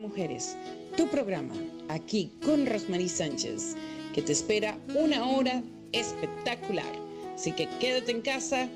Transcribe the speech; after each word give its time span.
Mujeres, 0.00 0.56
tu 0.96 1.08
programa, 1.08 1.54
aquí 1.88 2.30
con 2.44 2.66
Rosmarie 2.66 3.08
Sánchez, 3.08 3.74
que 4.14 4.22
te 4.22 4.30
espera 4.30 4.78
una 4.94 5.28
hora 5.28 5.60
espectacular. 5.90 6.92
Así 7.34 7.50
que 7.50 7.68
quédate 7.80 8.12
en 8.12 8.20
casa, 8.20 8.68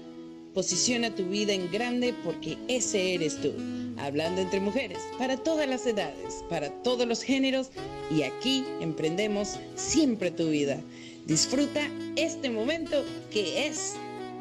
posiciona 0.53 1.15
tu 1.15 1.25
vida 1.27 1.53
en 1.53 1.71
grande 1.71 2.13
porque 2.25 2.59
ese 2.67 3.15
eres 3.15 3.41
tú. 3.41 3.53
Hablando 3.99 4.41
entre 4.41 4.59
mujeres, 4.59 4.99
para 5.17 5.37
todas 5.37 5.69
las 5.69 5.87
edades, 5.87 6.43
para 6.51 6.71
todos 6.83 7.07
los 7.07 7.23
géneros 7.23 7.71
y 8.11 8.23
aquí 8.25 8.65
emprendemos 8.81 9.61
siempre 9.77 10.33
tu 10.33 10.49
vida. 10.49 10.81
Disfruta 11.27 11.89
este 12.17 12.51
momento 12.51 13.05
que 13.31 13.69
es 13.69 13.95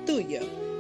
tuyo. 0.08 0.40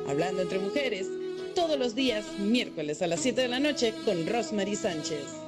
Hablando 0.10 0.42
entre 0.42 0.58
mujeres, 0.58 1.06
todos 1.54 1.78
los 1.78 1.94
días, 1.94 2.26
miércoles 2.40 3.04
a 3.04 3.08
las 3.08 3.20
7 3.20 3.40
de 3.40 3.48
la 3.50 3.60
noche 3.60 3.94
con 4.04 4.26
Rosemary 4.26 4.76
Sánchez. 4.76 5.41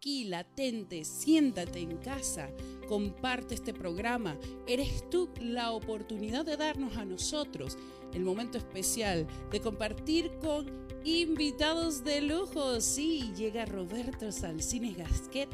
Aquí 0.00 0.24
latente, 0.24 1.04
siéntate 1.04 1.80
en 1.80 1.98
casa, 1.98 2.48
comparte 2.88 3.54
este 3.54 3.74
programa. 3.74 4.34
Eres 4.66 5.04
tú 5.10 5.28
la 5.42 5.72
oportunidad 5.72 6.46
de 6.46 6.56
darnos 6.56 6.96
a 6.96 7.04
nosotros 7.04 7.76
el 8.14 8.22
momento 8.22 8.56
especial 8.56 9.26
de 9.52 9.60
compartir 9.60 10.30
con 10.40 10.64
invitados 11.04 12.02
de 12.02 12.22
lujo. 12.22 12.80
Sí, 12.80 13.30
llega 13.36 13.66
Roberto 13.66 14.32
Salcines 14.32 14.96
Gasquet 14.96 15.50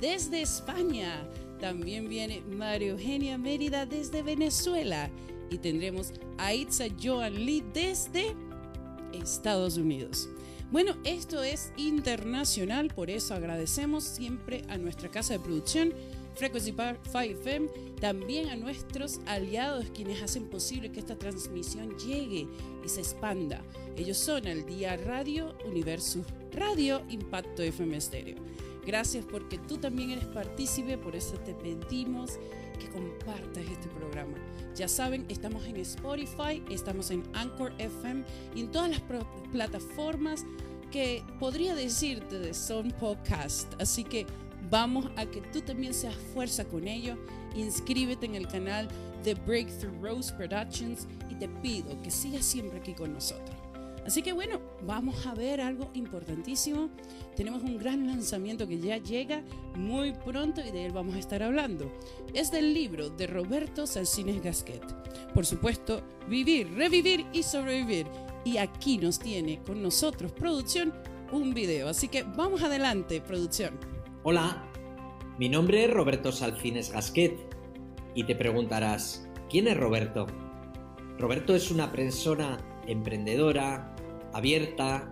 desde 0.00 0.40
España. 0.40 1.28
También 1.60 2.08
viene 2.08 2.40
Mario 2.40 2.92
Eugenia 2.92 3.36
Mérida 3.36 3.84
desde 3.84 4.22
Venezuela. 4.22 5.10
Y 5.50 5.58
tendremos 5.58 6.14
a 6.38 6.54
Itza 6.54 6.86
Joan 7.02 7.34
Lee 7.34 7.62
desde 7.74 8.34
Estados 9.12 9.76
Unidos. 9.76 10.26
Bueno, 10.70 10.96
esto 11.02 11.42
es 11.42 11.72
internacional, 11.76 12.92
por 12.94 13.10
eso 13.10 13.34
agradecemos 13.34 14.04
siempre 14.04 14.62
a 14.68 14.78
nuestra 14.78 15.10
casa 15.10 15.32
de 15.32 15.40
producción, 15.40 15.92
Frequency 16.36 16.72
5 16.72 17.18
FM, 17.18 17.68
también 18.00 18.48
a 18.50 18.56
nuestros 18.56 19.18
aliados 19.26 19.86
quienes 19.92 20.22
hacen 20.22 20.48
posible 20.48 20.92
que 20.92 21.00
esta 21.00 21.18
transmisión 21.18 21.98
llegue 21.98 22.46
y 22.84 22.88
se 22.88 23.00
expanda. 23.00 23.64
Ellos 23.96 24.16
son 24.16 24.46
el 24.46 24.64
Día 24.64 24.96
Radio, 24.96 25.56
Universo 25.66 26.24
Radio, 26.52 27.02
Impacto 27.08 27.64
FM 27.64 28.00
Stereo. 28.00 28.36
Gracias 28.86 29.24
porque 29.30 29.58
tú 29.58 29.76
también 29.76 30.10
eres 30.10 30.24
partícipe, 30.26 30.96
por 30.96 31.14
eso 31.14 31.34
te 31.38 31.54
pedimos 31.54 32.38
que 32.78 32.88
compartas 32.88 33.64
este 33.64 33.88
programa. 33.88 34.36
Ya 34.74 34.88
saben, 34.88 35.26
estamos 35.28 35.66
en 35.66 35.76
Spotify, 35.76 36.62
estamos 36.70 37.10
en 37.10 37.22
Anchor 37.34 37.72
FM 37.78 38.24
y 38.54 38.60
en 38.60 38.70
todas 38.70 38.90
las 38.90 39.02
plataformas 39.52 40.44
que 40.90 41.22
podría 41.38 41.74
decirte 41.74 42.38
de 42.38 42.54
son 42.54 42.90
podcast. 42.92 43.72
Así 43.80 44.04
que 44.04 44.26
vamos 44.70 45.06
a 45.16 45.26
que 45.26 45.40
tú 45.52 45.60
también 45.60 45.94
seas 45.94 46.16
fuerza 46.32 46.64
con 46.64 46.88
ello. 46.88 47.16
Inscríbete 47.54 48.26
en 48.26 48.34
el 48.34 48.48
canal 48.48 48.88
de 49.24 49.34
Breakthrough 49.34 50.02
Rose 50.02 50.32
Productions 50.32 51.06
y 51.28 51.34
te 51.34 51.48
pido 51.48 52.00
que 52.02 52.10
sigas 52.10 52.44
siempre 52.44 52.78
aquí 52.78 52.94
con 52.94 53.12
nosotros. 53.12 53.59
Así 54.06 54.22
que 54.22 54.32
bueno, 54.32 54.60
vamos 54.82 55.26
a 55.26 55.34
ver 55.34 55.60
algo 55.60 55.90
importantísimo. 55.94 56.90
Tenemos 57.36 57.62
un 57.62 57.78
gran 57.78 58.06
lanzamiento 58.06 58.66
que 58.66 58.78
ya 58.78 58.96
llega 58.96 59.42
muy 59.76 60.12
pronto 60.12 60.60
y 60.60 60.70
de 60.70 60.86
él 60.86 60.92
vamos 60.92 61.14
a 61.14 61.18
estar 61.18 61.42
hablando. 61.42 61.92
Es 62.34 62.50
del 62.50 62.74
libro 62.74 63.10
de 63.10 63.26
Roberto 63.26 63.86
Salcines 63.86 64.42
Gasquet. 64.42 64.82
Por 65.34 65.46
supuesto, 65.46 66.02
Vivir, 66.28 66.72
Revivir 66.74 67.26
y 67.32 67.42
Sobrevivir. 67.42 68.06
Y 68.44 68.56
aquí 68.56 68.98
nos 68.98 69.18
tiene 69.18 69.60
con 69.62 69.82
nosotros, 69.82 70.32
producción, 70.32 70.92
un 71.30 71.54
video. 71.54 71.88
Así 71.88 72.08
que 72.08 72.22
vamos 72.22 72.62
adelante, 72.62 73.20
producción. 73.20 73.78
Hola, 74.22 74.64
mi 75.38 75.48
nombre 75.48 75.84
es 75.84 75.90
Roberto 75.90 76.32
Salcines 76.32 76.90
Gasquet 76.92 77.38
y 78.14 78.24
te 78.24 78.34
preguntarás, 78.34 79.28
¿quién 79.48 79.68
es 79.68 79.76
Roberto? 79.76 80.26
Roberto 81.18 81.54
es 81.54 81.70
una 81.70 81.92
persona 81.92 82.58
emprendedora, 82.86 83.89
abierta, 84.32 85.10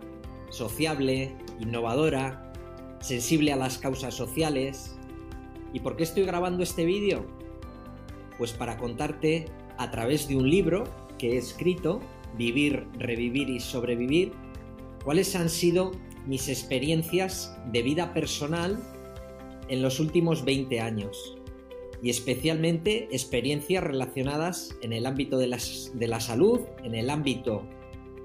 sociable, 0.51 1.35
innovadora, 1.61 2.53
sensible 3.01 3.53
a 3.53 3.57
las 3.57 3.79
causas 3.79 4.15
sociales. 4.15 4.97
¿Y 5.73 5.81
por 5.81 5.97
qué 5.97 6.05
estoy 6.05 6.25
grabando 6.25 6.63
este 6.63 6.85
vídeo? 6.85 7.27
Pues 8.39 8.53
para 8.53 8.77
contarte 8.77 9.47
a 9.77 9.91
través 9.91 10.29
de 10.29 10.37
un 10.37 10.49
libro 10.49 10.85
que 11.19 11.33
he 11.33 11.37
escrito, 11.37 12.01
Vivir, 12.37 12.87
Revivir 12.99 13.49
y 13.51 13.61
Sobrevivir, 13.61 14.33
cuáles 15.05 15.35
han 15.35 15.49
sido 15.49 15.93
mis 16.27 16.49
experiencias 16.49 17.57
de 17.73 17.83
vida 17.83 18.13
personal 18.13 18.79
en 19.69 19.83
los 19.83 20.01
últimos 20.01 20.45
20 20.45 20.81
años 20.81 21.37
y 22.03 22.11
especialmente 22.11 23.09
experiencias 23.11 23.83
relacionadas 23.83 24.77
en 24.83 24.93
el 24.93 25.07
ámbito 25.07 25.39
de, 25.39 25.57
de 25.95 26.09
la 26.09 26.21
salud, 26.21 26.61
en 26.85 26.95
el 26.95 27.11
ámbito 27.11 27.65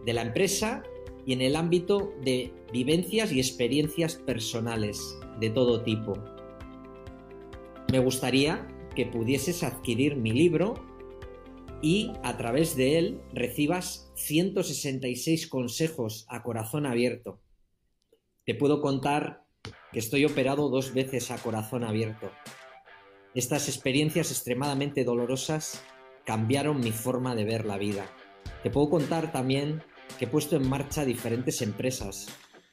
de 0.06 0.14
la 0.14 0.22
empresa 0.22 0.84
y 1.26 1.34
en 1.34 1.42
el 1.42 1.56
ámbito 1.56 2.14
de 2.24 2.54
vivencias 2.72 3.32
y 3.32 3.40
experiencias 3.40 4.16
personales 4.16 5.18
de 5.40 5.50
todo 5.50 5.84
tipo. 5.84 6.14
Me 7.92 8.00
gustaría 8.00 8.68
que 8.96 9.06
pudieses 9.06 9.64
adquirir 9.64 10.16
mi 10.16 10.32
libro 10.32 10.74
y 11.82 12.12
a 12.24 12.38
través 12.38 12.76
de 12.76 12.98
él 12.98 13.22
recibas 13.34 14.12
166 14.16 15.48
consejos 15.48 16.26
a 16.30 16.44
corazón 16.44 16.86
abierto. 16.86 17.42
Te 18.46 18.56
puedo 18.56 18.82
contar 18.82 19.44
que 19.92 20.00
estoy 20.00 20.26
operado 20.26 20.70
dos 20.70 20.94
veces 20.94 21.30
a 21.32 21.38
corazón 21.38 21.84
abierto. 21.84 22.32
Estas 23.36 23.68
experiencias 23.68 24.32
extremadamente 24.32 25.04
dolorosas 25.04 25.84
cambiaron 26.26 26.80
mi 26.80 26.92
forma 26.92 27.36
de 27.36 27.46
ver 27.46 27.66
la 27.66 27.78
vida. 27.78 28.06
Te 28.64 28.70
puedo 28.70 28.90
contar 28.90 29.32
también 29.32 29.84
que 30.18 30.26
he 30.26 30.28
puesto 30.28 30.56
en 30.56 30.68
marcha 30.68 31.06
diferentes 31.06 31.62
empresas, 31.62 32.28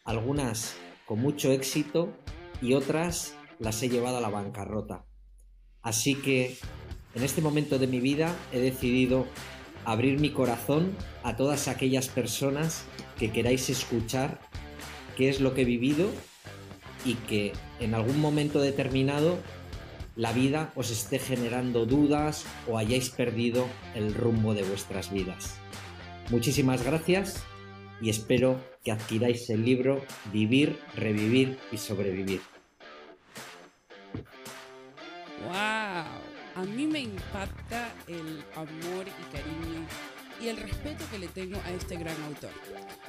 algunas 0.04 0.76
con 1.06 1.20
mucho 1.20 1.50
éxito 1.52 2.12
y 2.62 2.74
otras 2.74 3.34
las 3.58 3.82
he 3.82 3.88
llevado 3.88 4.18
a 4.18 4.20
la 4.20 4.28
bancarrota. 4.28 5.06
Así 5.82 6.14
que 6.14 6.56
en 7.14 7.22
este 7.22 7.42
momento 7.42 7.78
de 7.78 7.86
mi 7.86 8.00
vida 8.00 8.36
he 8.52 8.60
decidido 8.60 9.26
abrir 9.84 10.20
mi 10.20 10.30
corazón 10.30 10.94
a 11.22 11.36
todas 11.36 11.68
aquellas 11.68 12.08
personas 12.08 12.84
que 13.18 13.32
queráis 13.32 13.70
escuchar 13.70 14.40
qué 15.16 15.28
es 15.28 15.40
lo 15.40 15.54
que 15.54 15.62
he 15.62 15.64
vivido 15.64 16.10
y 17.04 17.14
que 17.14 17.52
en 17.80 17.94
algún 17.94 18.20
momento 18.20 18.60
determinado 18.60 19.38
la 20.16 20.32
vida 20.32 20.72
os 20.76 20.90
esté 20.90 21.18
generando 21.18 21.86
dudas 21.86 22.44
o 22.68 22.76
hayáis 22.76 23.10
perdido 23.10 23.66
el 23.94 24.14
rumbo 24.14 24.54
de 24.54 24.62
vuestras 24.62 25.10
vidas. 25.10 25.56
Muchísimas 26.30 26.84
gracias 26.84 27.42
y 28.00 28.08
espero 28.08 28.64
que 28.84 28.92
adquiráis 28.92 29.50
el 29.50 29.64
libro 29.64 30.00
Vivir, 30.32 30.78
Revivir 30.94 31.58
y 31.72 31.76
Sobrevivir. 31.76 32.40
¡Wow! 35.42 35.52
A 36.54 36.64
mí 36.64 36.86
me 36.86 37.00
impacta 37.00 37.92
el 38.06 38.44
amor 38.54 39.06
y 39.08 39.36
cariño 39.36 39.86
y 40.40 40.46
el 40.46 40.56
respeto 40.56 41.04
que 41.10 41.18
le 41.18 41.26
tengo 41.26 41.58
a 41.64 41.72
este 41.72 41.96
gran 41.96 42.20
autor. 42.22 42.50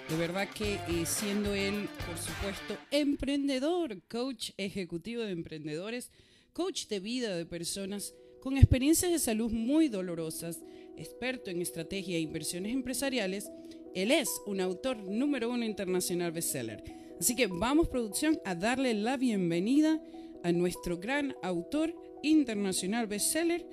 De 0.09 0.17
verdad 0.17 0.50
que 0.50 0.79
eh, 0.88 1.06
siendo 1.06 1.53
él, 1.53 1.89
por 2.07 2.17
supuesto, 2.17 2.75
emprendedor, 2.89 4.01
coach 4.09 4.50
ejecutivo 4.57 5.21
de 5.21 5.31
emprendedores, 5.31 6.09
coach 6.53 6.88
de 6.88 7.00
vida 7.00 7.35
de 7.35 7.45
personas 7.45 8.15
con 8.41 8.57
experiencias 8.57 9.12
de 9.12 9.19
salud 9.19 9.51
muy 9.51 9.89
dolorosas, 9.89 10.59
experto 10.97 11.49
en 11.49 11.61
estrategia 11.61 12.17
e 12.17 12.21
inversiones 12.21 12.73
empresariales, 12.73 13.51
él 13.93 14.11
es 14.11 14.29
un 14.45 14.61
autor 14.61 14.97
número 14.97 15.49
uno 15.49 15.65
internacional 15.65 16.31
bestseller. 16.31 16.83
Así 17.19 17.35
que 17.35 17.47
vamos, 17.47 17.88
producción, 17.89 18.39
a 18.45 18.55
darle 18.55 18.93
la 18.93 19.17
bienvenida 19.17 20.01
a 20.43 20.51
nuestro 20.51 20.97
gran 20.97 21.35
autor 21.43 21.93
internacional 22.23 23.07
bestseller, 23.07 23.65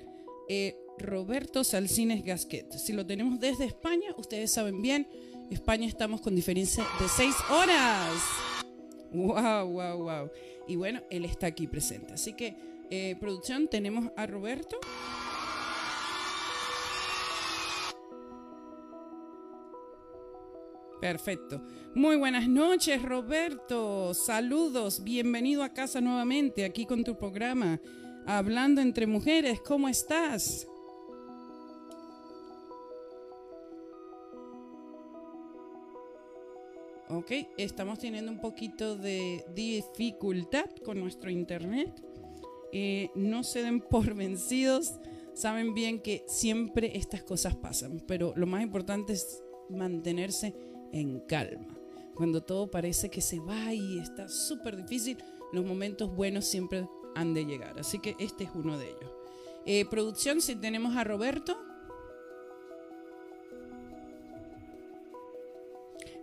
eh, 0.49 0.75
Roberto 0.99 1.63
Salcines 1.63 2.23
Gasquet. 2.23 2.71
Si 2.73 2.93
lo 2.93 3.05
tenemos 3.05 3.39
desde 3.39 3.65
España, 3.65 4.13
ustedes 4.17 4.51
saben 4.51 4.81
bien, 4.81 5.07
España 5.49 5.87
estamos 5.87 6.21
con 6.21 6.35
diferencia 6.35 6.85
de 6.99 7.07
seis 7.07 7.35
horas. 7.49 8.21
¡Wow, 9.11 9.71
wow, 9.71 10.03
wow! 10.03 10.29
Y 10.67 10.75
bueno, 10.75 11.01
él 11.09 11.25
está 11.25 11.47
aquí 11.47 11.65
presente. 11.65 12.13
Así 12.13 12.33
que, 12.33 12.55
eh, 12.91 13.15
producción, 13.19 13.67
tenemos 13.67 14.11
a 14.15 14.27
Roberto. 14.27 14.77
Perfecto. 20.99 21.61
Muy 21.95 22.17
buenas 22.17 22.49
noches, 22.49 23.01
Roberto. 23.01 24.13
Saludos. 24.13 25.01
Bienvenido 25.01 25.63
a 25.63 25.69
casa 25.69 26.01
nuevamente 26.01 26.65
aquí 26.65 26.85
con 26.85 27.05
tu 27.05 27.17
programa. 27.17 27.79
Hablando 28.25 28.81
entre 28.81 29.07
mujeres, 29.07 29.61
¿cómo 29.61 29.87
estás? 29.87 30.67
Ok, 37.07 37.31
estamos 37.57 37.97
teniendo 37.99 38.31
un 38.31 38.39
poquito 38.39 38.97
de 38.97 39.45
dificultad 39.55 40.69
con 40.83 40.99
nuestro 40.99 41.31
internet. 41.31 42.03
Eh, 42.73 43.09
no 43.15 43.43
se 43.43 43.63
den 43.63 43.79
por 43.79 44.13
vencidos. 44.15 44.99
Saben 45.33 45.73
bien 45.73 46.01
que 46.01 46.25
siempre 46.27 46.97
estas 46.97 47.23
cosas 47.23 47.55
pasan, 47.55 48.03
pero 48.05 48.33
lo 48.35 48.45
más 48.45 48.61
importante 48.61 49.13
es 49.13 49.41
mantenerse 49.69 50.53
en 50.91 51.19
calma. 51.21 51.67
Cuando 52.15 52.41
todo 52.41 52.69
parece 52.69 53.09
que 53.09 53.21
se 53.21 53.39
va 53.39 53.73
y 53.73 53.99
está 53.99 54.27
súper 54.27 54.75
difícil, 54.75 55.17
los 55.53 55.65
momentos 55.65 56.13
buenos 56.13 56.45
siempre 56.45 56.87
han 57.15 57.33
de 57.33 57.45
llegar. 57.45 57.79
Así 57.79 57.99
que 57.99 58.15
este 58.19 58.43
es 58.43 58.49
uno 58.53 58.77
de 58.77 58.87
ellos. 58.87 59.11
Eh, 59.65 59.85
producción, 59.85 60.41
si 60.41 60.55
tenemos 60.55 60.95
a 60.95 61.03
Roberto. 61.03 61.57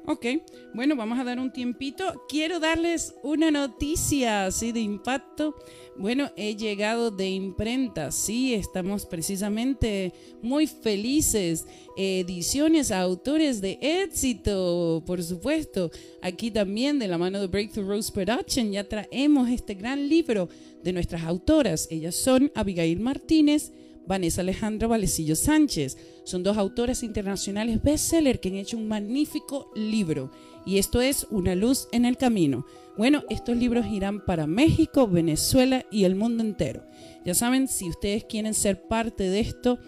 Ok, 0.09 0.25
bueno, 0.73 0.95
vamos 0.95 1.19
a 1.19 1.25
dar 1.25 1.41
un 1.41 1.53
tiempito. 1.53 2.23
Quiero 2.29 2.61
darles 2.61 3.13
una 3.25 3.51
noticia 3.51 4.47
así 4.47 4.71
de 4.71 4.79
impacto. 4.79 5.57
Bueno, 5.97 6.31
he 6.37 6.55
llegado 6.55 7.11
de 7.11 7.29
imprenta, 7.29 8.13
sí, 8.13 8.55
estamos 8.55 9.05
precisamente 9.05 10.13
muy 10.43 10.69
felices. 10.69 11.67
Ediciones 11.97 12.93
autores 12.93 13.61
de 13.61 13.81
éxito, 13.81 15.03
por 15.05 15.21
supuesto. 15.25 15.91
Aquí 16.23 16.53
también 16.53 17.01
de 17.01 17.09
la 17.09 17.19
mano 17.19 17.41
de 17.41 17.49
Breakthrough 17.49 17.89
Rose 17.89 18.13
Production 18.13 18.71
ya 18.71 18.89
traemos 18.89 19.49
este 19.49 19.75
gran 19.75 20.09
libro 20.09 20.49
de 20.85 20.93
nuestras 20.93 21.25
autoras. 21.25 21.89
Ellas 21.91 22.15
son 22.15 22.53
Abigail 22.55 23.01
Martínez 23.01 23.73
Vanessa 24.07 24.41
Alejandra 24.41 24.89
Valecillo 24.89 25.37
Sánchez. 25.37 25.97
Son 26.25 26.43
dos 26.43 26.57
autoras 26.57 27.03
internacionales 27.03 27.83
bestseller 27.83 28.41
que 28.41 28.49
han 28.49 28.57
hecho 28.57 28.77
un 28.77 28.89
magnífico 28.89 29.71
libro. 29.75 30.31
Y 30.65 30.79
esto 30.79 31.01
es 31.01 31.27
Una 31.31 31.55
luz 31.55 31.89
en 31.93 32.05
el 32.05 32.17
camino. 32.17 32.67
Bueno, 32.97 33.25
estos 33.29 33.57
libros 33.57 33.87
irán 33.87 34.25
para 34.25 34.47
México, 34.47 35.07
Venezuela 35.07 35.85
y 35.91 36.05
el 36.05 36.17
mundo 36.17 36.43
entero. 36.43 36.83
Ya 37.25 37.35
saben, 37.35 37.69
si 37.69 37.89
ustedes 37.89 38.25
quieren 38.25 38.55
ser 38.55 38.89
parte 38.89 39.25
de 39.25 39.41
esto, 39.41 39.79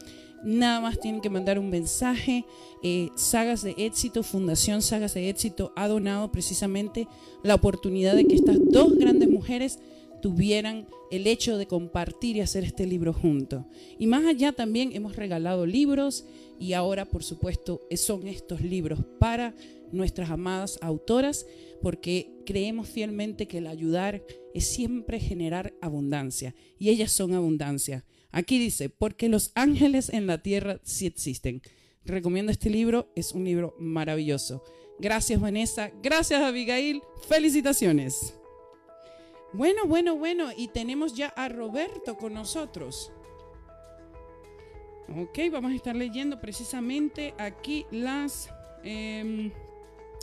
nada 0.45 0.81
más 0.81 1.01
tienen 1.01 1.21
que 1.21 1.31
mandar 1.31 1.59
un 1.59 1.71
mensaje. 1.71 2.45
Eh, 2.83 3.09
Sagas 3.17 3.63
de 3.63 3.75
Éxito, 3.79 4.23
Fundación 4.23 4.83
Sagas 4.83 5.15
de 5.15 5.29
Éxito 5.29 5.73
ha 5.77 5.89
donado 5.89 6.31
precisamente 6.31 7.09
la 7.43 7.55
oportunidad 7.55 8.15
de 8.15 8.27
que 8.27 8.35
estas 8.35 8.59
dos 8.71 8.95
grandes 8.97 9.29
mujeres 9.29 9.79
tuvieran 10.21 10.87
el 11.11 11.27
hecho 11.27 11.57
de 11.57 11.67
compartir 11.67 12.37
y 12.37 12.41
hacer 12.41 12.65
este 12.65 12.87
libro 12.87 13.13
juntos. 13.13 13.65
Y 13.99 14.07
más 14.07 14.25
allá 14.27 14.53
también 14.53 14.93
hemos 14.93 15.17
regalado 15.17 15.67
libros 15.67 16.25
y 16.59 16.73
ahora 16.73 17.05
por 17.05 17.23
supuesto 17.23 17.81
son 17.97 18.27
estos 18.27 18.61
libros 18.61 19.01
para 19.19 19.55
nuestras 19.93 20.31
amadas 20.31 20.79
autoras 20.83 21.47
porque 21.81 22.43
creemos 22.45 22.89
fielmente 22.89 23.47
que 23.47 23.59
el 23.59 23.67
ayudar 23.67 24.23
es 24.55 24.67
siempre 24.67 25.21
generar 25.21 25.75
abundancia 25.81 26.55
y 26.79 26.91
ellas 26.91 27.13
son 27.13 27.35
abundancia. 27.35 28.05
Aquí 28.31 28.59
dice, 28.59 28.91
porque 28.91 29.29
los 29.29 29.53
ángeles 29.55 30.11
en 30.11 30.27
la 30.27 30.43
tierra 30.43 30.81
sí 30.83 31.07
existen. 31.07 31.63
Recomiendo 32.05 32.53
este 32.53 32.71
libro, 32.71 33.11
es 33.15 33.33
un 33.33 33.45
libro 33.45 33.75
maravilloso. 33.79 34.63
Gracias 34.99 35.41
Vanessa, 35.41 35.93
gracias 36.03 36.43
Abigail, 36.43 37.03
felicitaciones. 37.29 38.35
Bueno, 39.53 39.87
bueno, 39.87 40.17
bueno, 40.17 40.51
y 40.57 40.69
tenemos 40.69 41.15
ya 41.15 41.29
a 41.29 41.49
Roberto 41.49 42.17
con 42.17 42.35
nosotros. 42.35 43.13
Ok, 45.17 45.39
vamos 45.51 45.73
a 45.73 45.75
estar 45.75 45.97
leyendo 45.97 46.39
precisamente 46.39 47.35
aquí 47.39 47.87
las 47.91 48.51
em, 48.85 49.51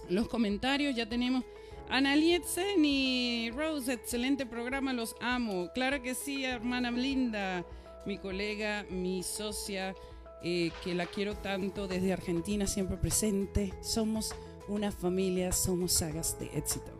los 0.09 0.27
comentarios. 0.27 0.95
Ya 0.95 1.09
tenemos 1.09 1.43
Ana 1.89 2.15
y 2.15 3.51
Rose, 3.51 3.93
excelente 3.93 4.45
programa, 4.45 4.93
los 4.93 5.15
amo. 5.19 5.69
Claro 5.73 6.01
que 6.01 6.13
sí, 6.13 6.45
hermana 6.45 6.91
Linda, 6.91 7.65
mi 8.05 8.19
colega, 8.19 8.85
mi 8.89 9.23
socia, 9.23 9.95
eh, 10.43 10.71
que 10.83 10.93
la 10.93 11.07
quiero 11.07 11.35
tanto 11.35 11.87
desde 11.87 12.13
Argentina, 12.13 12.67
siempre 12.67 12.97
presente. 12.97 13.73
Somos 13.81 14.35
una 14.67 14.91
familia, 14.91 15.51
somos 15.51 15.93
sagas 15.93 16.39
de 16.39 16.45
éxito. 16.57 16.94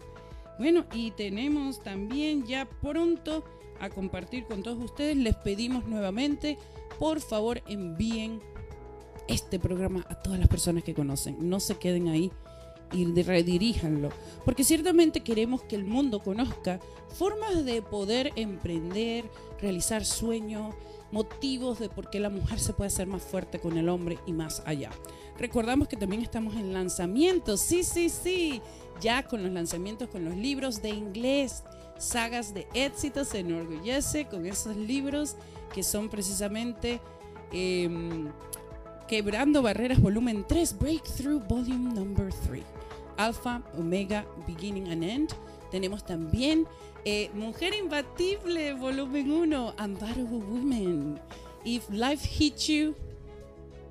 Bueno, 0.58 0.86
y 0.94 1.12
tenemos 1.12 1.82
también 1.82 2.46
ya 2.46 2.66
pronto 2.82 3.44
a 3.80 3.90
compartir 3.90 4.46
con 4.46 4.64
todos 4.64 4.84
ustedes. 4.84 5.18
Les 5.18 5.36
pedimos 5.36 5.86
nuevamente, 5.86 6.58
por 6.98 7.20
favor, 7.20 7.62
envíen 7.68 8.42
este 9.28 9.60
programa 9.60 10.06
a 10.10 10.16
todas 10.16 10.40
las 10.40 10.48
personas 10.48 10.84
que 10.84 10.94
conocen. 10.94 11.50
No 11.50 11.60
se 11.60 11.76
queden 11.76 12.08
ahí 12.08 12.32
y 12.94 13.06
rediríjanlo. 13.22 14.10
Porque 14.44 14.64
ciertamente 14.64 15.22
queremos 15.22 15.64
que 15.64 15.76
el 15.76 15.86
mundo 15.86 16.20
conozca 16.20 16.80
formas 17.10 17.66
de 17.66 17.82
poder 17.82 18.32
emprender, 18.36 19.26
realizar 19.62 20.06
sueños, 20.06 20.74
motivos 21.12 21.80
de 21.80 21.90
por 21.90 22.10
qué 22.10 22.20
la 22.20 22.30
mujer 22.30 22.60
se 22.60 22.74
puede 22.74 22.88
hacer 22.88 23.08
más 23.08 23.22
fuerte 23.22 23.60
con 23.60 23.78
el 23.78 23.90
hombre 23.90 24.20
y 24.26 24.34
más 24.34 24.62
allá. 24.66 24.92
Recordamos 25.38 25.88
que 25.88 25.98
también 25.98 26.22
estamos 26.22 26.56
en 26.56 26.74
lanzamientos. 26.74 27.62
Sí, 27.62 27.84
sí, 27.84 28.10
sí 28.10 28.62
ya 29.02 29.24
con 29.24 29.44
los 29.44 29.52
lanzamientos, 29.52 30.10
con 30.10 30.26
los 30.26 30.36
libros 30.36 30.82
de 30.82 30.90
inglés, 30.90 31.64
sagas 31.98 32.54
de 32.54 32.68
éxito, 32.74 33.26
se 33.26 33.40
enorgullece 33.40 34.26
con 34.26 34.46
esos 34.46 34.76
libros 34.76 35.36
que 35.74 35.84
son 35.84 36.10
precisamente 36.10 37.00
em, 37.52 38.30
Quebrando 39.08 39.62
Barreras 39.62 40.02
Volumen 40.02 40.46
3, 40.48 40.80
Breakthrough 40.80 41.40
Volume 41.48 41.94
Number 41.94 42.34
3, 42.48 42.64
Alpha, 43.18 43.62
Omega, 43.78 44.26
Beginning 44.48 44.88
and 44.90 45.04
End. 45.04 45.30
Tenemos 45.70 46.06
también 46.06 46.66
eh, 47.04 47.30
Mujer 47.34 47.74
Imbatible, 47.76 48.74
volumen 48.74 49.32
1, 49.32 49.76
Unbeatable 49.78 50.38
Women. 50.38 51.20
If 51.64 51.90
life 51.90 52.26
hits 52.26 52.68
you, 52.68 52.96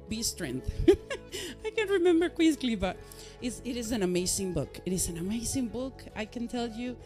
be 0.08 0.22
strength. 0.22 0.70
I 1.64 1.70
can't 1.70 1.90
remember 1.90 2.28
quickly, 2.28 2.74
but 2.76 2.96
it's, 3.44 3.60
it 3.62 3.76
is 3.76 3.92
an 3.92 4.02
amazing 4.02 4.54
book. 4.54 4.80
It 4.86 4.92
is 4.92 5.10
an 5.10 5.18
amazing 5.18 5.68
book. 5.68 6.02
I 6.16 6.24
can 6.24 6.48
tell 6.48 6.66
you, 6.66 6.96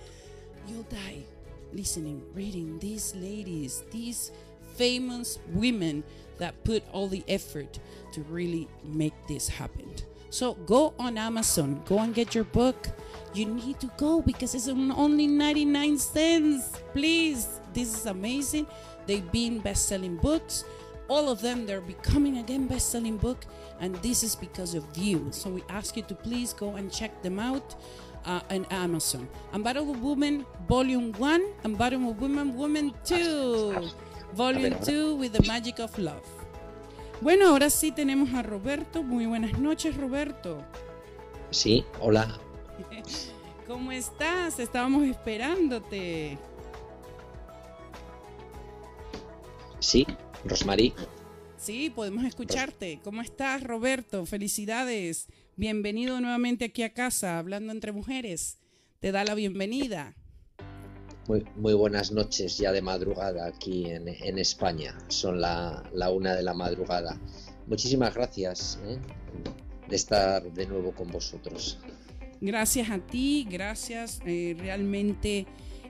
you'll 0.69 0.85
die 0.85 1.25
listening, 1.73 2.23
reading 2.33 2.79
these 2.79 3.13
ladies, 3.17 3.83
these 3.91 4.31
famous 4.77 5.41
women 5.53 6.05
that 6.39 6.63
put 6.63 6.85
all 6.93 7.09
the 7.09 7.25
effort 7.27 7.81
to 8.13 8.23
really 8.23 8.69
make 8.85 9.15
this 9.27 9.49
happen. 9.49 9.93
So 10.31 10.55
go 10.55 10.95
on 10.97 11.19
Amazon, 11.19 11.83
go 11.85 11.99
and 11.99 12.15
get 12.15 12.37
your 12.37 12.45
book. 12.45 12.87
You 13.35 13.47
need 13.47 13.81
to 13.81 13.91
go 13.97 14.23
because 14.23 14.55
it's 14.55 14.69
only 14.69 15.27
99 15.27 15.99
cents. 15.99 16.71
Please, 16.93 17.61
this 17.75 17.99
is 17.99 18.07
amazing. 18.07 18.69
They've 19.07 19.33
been 19.33 19.59
best 19.59 19.89
selling 19.89 20.17
books 20.17 20.65
all 21.09 21.29
of 21.29 21.41
them 21.41 21.67
they're 21.67 21.81
becoming 21.81 22.39
again 22.39 22.67
best-selling 22.67 23.17
book 23.17 23.45
and 23.81 23.95
this 23.97 24.23
is 24.23 24.37
because 24.37 24.75
of 24.75 24.85
you. 24.97 25.29
So 25.31 25.51
we 25.51 25.63
ask 25.69 25.97
you 25.97 26.03
to 26.05 26.15
please 26.15 26.53
go 26.53 26.77
and 26.77 26.93
check 26.93 27.23
them 27.23 27.39
out 27.39 27.75
uh, 28.25 28.41
on 28.51 28.67
amazon. 28.71 29.29
Unbearable 29.53 29.95
woman 29.95 30.45
volume 30.69 31.13
1 31.13 31.43
unbearable 31.65 32.15
woman 32.15 32.55
woman 32.57 32.95
2 33.05 33.91
volume 34.35 34.77
2 34.83 35.17
with 35.17 35.33
the 35.33 35.47
magic 35.47 35.79
of 35.81 35.97
love. 35.99 36.27
Bueno 37.21 37.49
ahora 37.49 37.71
sí 37.71 37.91
tenemos 37.91 38.33
a 38.35 38.43
roberto. 38.43 39.03
Muy 39.03 39.27
buenas 39.27 39.59
noches 39.59 39.97
roberto. 39.97 40.63
Sí 41.51 41.85
hola. 42.01 42.39
¿Cómo 43.67 43.93
estás? 43.93 44.59
Estábamos 44.59 45.05
esperándote. 45.05 46.39
Sí, 49.79 50.07
Rosmarie. 50.45 50.93
Sí, 51.57 51.91
podemos 51.91 52.25
escucharte. 52.25 53.01
¿Cómo 53.03 53.21
estás, 53.21 53.65
Roberto? 53.65 54.25
Felicidades. 54.27 55.27
Bienvenido 55.57 56.21
nuevamente 56.21 56.67
aquí 56.67 56.85
a 56.85 56.93
casa, 56.93 57.39
hablando 57.39 57.73
entre 57.73 57.91
mujeres. 57.93 58.59
Te 59.01 59.11
da 59.11 59.25
la 59.25 59.35
bienvenida. 59.35 60.15
Muy, 61.27 61.45
muy 61.57 61.75
buenas 61.75 62.13
noches 62.13 62.57
ya 62.59 62.73
de 62.73 62.81
madrugada 62.81 63.47
aquí 63.47 63.87
en, 63.87 64.39
España. 64.39 64.97
Son 65.09 65.41
la, 65.41 65.83
una 66.13 66.35
de 66.35 66.43
la 66.43 66.55
madrugada. 66.55 67.21
Muchísimas 67.67 68.15
gracias 68.15 68.79
¿eh? 68.87 68.99
de 69.89 69.97
estar 69.97 70.43
de 70.53 70.67
nuevo 70.67 70.93
con 70.93 71.11
vosotros. 71.11 71.79
Gracias 72.41 72.89
a 72.91 72.99
ti, 72.99 73.47
gracias. 73.51 74.21
Eh, 74.25 74.57
realmente 74.59 75.47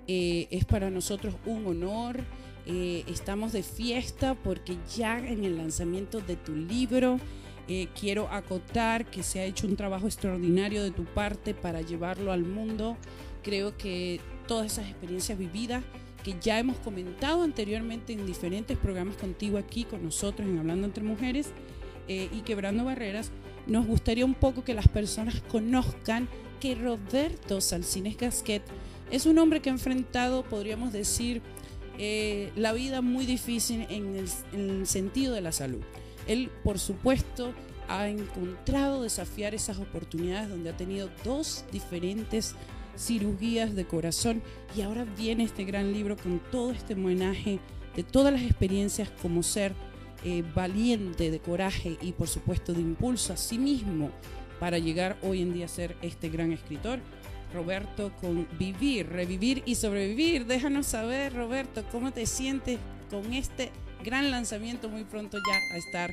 eh, 0.06 0.48
es 0.50 0.64
para 0.64 0.90
nosotros 0.90 1.34
un 1.44 1.66
honor 1.66 2.24
eh, 2.70 3.02
estamos 3.06 3.52
de 3.52 3.62
fiesta 3.62 4.34
porque 4.34 4.76
ya 4.94 5.18
en 5.18 5.42
el 5.44 5.56
lanzamiento 5.56 6.20
de 6.20 6.36
tu 6.36 6.54
libro 6.54 7.18
eh, 7.66 7.88
quiero 7.98 8.28
acotar 8.30 9.06
que 9.06 9.22
se 9.22 9.40
ha 9.40 9.44
hecho 9.44 9.66
un 9.66 9.74
trabajo 9.74 10.06
extraordinario 10.06 10.82
de 10.82 10.90
tu 10.90 11.04
parte 11.04 11.54
para 11.54 11.80
llevarlo 11.80 12.30
al 12.30 12.44
mundo. 12.44 12.98
Creo 13.42 13.76
que 13.78 14.20
todas 14.46 14.72
esas 14.72 14.86
experiencias 14.86 15.38
vividas 15.38 15.82
que 16.22 16.36
ya 16.42 16.58
hemos 16.58 16.76
comentado 16.76 17.42
anteriormente 17.42 18.12
en 18.12 18.26
diferentes 18.26 18.76
programas 18.76 19.16
contigo 19.16 19.56
aquí 19.56 19.84
con 19.84 20.04
nosotros 20.04 20.46
en 20.46 20.58
Hablando 20.58 20.86
entre 20.86 21.02
Mujeres 21.02 21.52
eh, 22.06 22.28
y 22.32 22.40
Quebrando 22.42 22.84
Barreras, 22.84 23.30
nos 23.66 23.86
gustaría 23.86 24.26
un 24.26 24.34
poco 24.34 24.62
que 24.62 24.74
las 24.74 24.88
personas 24.88 25.40
conozcan 25.48 26.28
que 26.60 26.74
Roberto 26.74 27.62
Salcines 27.62 28.18
Gasquet 28.18 28.62
es 29.10 29.24
un 29.24 29.38
hombre 29.38 29.60
que 29.60 29.70
ha 29.70 29.72
enfrentado, 29.72 30.42
podríamos 30.42 30.92
decir, 30.92 31.40
eh, 31.98 32.52
la 32.54 32.72
vida 32.72 33.02
muy 33.02 33.26
difícil 33.26 33.86
en 33.90 34.14
el, 34.16 34.86
sentido 34.86 35.34
de 35.34 35.40
la 35.40 35.52
salud. 35.52 35.82
Él, 36.26 36.50
por 36.62 36.78
supuesto, 36.78 37.52
ha 37.88 38.08
encontrado 38.08 39.02
desafiar 39.02 39.54
esas 39.54 39.78
oportunidades 39.78 40.48
donde 40.48 40.70
ha 40.70 40.76
tenido 40.76 41.10
dos 41.24 41.64
diferentes 41.72 42.54
cirugías 42.96 43.74
de 43.74 43.86
corazón 43.86 44.42
y 44.76 44.82
ahora 44.82 45.04
viene 45.04 45.44
este 45.44 45.64
gran 45.64 45.92
libro 45.92 46.16
con 46.16 46.40
todo 46.50 46.70
este 46.70 46.94
homenaje 46.94 47.58
de 47.96 48.02
todas 48.02 48.32
las 48.32 48.42
experiencias 48.42 49.10
como 49.22 49.42
ser 49.42 49.72
eh, 50.24 50.44
valiente, 50.54 51.30
de 51.30 51.38
coraje 51.38 51.96
y 52.02 52.12
por 52.12 52.28
supuesto 52.28 52.74
de 52.74 52.80
impulso 52.80 53.32
a 53.32 53.36
sí 53.36 53.58
mismo 53.58 54.10
para 54.60 54.78
llegar 54.78 55.16
hoy 55.22 55.42
en 55.42 55.52
día 55.52 55.66
a 55.66 55.68
ser 55.68 55.96
este 56.02 56.28
gran 56.28 56.52
escritor 56.52 57.00
Roberto, 57.52 58.12
con 58.20 58.46
vivir, 58.58 59.08
revivir 59.08 59.62
y 59.64 59.74
sobrevivir. 59.74 60.46
Déjanos 60.46 60.86
saber, 60.86 61.34
Roberto, 61.34 61.82
cómo 61.90 62.12
te 62.12 62.26
sientes 62.26 62.78
con 63.10 63.32
este 63.32 63.70
gran 64.04 64.30
lanzamiento 64.30 64.88
muy 64.88 65.04
pronto 65.04 65.38
ya 65.38 65.74
a 65.74 65.78
estar 65.78 66.10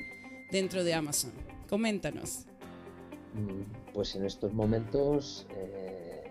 dentro 0.52 0.84
de 0.84 0.94
Amazon. 0.94 1.32
Coméntanos. 1.70 2.46
Mm, 3.34 3.94
pues 3.94 4.16
en 4.16 4.26
estos 4.26 4.54
momentos 4.54 5.46
eh, 5.50 6.24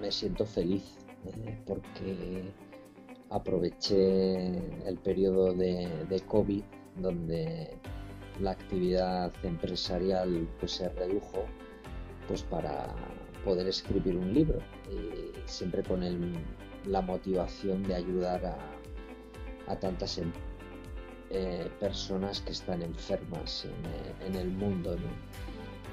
me 0.00 0.10
siento 0.10 0.44
feliz 0.44 0.82
eh, 1.26 1.58
porque 1.66 2.52
aproveché 3.30 4.46
el 4.86 4.98
periodo 4.98 5.52
de, 5.52 5.88
de, 6.08 6.20
COVID 6.20 6.62
donde 6.96 7.70
la 8.40 8.52
actividad 8.52 9.32
empresarial 9.44 10.48
pues 10.58 10.72
se 10.72 10.88
redujo 10.88 11.44
pues 12.26 12.42
para 12.42 12.94
poder 13.48 13.66
escribir 13.66 14.14
un 14.14 14.34
libro, 14.34 14.58
y 14.90 15.32
siempre 15.48 15.82
con 15.82 16.02
la 16.84 17.00
motivación 17.00 17.82
de 17.84 17.94
ayudar 17.94 18.44
a, 18.44 19.76
tantas 19.76 20.20
eh, 21.30 21.70
personas 21.80 22.42
que 22.42 22.52
están 22.52 22.82
enfermas 22.82 23.64
en, 24.20 24.34
eh, 24.36 24.40
el 24.40 24.50
mundo 24.50 24.96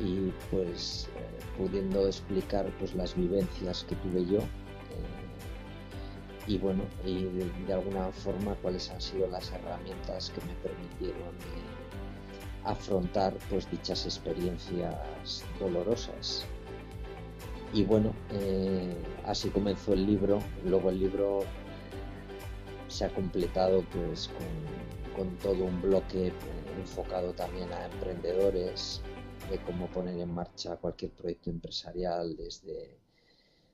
y 0.02 0.32
pues 0.52 1.08
eh, 1.16 1.40
pudiendo 1.58 2.08
explicar 2.08 2.70
pues 2.78 2.94
las 2.94 3.16
vivencias 3.16 3.86
que 3.88 3.96
tuve 3.96 4.26
yo 4.26 4.40
y 6.48 6.58
bueno 6.58 6.84
y 7.06 7.26
de, 7.68 7.74
alguna 7.74 8.12
forma 8.12 8.56
cuáles 8.62 8.90
han 8.92 9.02
sido 9.02 9.28
las 9.28 9.52
herramientas 9.52 10.32
que 10.32 10.42
me 10.46 10.54
permitieron 10.56 11.34
afrontar 12.66 13.34
pues 13.50 13.70
dichas 13.72 14.06
experiencias 14.06 15.44
dolorosas 15.60 16.46
y 17.76 17.84
bueno, 17.84 18.14
eh, 18.32 18.96
así 19.26 19.50
comenzó 19.50 19.92
el 19.94 20.06
libro. 20.06 20.40
Luego 20.64 20.90
el 20.90 21.00
libro 21.00 21.42
se 22.88 23.04
ha 23.04 23.14
completado 23.14 23.84
pues 23.92 24.30
con, 25.14 25.36
todo 25.38 25.66
un 25.66 25.82
bloque 25.82 26.32
enfocado 26.80 27.34
también 27.34 27.72
a 27.74 27.86
emprendedores, 27.88 29.02
de 29.50 29.58
cómo 29.60 29.88
poner 29.88 30.18
en 30.18 30.34
marcha 30.34 30.78
cualquier 30.78 31.12
proyecto 31.12 31.50
empresarial 31.50 32.38
desde, 32.38 32.98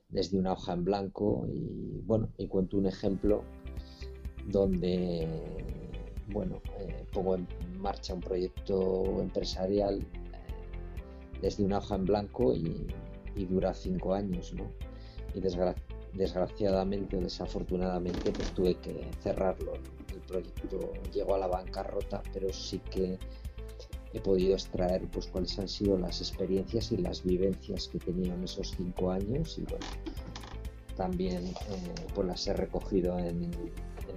desde 0.08 0.36
una 0.36 0.54
hoja 0.54 0.72
en 0.72 0.84
blanco. 0.84 1.46
Y 1.52 2.00
bueno, 2.04 2.28
y 2.38 2.48
cuento 2.48 2.78
un 2.78 2.86
ejemplo 2.86 3.44
donde 4.48 5.28
bueno, 6.32 6.60
eh, 6.80 7.06
pongo 7.12 7.36
en 7.36 7.46
marcha 7.78 8.14
un 8.14 8.20
proyecto 8.20 9.20
empresarial 9.20 10.00
eh, 10.00 11.40
desde 11.40 11.62
una 11.62 11.78
hoja 11.78 11.94
en 11.94 12.04
blanco 12.04 12.52
y 12.52 12.88
y 13.36 13.46
dura 13.46 13.74
cinco 13.74 14.14
años, 14.14 14.52
¿no? 14.54 14.70
Y 15.34 15.40
desgraciadamente 15.40 17.16
o 17.16 17.20
desafortunadamente 17.20 18.32
pues 18.32 18.52
tuve 18.52 18.74
que 18.76 19.08
cerrarlo. 19.22 19.74
El 20.12 20.20
proyecto 20.20 20.92
llegó 21.12 21.34
a 21.34 21.38
la 21.38 21.46
bancarrota, 21.46 22.22
pero 22.32 22.52
sí 22.52 22.78
que 22.90 23.18
he 24.12 24.20
podido 24.20 24.54
extraer 24.54 25.08
pues 25.10 25.26
cuáles 25.26 25.58
han 25.58 25.68
sido 25.68 25.98
las 25.98 26.20
experiencias 26.20 26.92
y 26.92 26.98
las 26.98 27.22
vivencias 27.22 27.88
que 27.88 27.98
tenido 27.98 28.34
en 28.34 28.44
esos 28.44 28.74
cinco 28.76 29.10
años 29.10 29.58
y 29.58 29.62
bueno, 29.62 29.86
también 30.96 31.46
eh, 31.46 31.54
pues 32.14 32.26
las 32.26 32.46
he 32.46 32.52
recogido 32.52 33.18
en, 33.18 33.50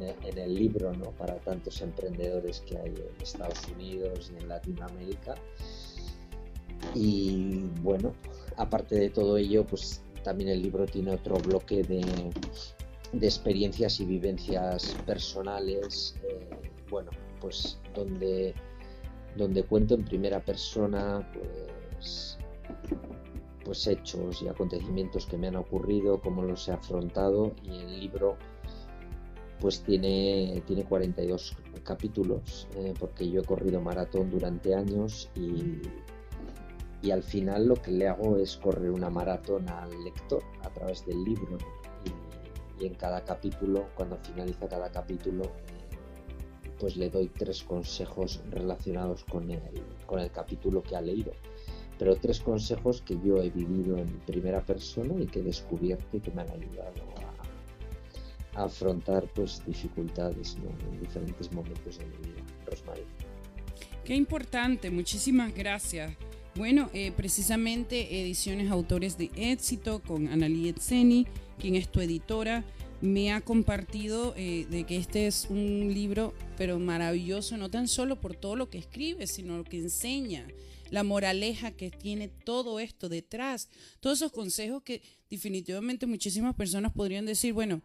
en, 0.01 0.38
el 0.38 0.55
libro 0.55 0.93
¿no? 0.93 1.12
para 1.12 1.36
tantos 1.38 1.81
emprendedores 1.81 2.62
que 2.62 2.77
hay 2.77 2.89
en 2.89 3.22
Estados 3.22 3.62
Unidos 3.75 4.31
y 4.34 4.41
en 4.41 4.50
Latinoamérica. 4.50 5.36
Y 6.93 7.63
bueno, 7.81 8.13
aparte 8.57 8.95
de 8.95 9.09
todo 9.09 9.38
ello, 9.38 9.65
pues 9.65 10.03
también 10.24 10.50
el 10.50 10.62
libro 10.62 10.85
tiene 10.85 11.12
otro 11.12 11.38
bloque 11.38 11.83
de, 11.83 12.03
experiencias 13.21 14.00
y 14.00 14.05
vivencias 14.05 14.95
personales, 15.05 16.15
eh, 16.24 16.50
bueno, 16.89 17.12
pues 17.39 17.79
donde, 17.93 18.53
donde 19.38 19.63
cuento 19.63 19.95
en 19.95 20.03
primera 20.03 20.43
persona, 20.43 21.25
pues, 21.33 22.38
pues 23.63 23.88
hechos 23.88 24.41
y 24.41 24.47
acontecimientos 24.47 25.25
que 25.25 25.38
me 25.38 25.47
han 25.47 25.55
ocurrido, 25.55 26.19
cómo 26.19 26.43
los 26.43 26.67
he 26.67 26.74
afrontado 26.74 27.53
y 27.63 27.69
el 27.69 28.00
libro 28.00 28.38
pues 29.59 29.81
tiene, 29.81 30.62
tiene 30.67 30.83
42 30.83 31.55
capítulos, 31.83 32.67
eh, 32.75 32.93
porque 33.00 33.29
yo 33.29 33.41
he 33.41 33.43
corrido 33.43 33.81
maratón 33.81 34.29
durante 34.29 34.75
años 34.75 35.29
y 35.35 35.81
y 37.05 37.12
al 37.12 37.21
final 37.21 37.67
lo 37.67 37.75
que 37.75 37.91
le 37.91 38.07
hago 38.07 38.38
es 38.38 38.57
correr 38.57 38.89
una 38.89 39.12
maratón 39.12 39.69
al 39.69 40.03
lector 40.03 40.41
a 40.63 40.69
través 40.69 41.05
del 41.05 41.24
libro 41.24 41.59
y, 42.79 42.85
en 42.88 42.95
cada 42.95 43.24
capítulo, 43.24 43.89
cuando 43.95 44.17
finaliza 44.17 44.67
cada 44.67 44.89
capítulo, 44.89 45.51
pues 46.79 46.97
le 46.97 47.12
doy 47.12 47.27
tres 47.27 47.62
consejos 47.62 48.41
relacionados 48.50 49.24
con 49.24 49.51
el, 49.51 49.62
con 50.07 50.19
el 50.19 50.31
capítulo 50.31 50.81
que 50.81 50.95
ha 50.95 51.01
leído. 51.01 51.31
Pero 52.00 52.15
tres 52.15 52.39
consejos 52.39 53.03
que 53.03 53.19
yo 53.24 53.41
he 53.41 53.51
vivido 53.51 53.97
en 54.00 54.07
primera 54.25 54.62
persona 54.62 55.13
y 55.21 55.27
que 55.27 55.39
he 55.39 55.43
descubierto 55.43 56.17
y 56.17 56.21
que 56.21 56.31
me 56.31 56.41
han 56.41 56.50
ayudado 56.50 57.03
a, 58.55 58.63
afrontar 58.63 59.27
pues 59.35 59.62
dificultades 59.65 60.57
en 60.91 61.00
diferentes 61.00 61.51
momentos 61.51 62.00
de 62.00 62.05
mi 62.05 62.17
vida. 62.17 62.41
Rosmarie. 62.65 63.05
Qué 64.03 64.15
importante, 64.15 64.89
muchísimas 64.89 65.53
gracias. 65.53 66.15
Bueno, 66.55 66.89
eh, 66.93 67.12
precisamente 67.12 68.21
Ediciones 68.21 68.71
Autores 68.71 69.17
de 69.17 69.29
Éxito 69.35 70.01
con 70.01 70.29
Analí 70.29 70.69
Etzeni, 70.69 71.27
quien 71.59 71.75
es 71.75 71.91
tu 71.91 72.00
editora, 72.00 72.63
me 73.01 73.33
ha 73.33 73.41
compartido 73.41 74.33
eh, 74.38 74.65
de 74.69 74.85
que 74.85 74.95
este 74.95 75.27
es 75.27 75.47
un 75.50 75.93
libro, 75.93 76.33
pero 76.57 76.79
maravilloso, 76.79 77.57
no 77.57 77.69
tan 77.69 77.89
solo 77.89 78.21
por 78.21 78.38
todo 78.38 78.55
lo 78.55 78.69
que 78.69 78.77
escribe, 78.77 79.27
sino 79.27 79.57
lo 79.57 79.65
que 79.65 79.79
enseña, 79.79 80.47
la 80.91 81.03
moraleja 81.03 81.71
que 81.71 81.91
tiene 81.91 82.29
todo 82.29 82.79
esto 82.79 83.09
detrás, 83.09 83.67
todos 84.00 84.19
esos 84.19 84.31
consejos 84.31 84.81
que 84.81 85.01
definitivamente 85.29 86.05
muchísimas 86.05 86.55
personas 86.55 86.93
podrían 86.93 87.25
decir, 87.25 87.51
bueno, 87.51 87.81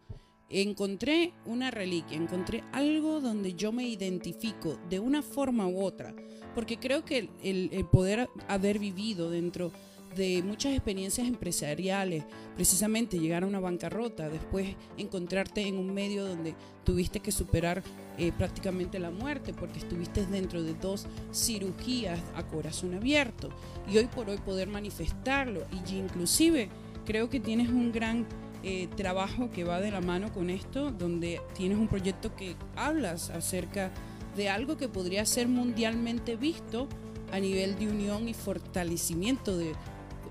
encontré 0.50 1.32
una 1.46 1.70
reliquia, 1.70 2.16
encontré 2.16 2.64
algo 2.72 3.20
donde 3.20 3.54
yo 3.54 3.72
me 3.72 3.86
identifico 3.86 4.78
de 4.90 4.98
una 4.98 5.22
forma 5.22 5.66
u 5.68 5.82
otra, 5.82 6.14
porque 6.54 6.78
creo 6.78 7.04
que 7.04 7.30
el, 7.42 7.86
poder 7.90 8.28
haber 8.48 8.78
vivido 8.80 9.30
dentro 9.30 9.72
de 10.16 10.42
muchas 10.42 10.72
experiencias 10.72 11.28
empresariales, 11.28 12.24
precisamente 12.56 13.20
llegar 13.20 13.44
a 13.44 13.46
una 13.46 13.60
bancarrota, 13.60 14.28
después 14.28 14.74
encontrarte 14.98 15.60
en 15.62 15.78
un 15.78 15.94
medio 15.94 16.26
donde 16.26 16.56
tuviste 16.82 17.20
que 17.20 17.30
superar 17.30 17.84
eh, 18.18 18.32
prácticamente 18.36 18.98
la 18.98 19.12
muerte 19.12 19.54
porque 19.54 19.78
estuviste 19.78 20.26
dentro 20.26 20.64
de 20.64 20.74
dos 20.74 21.06
cirugías 21.32 22.18
a 22.34 22.44
corazón 22.48 22.94
abierto 22.94 23.50
y 23.88 23.98
hoy 23.98 24.06
por 24.06 24.28
hoy 24.28 24.38
poder 24.38 24.66
manifestarlo 24.66 25.62
y 25.70 25.94
inclusive 25.94 26.68
creo 27.06 27.30
que 27.30 27.38
tienes 27.38 27.68
un 27.68 27.92
gran 27.92 28.26
eh, 28.62 28.88
trabajo 28.96 29.50
que 29.50 29.64
va 29.64 29.80
de 29.80 29.90
la 29.90 30.00
mano 30.00 30.32
con 30.32 30.50
esto, 30.50 30.90
donde 30.90 31.40
tienes 31.54 31.78
un 31.78 31.88
proyecto 31.88 32.34
que 32.34 32.56
hablas 32.76 33.30
acerca 33.30 33.90
de 34.36 34.48
algo 34.48 34.76
que 34.76 34.88
podría 34.88 35.24
ser 35.26 35.48
mundialmente 35.48 36.36
visto 36.36 36.88
a 37.32 37.40
nivel 37.40 37.78
de 37.78 37.88
unión 37.88 38.28
y 38.28 38.34
fortalecimiento 38.34 39.56
de, 39.56 39.72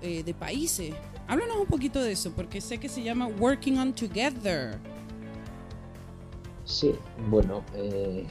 eh, 0.02 0.22
de 0.22 0.34
países. 0.34 0.94
Háblanos 1.28 1.58
un 1.58 1.66
poquito 1.66 2.02
de 2.02 2.12
eso, 2.12 2.32
porque 2.32 2.60
sé 2.60 2.78
que 2.78 2.88
se 2.88 3.02
llama 3.02 3.26
Working 3.26 3.78
on 3.78 3.92
Together. 3.94 4.78
Sí, 6.64 6.94
bueno, 7.28 7.62
eh, 7.74 8.26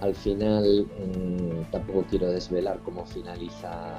al 0.00 0.14
final 0.14 0.86
eh, 0.98 1.66
tampoco 1.70 2.04
quiero 2.08 2.28
desvelar 2.28 2.80
cómo 2.84 3.06
finaliza 3.06 3.98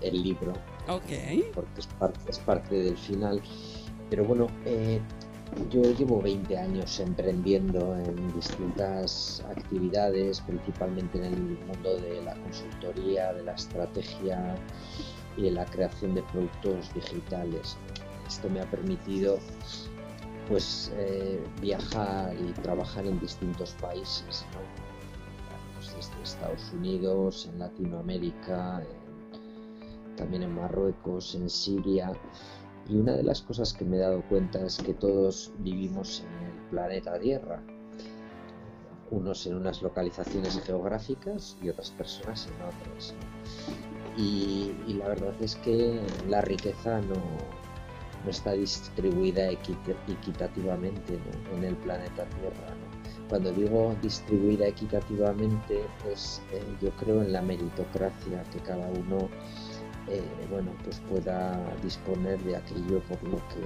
el 0.00 0.22
libro. 0.22 0.52
Ok. 0.88 1.52
Porque 1.54 1.80
es 1.80 1.86
parte, 1.86 2.30
es 2.30 2.38
parte 2.38 2.74
del 2.74 2.96
final. 2.96 3.40
Pero 4.12 4.26
bueno, 4.26 4.46
yo 5.70 5.80
llevo 5.80 6.20
20 6.20 6.58
años 6.58 7.00
emprendiendo 7.00 7.96
en 7.96 8.30
distintas 8.34 9.42
actividades, 9.48 10.42
principalmente 10.42 11.16
en 11.16 11.24
el 11.24 11.40
mundo 11.66 11.96
de 11.96 12.20
la 12.20 12.34
consultoría, 12.34 13.32
de 13.32 13.42
la 13.42 13.52
estrategia 13.52 14.54
y 15.38 15.44
de 15.44 15.52
la 15.52 15.64
creación 15.64 16.14
de 16.14 16.22
productos 16.24 16.92
digitales. 16.92 17.78
Esto 18.28 18.50
me 18.50 18.60
ha 18.60 18.70
permitido 18.70 19.38
pues 20.46 20.92
eh, 20.96 21.42
viajar 21.62 22.36
y 22.36 22.52
trabajar 22.60 23.06
en 23.06 23.18
distintos 23.18 23.72
países, 23.80 24.44
pues, 25.74 25.96
desde 25.96 26.22
Estados 26.22 26.70
Unidos, 26.74 27.48
en 27.50 27.60
Latinoamérica, 27.60 28.82
también 30.18 30.42
en 30.42 30.54
Marruecos, 30.54 31.34
en 31.34 31.48
Siria 31.48 32.12
y 32.88 32.96
una 32.96 33.12
de 33.12 33.22
las 33.22 33.42
cosas 33.42 33.72
que 33.72 33.84
me 33.84 33.96
he 33.96 34.00
dado 34.00 34.22
cuenta 34.28 34.64
es 34.64 34.78
que 34.78 34.94
todos 34.94 35.52
vivimos 35.58 36.24
en 36.26 36.46
el 36.46 36.70
planeta 36.70 37.18
Tierra, 37.18 37.62
unos 39.10 39.46
en 39.46 39.56
unas 39.56 39.82
localizaciones 39.82 40.60
geográficas 40.64 41.56
y 41.62 41.68
otras 41.68 41.90
personas 41.90 42.48
en 42.48 42.54
otras. 42.62 43.14
Y, 44.16 44.72
la 44.94 45.08
verdad 45.08 45.34
es 45.40 45.56
que 45.56 46.00
la 46.28 46.40
riqueza 46.42 47.00
no, 47.00 47.14
está 48.28 48.52
distribuida 48.52 49.50
equitativamente 49.50 51.18
en 51.54 51.64
el 51.64 51.76
planeta 51.76 52.24
Tierra. 52.24 52.74
Cuando 53.28 53.50
digo 53.52 53.96
distribuida 54.02 54.66
equitativamente, 54.66 55.86
pues 56.04 56.42
eh, 56.52 56.62
yo 56.82 56.90
creo 56.96 57.22
en 57.22 57.32
la 57.32 57.40
meritocracia, 57.40 58.42
que 58.52 58.58
cada 58.58 58.86
uno 58.90 59.28
eh, 60.08 60.22
bueno, 60.50 60.72
pues 60.84 61.00
pueda 61.08 61.58
disponer 61.82 62.38
de 62.40 62.56
aquello 62.56 63.00
por 63.08 63.22
lo 63.24 63.36
que 63.48 63.62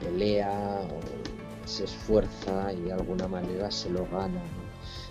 pelea 0.00 0.82
o 0.82 1.66
se 1.66 1.84
esfuerza 1.84 2.72
y 2.72 2.82
de 2.82 2.92
alguna 2.92 3.28
manera 3.28 3.70
se 3.70 3.90
lo 3.90 4.06
gana. 4.06 4.42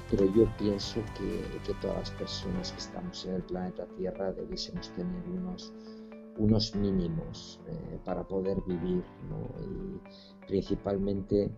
Pero 0.09 0.25
yo 0.33 0.45
pienso 0.57 0.99
que, 1.17 1.71
todas 1.81 1.97
las 1.97 2.11
personas 2.11 2.71
que 2.73 2.79
estamos 2.79 3.25
en 3.25 3.35
el 3.35 3.43
planeta 3.43 3.85
Tierra 3.97 4.33
debiésemos 4.33 4.89
tener 4.89 5.23
unos, 5.29 5.73
unos 6.37 6.75
mínimos 6.75 7.61
eh, 7.67 7.99
para 8.03 8.27
poder 8.27 8.57
vivir 8.67 9.03
y 9.61 10.47
principalmente 10.47 11.49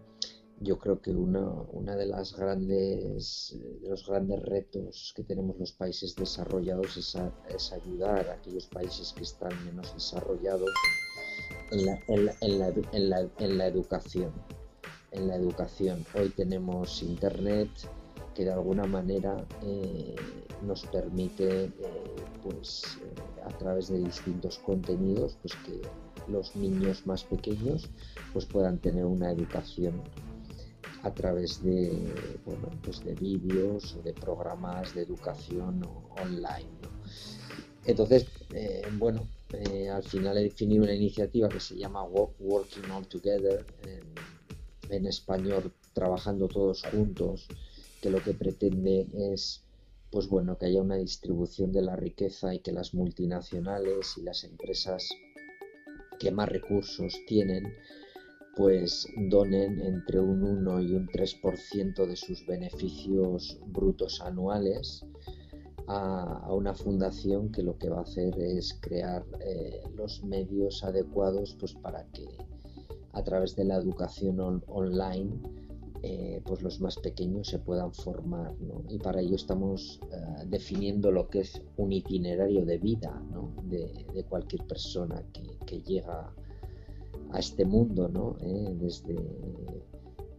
yo 0.63 0.79
creo 0.79 1.01
que 1.01 1.11
una, 1.11 1.95
de 1.95 2.05
las 2.05 2.35
grandes 2.35 3.57
de 3.81 3.89
los 3.89 4.07
grandes 4.07 4.41
retos 4.43 5.13
que 5.15 5.23
tenemos 5.23 5.59
los 5.59 5.73
países 5.73 6.15
desarrollados 6.15 6.97
es, 6.97 7.71
ayudar 7.73 8.29
a 8.29 8.33
aquellos 8.33 8.67
países 8.67 9.13
que 9.13 9.23
están 9.23 9.51
menos 9.65 9.93
desarrollados 9.93 10.71
en 11.71 11.85
la, 11.85 11.99
en 12.09 13.57
la, 13.57 13.67
educación. 13.67 14.31
En 15.11 15.27
la 15.27 15.35
educación. 15.35 16.05
Hoy 16.15 16.29
tenemos 16.29 17.03
internet 17.03 17.69
que 18.33 18.45
de 18.45 18.53
alguna 18.53 18.85
manera 18.85 19.45
eh, 19.63 20.15
nos 20.63 20.85
permite 20.85 21.65
eh, 21.65 21.71
pues 22.41 22.97
eh, 23.01 23.43
a 23.45 23.57
través 23.57 23.89
de 23.89 23.99
distintos 23.99 24.59
contenidos 24.59 25.37
pues 25.41 25.53
que 25.65 25.81
los 26.31 26.55
niños 26.55 27.05
más 27.05 27.23
pequeños 27.23 27.89
pues 28.31 28.45
puedan 28.45 28.79
tener 28.79 29.05
una 29.05 29.31
educación 29.31 30.01
a 31.03 31.13
través 31.13 31.61
de, 31.63 31.91
bueno, 32.45 32.69
pues 32.83 33.03
de 33.03 33.13
vídeos 33.13 33.95
o 33.95 34.01
de 34.01 34.13
programas 34.13 34.95
de 34.95 35.01
educación 35.03 35.81
online. 36.21 36.69
Entonces, 37.85 38.25
eh, 38.53 38.83
bueno, 38.97 39.27
eh, 39.51 39.89
al 39.89 40.03
final 40.03 40.37
he 40.37 40.43
definido 40.43 40.83
una 40.83 40.93
iniciativa 40.93 41.49
que 41.49 41.59
se 41.59 41.75
llama 41.75 42.03
Working 42.03 42.89
All 42.89 43.05
Together, 43.07 43.65
en, 44.89 45.05
español, 45.07 45.73
trabajando 45.93 46.47
todos 46.47 46.83
juntos, 46.83 47.47
que 48.01 48.09
lo 48.09 48.21
que 48.21 48.33
pretende 48.33 49.07
es 49.13 49.63
pues 50.11 50.27
bueno, 50.27 50.59
que 50.59 50.67
haya 50.67 50.79
una 50.79 50.95
distribución 50.95 51.71
de 51.71 51.81
la 51.81 51.95
riqueza 51.95 52.53
y 52.53 52.59
que 52.59 52.71
las 52.71 52.93
multinacionales 52.93 54.15
y 54.17 54.21
las 54.21 54.43
empresas 54.43 55.09
que 56.19 56.29
más 56.29 56.47
recursos 56.47 57.15
tienen 57.25 57.73
pues 58.55 59.07
donen 59.29 59.79
entre 59.79 60.19
un 60.19 60.43
1 60.43 60.81
y 60.81 60.93
un 60.93 61.07
3% 61.07 62.05
de 62.05 62.15
sus 62.15 62.45
beneficios 62.45 63.59
brutos 63.67 64.21
anuales 64.21 65.05
a, 65.87 66.53
una 66.53 66.73
fundación 66.73 67.51
que 67.51 67.63
lo 67.63 67.77
que 67.77 67.89
va 67.89 67.99
a 67.99 68.03
hacer 68.03 68.39
es 68.39 68.77
crear 68.79 69.25
eh, 69.39 69.81
los 69.95 70.23
medios 70.23 70.83
adecuados 70.83 71.55
pues 71.59 71.73
para 71.73 72.05
que 72.11 72.27
a 73.13 73.23
través 73.23 73.55
de 73.55 73.65
la 73.65 73.75
educación 73.75 74.39
online 74.67 75.31
eh, 76.03 76.41
pues 76.45 76.61
los 76.61 76.79
más 76.81 76.97
pequeños 76.97 77.47
se 77.47 77.59
puedan 77.59 77.93
formar 77.93 78.53
y 78.89 78.97
para 78.99 79.21
ello 79.21 79.35
estamos 79.35 79.99
eh, 80.11 80.45
definiendo 80.47 81.11
lo 81.11 81.27
que 81.29 81.39
es 81.39 81.61
un 81.77 81.91
itinerario 81.91 82.65
de 82.65 82.77
vida 82.77 83.21
de, 83.63 84.25
cualquier 84.29 84.65
persona 84.67 85.23
que, 85.33 85.57
que 85.65 85.81
llega 85.81 86.13
a 86.13 86.33
este 87.37 87.65
mundo, 87.65 88.07
¿no? 88.09 88.37
Eh, 88.41 88.75
desde 88.79 89.15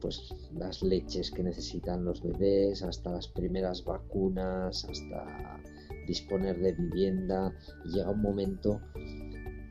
pues 0.00 0.34
las 0.52 0.82
leches 0.82 1.30
que 1.30 1.42
necesitan 1.42 2.04
los 2.04 2.22
bebés, 2.22 2.82
hasta 2.82 3.10
las 3.10 3.26
primeras 3.26 3.82
vacunas, 3.84 4.84
hasta 4.84 5.62
disponer 6.06 6.60
de 6.60 6.72
vivienda. 6.72 7.54
Llega 7.86 8.10
un 8.10 8.20
momento 8.20 8.82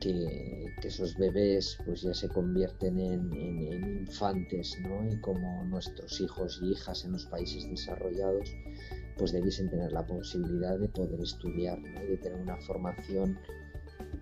que, 0.00 0.74
esos 0.82 1.16
bebés 1.16 1.78
pues 1.86 2.02
ya 2.02 2.12
se 2.12 2.28
convierten 2.28 2.98
en, 2.98 4.00
infantes, 4.00 4.76
¿no? 4.82 5.10
Y 5.10 5.18
como 5.20 5.64
nuestros 5.64 6.20
hijos 6.20 6.60
y 6.62 6.72
hijas 6.72 7.04
en 7.04 7.12
los 7.12 7.24
países 7.26 7.66
desarrollados, 7.70 8.50
pues 9.16 9.32
debiesen 9.32 9.70
tener 9.70 9.92
la 9.92 10.04
posibilidad 10.04 10.78
de 10.78 10.88
poder 10.88 11.20
estudiar, 11.20 11.80
de 11.80 12.18
tener 12.18 12.38
una 12.38 12.58
formación 12.58 13.38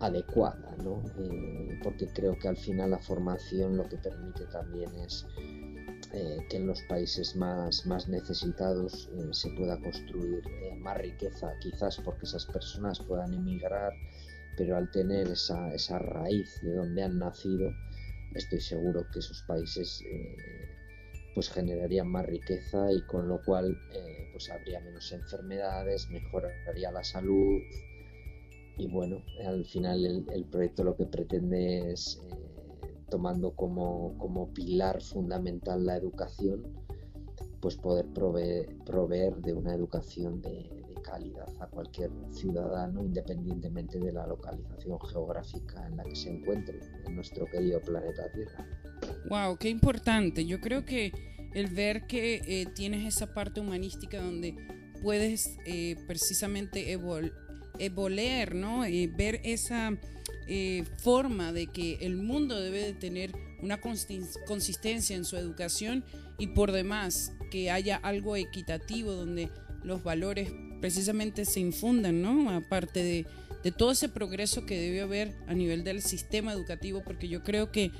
adecuada, 0.02 0.76
¿no? 0.82 1.02
Eh, 1.16 1.78
porque 1.82 2.08
creo 2.08 2.36
que 2.38 2.48
al 2.48 2.56
final 2.56 2.90
la 2.90 2.98
formación 2.98 3.76
lo 3.76 3.88
que 3.88 3.96
permite 3.96 4.46
también 4.46 4.90
es 4.96 5.26
eh, 6.12 6.38
que 6.50 6.56
en 6.56 6.66
los 6.66 6.82
países 6.82 7.36
más, 7.36 7.86
más 7.86 8.08
necesitados 8.08 9.08
eh, 9.14 9.28
se 9.30 9.50
pueda 9.50 9.80
construir 9.80 10.42
más 10.80 10.98
riqueza, 10.98 11.52
quizás 11.60 11.98
porque 12.04 12.26
esas 12.26 12.46
personas 12.46 12.98
puedan 13.00 13.32
emigrar, 13.32 13.92
pero 14.56 14.76
al 14.76 14.90
tener 14.90 15.28
esa, 15.28 15.72
esa 15.72 15.98
raíz 15.98 16.60
de 16.62 16.74
donde 16.74 17.04
han 17.04 17.18
nacido, 17.18 17.72
estoy 18.34 18.60
seguro 18.60 19.06
que 19.12 19.20
esos 19.20 19.42
países 19.42 20.04
pues 21.34 21.48
generarían 21.48 22.08
más 22.08 22.26
riqueza 22.26 22.92
y 22.92 23.00
con 23.02 23.28
lo 23.28 23.40
cual 23.42 23.78
pues 24.32 24.50
habría 24.50 24.80
menos 24.80 25.12
enfermedades, 25.12 26.10
mejoraría 26.10 26.90
la 26.90 27.04
salud, 27.04 27.62
y 28.78 28.86
bueno, 28.86 29.22
al 29.46 29.64
final 29.64 30.04
el, 30.04 30.44
proyecto 30.46 30.84
lo 30.84 30.96
que 30.96 31.06
pretende 31.06 31.92
es, 31.92 32.20
eh, 32.30 32.94
tomando 33.10 33.54
como, 33.54 34.16
como, 34.18 34.52
pilar 34.52 35.02
fundamental 35.02 35.84
la 35.84 35.96
educación, 35.96 36.62
pues 37.60 37.76
poder 37.76 38.06
proveer, 38.06 38.76
proveer 38.84 39.36
de 39.36 39.52
una 39.52 39.74
educación 39.74 40.40
de, 40.42 40.82
calidad 41.02 41.48
a 41.58 41.66
cualquier 41.66 42.12
ciudadano, 42.30 43.04
independientemente 43.04 43.98
de 43.98 44.12
la 44.12 44.24
localización 44.24 45.00
geográfica 45.00 45.84
en 45.88 45.96
la 45.96 46.04
que 46.04 46.14
se 46.14 46.30
encuentre 46.30 46.78
en 47.04 47.16
nuestro 47.16 47.44
querido 47.46 47.80
planeta 47.80 48.30
Tierra. 48.32 48.64
Wow, 49.28 49.56
qué 49.58 49.68
importante. 49.68 50.46
Yo 50.46 50.60
creo 50.60 50.84
que 50.84 51.10
el 51.54 51.74
ver 51.74 52.06
que 52.06 52.36
eh, 52.46 52.66
tienes 52.76 53.04
esa 53.04 53.34
parte 53.34 53.60
humanística 53.60 54.22
donde 54.22 54.54
puedes 55.02 55.58
eh, 55.66 55.96
precisamente 56.06 56.92
evolucionar 56.92 57.41
eh, 57.82 57.88
voler, 57.88 58.54
¿no? 58.54 58.84
Eh, 58.84 59.10
ver 59.14 59.40
esa 59.44 59.98
eh, 60.46 60.84
forma 60.98 61.52
de 61.52 61.66
que 61.66 61.98
el 62.00 62.16
mundo 62.16 62.60
debe 62.60 62.78
de 62.78 62.92
tener 62.92 63.32
una 63.60 63.80
consistencia 63.80 65.16
en 65.16 65.24
su 65.24 65.36
educación 65.36 66.04
y 66.38 66.48
por 66.48 66.72
demás 66.72 67.32
que 67.50 67.70
haya 67.70 67.96
algo 67.96 68.36
equitativo 68.36 69.12
donde 69.12 69.50
los 69.84 70.02
valores 70.02 70.52
precisamente 70.80 71.44
se 71.44 71.60
infundan, 71.60 72.22
¿no? 72.22 72.50
Aparte 72.50 73.02
de, 73.02 73.70
todo 73.72 73.92
ese 73.92 74.08
progreso 74.08 74.66
que 74.66 74.78
debe 74.78 75.00
haber 75.00 75.32
a 75.46 75.54
nivel 75.54 75.84
del 75.84 76.02
sistema 76.02 76.52
educativo, 76.52 77.02
porque 77.04 77.28
yo 77.28 77.44
creo 77.44 77.70
que 77.70 77.92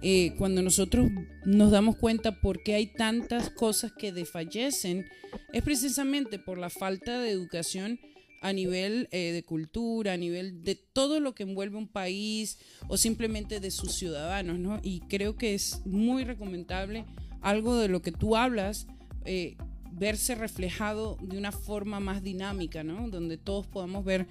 eh, 0.00 0.34
cuando 0.38 0.62
nosotros 0.62 1.10
nos 1.44 1.72
damos 1.72 1.96
cuenta 1.96 2.40
por 2.40 2.62
qué 2.62 2.74
hay 2.74 2.86
tantas 2.86 3.50
cosas 3.50 3.90
que 3.92 4.12
desfallecen, 4.12 5.06
es 5.52 5.62
precisamente 5.62 6.38
por 6.38 6.58
la 6.58 6.70
falta 6.70 7.20
de 7.20 7.30
educación 7.30 7.98
a 8.40 8.52
nivel 8.52 9.08
eh, 9.10 9.32
de 9.32 9.42
cultura, 9.42 10.12
a 10.12 10.16
nivel 10.16 10.62
de 10.62 10.74
todo 10.74 11.20
lo 11.20 11.34
que 11.34 11.42
envuelve 11.42 11.76
un 11.76 11.88
país 11.88 12.58
o 12.88 12.96
simplemente 12.96 13.60
de 13.60 13.70
sus 13.70 13.92
ciudadanos, 13.92 14.58
¿no? 14.58 14.80
Y 14.82 15.00
creo 15.00 15.36
que 15.36 15.54
es 15.54 15.84
muy 15.86 16.24
recomendable 16.24 17.04
algo 17.40 17.76
de 17.76 17.88
lo 17.88 18.02
que 18.02 18.12
tú 18.12 18.36
hablas, 18.36 18.86
eh, 19.24 19.56
verse 19.92 20.34
reflejado 20.34 21.18
de 21.22 21.38
una 21.38 21.52
forma 21.52 22.00
más 22.00 22.22
dinámica, 22.22 22.84
¿no? 22.84 23.08
Donde 23.08 23.36
todos 23.36 23.66
podamos 23.66 24.04
ver 24.04 24.26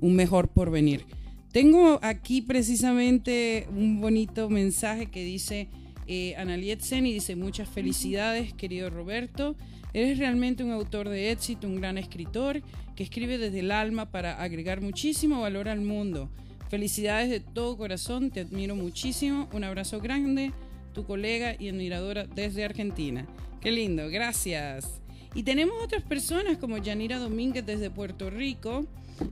un 0.00 0.14
mejor 0.14 0.48
porvenir. 0.48 1.06
Tengo 1.52 1.98
aquí 2.02 2.40
precisamente 2.42 3.68
un 3.70 4.00
bonito 4.00 4.48
mensaje 4.48 5.06
que 5.10 5.22
dice 5.22 5.68
eh, 6.06 6.34
Analiet 6.36 6.80
y 6.90 7.00
dice 7.12 7.36
muchas 7.36 7.68
felicidades 7.68 8.52
querido 8.54 8.90
Roberto, 8.90 9.54
eres 9.94 10.18
realmente 10.18 10.64
un 10.64 10.72
autor 10.72 11.08
de 11.08 11.30
éxito, 11.30 11.66
un 11.66 11.76
gran 11.76 11.98
escritor 11.98 12.62
que 12.96 13.02
escribe 13.02 13.38
desde 13.38 13.60
el 13.60 13.70
alma 13.70 14.10
para 14.10 14.42
agregar 14.42 14.80
muchísimo 14.80 15.40
valor 15.40 15.68
al 15.68 15.80
mundo. 15.80 16.30
Felicidades 16.68 17.28
de 17.30 17.40
todo 17.40 17.76
corazón, 17.76 18.30
te 18.30 18.40
admiro 18.40 18.74
muchísimo, 18.74 19.48
un 19.52 19.64
abrazo 19.64 20.00
grande, 20.00 20.52
tu 20.94 21.04
colega 21.04 21.54
y 21.58 21.68
admiradora 21.68 22.26
desde 22.26 22.64
Argentina. 22.64 23.26
Qué 23.60 23.70
lindo, 23.70 24.08
gracias. 24.08 25.00
Y 25.34 25.42
tenemos 25.42 25.74
otras 25.82 26.02
personas 26.02 26.58
como 26.58 26.78
Yanira 26.78 27.18
Domínguez 27.18 27.64
desde 27.64 27.90
Puerto 27.90 28.28
Rico, 28.28 28.86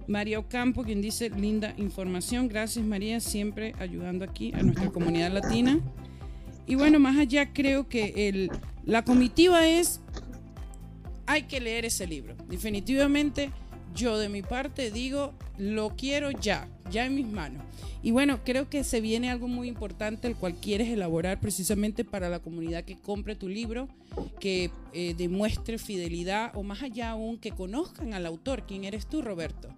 María 0.07 0.39
Ocampo, 0.39 0.83
quien 0.83 1.03
dice 1.03 1.31
linda 1.31 1.75
información. 1.77 2.49
Gracias 2.49 2.85
María, 2.85 3.21
siempre 3.21 3.75
ayudando 3.79 4.25
aquí 4.25 4.53
a 4.55 4.63
nuestra 4.63 4.91
comunidad 4.91 5.33
latina. 5.33 5.81
Y 6.67 6.75
bueno, 6.75 7.01
más 7.01 7.19
allá 7.19 7.53
creo 7.53 7.89
que 7.89 8.49
la 8.85 9.05
comitiva 9.05 9.67
es, 9.67 10.01
hay 11.31 11.45
que 11.45 11.61
leer 11.61 11.85
ese 11.85 12.09
libro. 12.09 12.35
Definitivamente 12.49 13.53
yo 13.95 14.19
de 14.19 14.29
mi 14.29 14.43
parte 14.43 14.91
digo, 14.91 15.33
lo 15.59 15.91
quiero 15.91 16.33
ya, 16.33 16.69
ya 16.91 17.07
en 17.07 17.15
mis 17.15 17.27
manos. 17.27 17.63
Y 18.03 18.11
bueno, 18.11 18.41
creo 18.45 18.69
que 18.69 18.83
se 18.83 19.01
viene 19.01 19.31
algo 19.31 19.47
muy 19.47 19.69
importante, 19.69 20.27
el 20.27 20.35
cual 20.35 20.55
quieres 20.55 20.89
elaborar 20.89 21.39
precisamente 21.39 22.05
para 22.05 22.29
la 22.29 22.41
comunidad 22.41 22.85
que 22.85 22.97
compre 22.97 23.37
tu 23.37 23.49
libro, 23.49 23.89
que 24.41 24.71
eh, 24.93 25.15
demuestre 25.17 25.79
fidelidad 25.79 26.51
o 26.57 26.65
más 26.65 26.83
allá 26.83 27.11
aún 27.11 27.39
que 27.39 27.53
conozcan 27.53 28.13
al 28.13 28.27
autor, 28.27 28.65
quién 28.67 28.85
eres 28.85 29.07
tú, 29.07 29.23
Roberto. 29.23 29.69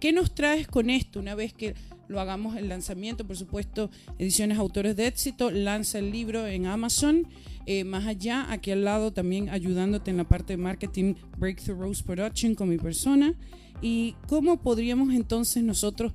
¿Qué 0.00 0.12
nos 0.12 0.34
traes 0.34 0.66
con 0.66 0.88
esto 0.88 1.20
una 1.20 1.34
vez 1.34 1.52
que 1.52 1.74
lo 2.08 2.20
hagamos 2.20 2.56
el 2.56 2.70
lanzamiento? 2.70 3.26
Por 3.26 3.36
supuesto, 3.36 3.90
Ediciones 4.18 4.56
Autores 4.56 4.96
de 4.96 5.06
Éxito 5.06 5.50
lanza 5.50 5.98
el 5.98 6.10
libro 6.10 6.46
en 6.46 6.64
Amazon. 6.64 7.28
Eh, 7.66 7.84
más 7.84 8.06
allá, 8.06 8.50
aquí 8.50 8.70
al 8.70 8.82
lado 8.82 9.12
también 9.12 9.50
ayudándote 9.50 10.10
en 10.10 10.16
la 10.16 10.24
parte 10.24 10.54
de 10.54 10.56
marketing 10.56 11.16
Breakthrough 11.36 11.78
Rose 11.78 12.02
Production 12.02 12.54
con 12.54 12.70
mi 12.70 12.78
persona. 12.78 13.34
¿Y 13.82 14.16
cómo 14.26 14.62
podríamos 14.62 15.14
entonces 15.14 15.62
nosotros 15.62 16.14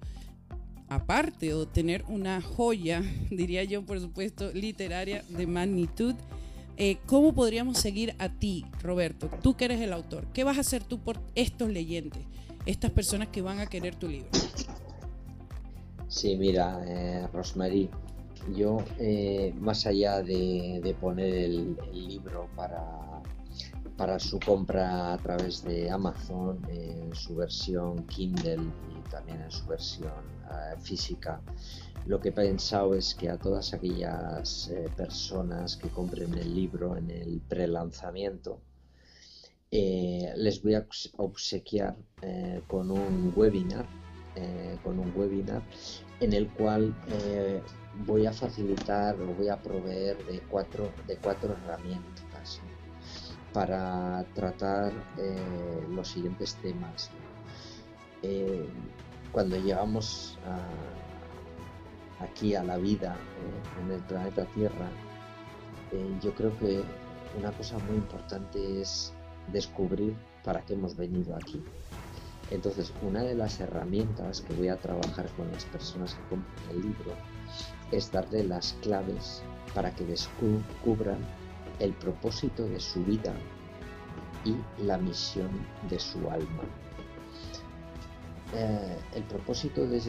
aparte 0.88 1.54
o 1.54 1.68
tener 1.68 2.04
una 2.08 2.42
joya, 2.42 3.04
diría 3.30 3.64
yo, 3.66 3.86
por 3.86 4.00
supuesto, 4.00 4.52
literaria 4.52 5.24
de 5.30 5.46
magnitud, 5.46 6.16
eh, 6.78 6.98
¿cómo 7.06 7.34
podríamos 7.34 7.78
seguir 7.78 8.16
a 8.18 8.30
ti, 8.30 8.66
Roberto? 8.82 9.30
Tú 9.44 9.56
que 9.56 9.66
eres 9.66 9.80
el 9.80 9.94
autor. 9.94 10.26
¿Qué 10.34 10.44
vas 10.44 10.58
a 10.58 10.62
hacer 10.62 10.84
tú 10.84 11.00
por 11.00 11.22
estos 11.36 11.70
leyentes, 11.70 12.24
estas 12.66 12.92
personas 12.92 13.30
que 13.30 13.42
van 13.42 13.60
a 13.60 13.68
querer 13.68 13.96
tu 13.96 14.08
libro? 14.08 14.30
Sí, 16.08 16.38
mira, 16.38 16.82
eh, 16.86 17.28
Rosemary, 17.34 17.90
yo 18.56 18.78
eh, 19.00 19.54
más 19.60 19.86
allá 19.86 20.22
de, 20.22 20.96
poner 21.00 21.34
el, 21.34 21.78
libro 21.92 22.48
para, 22.56 23.22
para 23.98 24.20
su 24.20 24.40
compra 24.40 25.14
a 25.14 25.18
través 25.18 25.64
de 25.64 25.90
Amazon, 25.90 26.60
en 26.70 27.14
su 27.16 27.36
versión 27.36 28.06
Kindle 28.08 28.72
y 28.90 29.10
también 29.10 29.42
en 29.42 29.52
su 29.52 29.66
versión 29.66 30.12
eh, 30.52 30.76
física. 30.80 31.42
Lo 32.06 32.20
que 32.20 32.30
he 32.30 32.32
pensado 32.32 32.94
es 32.94 33.16
que 33.16 33.30
a 33.30 33.38
todas 33.38 33.74
aquellas 33.74 34.70
eh, 34.70 34.90
personas 34.96 35.76
que 35.76 35.90
compren 35.90 36.38
el 36.38 36.54
libro 36.54 36.96
en 36.96 37.10
el 37.10 37.42
prelanzamiento, 37.42 38.60
eh, 39.76 40.34
les 40.38 40.62
voy 40.64 40.76
a 40.76 40.86
obsequiar 41.18 41.96
con 42.68 42.90
un 42.90 43.34
webinar, 43.36 43.86
con 44.84 45.00
un 45.00 45.14
webinar 45.16 45.62
en 46.20 46.34
el 46.34 46.48
cual 46.50 46.96
voy 48.06 48.26
a 48.26 48.32
facilitar 48.32 49.16
o 49.22 49.28
voy 49.34 49.50
a 49.50 49.62
proveer 49.62 50.18
de 50.26 50.40
cuatro, 50.50 50.90
de 51.08 51.18
cuatro 51.18 51.54
herramientas 51.54 52.62
para 53.54 54.26
tratar 54.34 54.92
los 55.92 56.08
siguientes 56.08 56.56
temas 56.56 57.12
cuando 59.32 59.58
llegamos 59.58 60.40
aquí 62.20 62.56
a 62.56 62.64
la 62.64 62.78
vida 62.78 63.16
eh, 63.16 63.82
en 63.82 63.92
el 63.92 64.02
planeta 64.02 64.46
Tierra, 64.54 64.90
eh, 65.92 66.18
yo 66.22 66.34
creo 66.34 66.58
que 66.60 66.84
una 67.38 67.52
cosa 67.52 67.78
muy 67.80 67.98
importante 67.98 68.82
es 68.82 69.14
descubrir 69.52 70.16
para 70.44 70.62
qué 70.62 70.74
hemos 70.74 70.96
venido 70.96 71.36
aquí. 71.36 71.64
Entonces, 72.52 72.94
una 73.02 73.24
de 73.24 73.36
las 73.36 73.60
herramientas 73.60 74.42
que 74.42 74.54
voy 74.54 74.68
a 74.68 74.78
trabajar 74.78 75.28
con 75.36 75.52
las 75.52 75.66
personas 75.66 76.14
que 76.14 76.22
compran 76.30 76.70
el 76.70 76.82
libro 76.82 77.14
es 77.92 78.12
darle 78.12 78.44
las 78.44 78.74
claves 78.82 79.42
para 79.74 79.92
que 79.92 80.06
descubran 80.06 81.18
el 81.80 81.94
propósito 81.94 82.68
de 82.68 82.80
su 82.80 83.04
vida 83.04 83.34
y 84.46 84.56
la 84.84 84.98
misión 84.98 85.50
de 85.90 86.00
su 86.00 86.20
alma. 86.30 86.64
Eh, 88.54 88.98
el 89.16 89.24
propósito 89.24 89.86
de, 89.88 90.00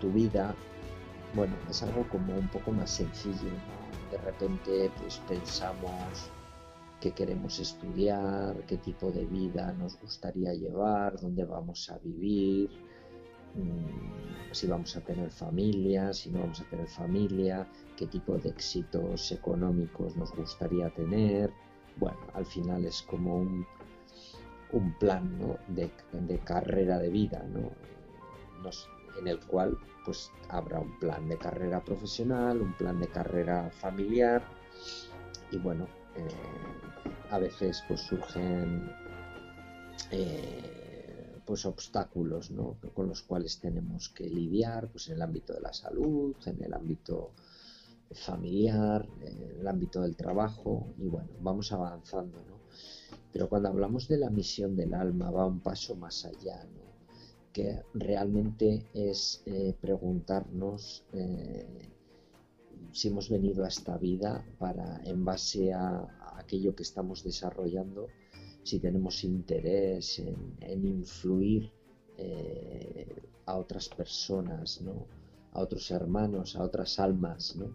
tu 0.00 0.10
vida, 0.10 0.54
bueno, 1.34 1.54
es 1.70 1.82
algo 1.82 2.06
como 2.08 2.36
un 2.36 2.48
poco 2.48 2.72
más 2.72 2.90
sencillo. 2.90 3.50
De 4.10 4.18
repente, 4.18 4.90
pues 5.00 5.20
pensamos 5.28 6.30
qué 7.00 7.12
queremos 7.12 7.58
estudiar, 7.58 8.56
qué 8.66 8.76
tipo 8.76 9.10
de 9.10 9.24
vida 9.24 9.72
nos 9.72 9.98
gustaría 10.00 10.52
llevar, 10.54 11.20
dónde 11.20 11.44
vamos 11.44 11.90
a 11.90 11.98
vivir, 11.98 12.70
mm, 13.54 14.52
si 14.52 14.66
vamos 14.66 14.96
a 14.96 15.00
tener 15.00 15.30
familia, 15.30 16.12
si 16.12 16.30
no 16.30 16.40
vamos 16.40 16.60
a 16.60 16.64
tener 16.64 16.88
familia, 16.88 17.66
qué 17.96 18.06
tipo 18.06 18.36
de 18.38 18.50
éxitos 18.50 19.32
económicos 19.32 20.16
nos 20.16 20.34
gustaría 20.34 20.90
tener. 20.90 21.50
Bueno, 21.96 22.18
al 22.34 22.46
final 22.46 22.84
es 22.84 23.02
como 23.02 23.36
un 23.36 23.66
un 24.72 24.92
plan 24.98 25.58
de, 25.68 26.38
carrera 26.44 26.98
de 26.98 27.10
vida, 27.10 27.44
en 29.18 29.26
el 29.26 29.40
cual 29.46 29.76
pues 30.04 30.30
habrá 30.48 30.80
un 30.80 30.98
plan 30.98 31.28
de 31.28 31.36
carrera 31.36 31.82
profesional, 31.84 32.60
un 32.60 32.72
plan 32.74 33.00
de 33.00 33.08
carrera 33.08 33.70
familiar 33.70 34.42
y 35.50 35.58
bueno, 35.58 35.86
a 37.30 37.38
veces 37.38 37.82
pues 37.86 38.00
surgen 38.00 38.90
eh, 40.10 41.40
pues 41.44 41.64
obstáculos 41.64 42.50
con 42.94 43.08
los 43.08 43.22
cuales 43.22 43.58
tenemos 43.60 44.08
que 44.08 44.28
lidiar 44.28 44.88
pues 44.88 45.08
en 45.08 45.14
el 45.14 45.22
ámbito 45.22 45.52
de 45.52 45.60
la 45.60 45.72
salud, 45.72 46.34
en 46.46 46.62
el 46.62 46.72
ámbito 46.74 47.32
familiar, 48.12 49.08
en 49.20 49.60
el 49.60 49.68
ámbito 49.68 50.00
del 50.02 50.16
trabajo 50.16 50.94
y 50.98 51.06
bueno, 51.06 51.30
vamos 51.40 51.72
avanzando, 51.72 52.38
¿no? 52.48 52.60
Pero 53.32 53.48
cuando 53.48 53.68
hablamos 53.68 54.08
de 54.08 54.18
la 54.18 54.30
misión 54.30 54.74
del 54.74 54.94
alma 54.94 55.30
va 55.30 55.46
un 55.46 55.60
paso 55.60 55.94
más 55.94 56.24
allá, 56.24 56.66
que 57.52 57.82
realmente 57.94 58.86
es 58.94 59.42
eh, 59.46 59.74
preguntarnos 59.80 61.04
eh, 61.12 61.88
si 62.92 63.08
hemos 63.08 63.28
venido 63.28 63.64
a 63.64 63.68
esta 63.68 63.96
vida 63.98 64.44
para, 64.58 65.00
en 65.04 65.24
base 65.24 65.72
a, 65.72 66.36
aquello 66.36 66.74
que 66.74 66.82
estamos 66.82 67.22
desarrollando, 67.22 68.08
si 68.62 68.78
tenemos 68.78 69.24
interés 69.24 70.18
en, 70.18 70.86
influir 70.86 71.70
eh, 72.16 73.06
a 73.46 73.56
otras 73.56 73.88
personas, 73.88 74.80
a 75.52 75.60
otros 75.60 75.90
hermanos, 75.90 76.56
a 76.56 76.62
otras 76.62 76.98
almas. 76.98 77.56
¿no? 77.56 77.74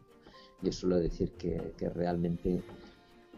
Yo 0.62 0.72
suelo 0.72 0.98
decir 0.98 1.32
que, 1.34 1.74
que 1.78 1.90
realmente 1.90 2.64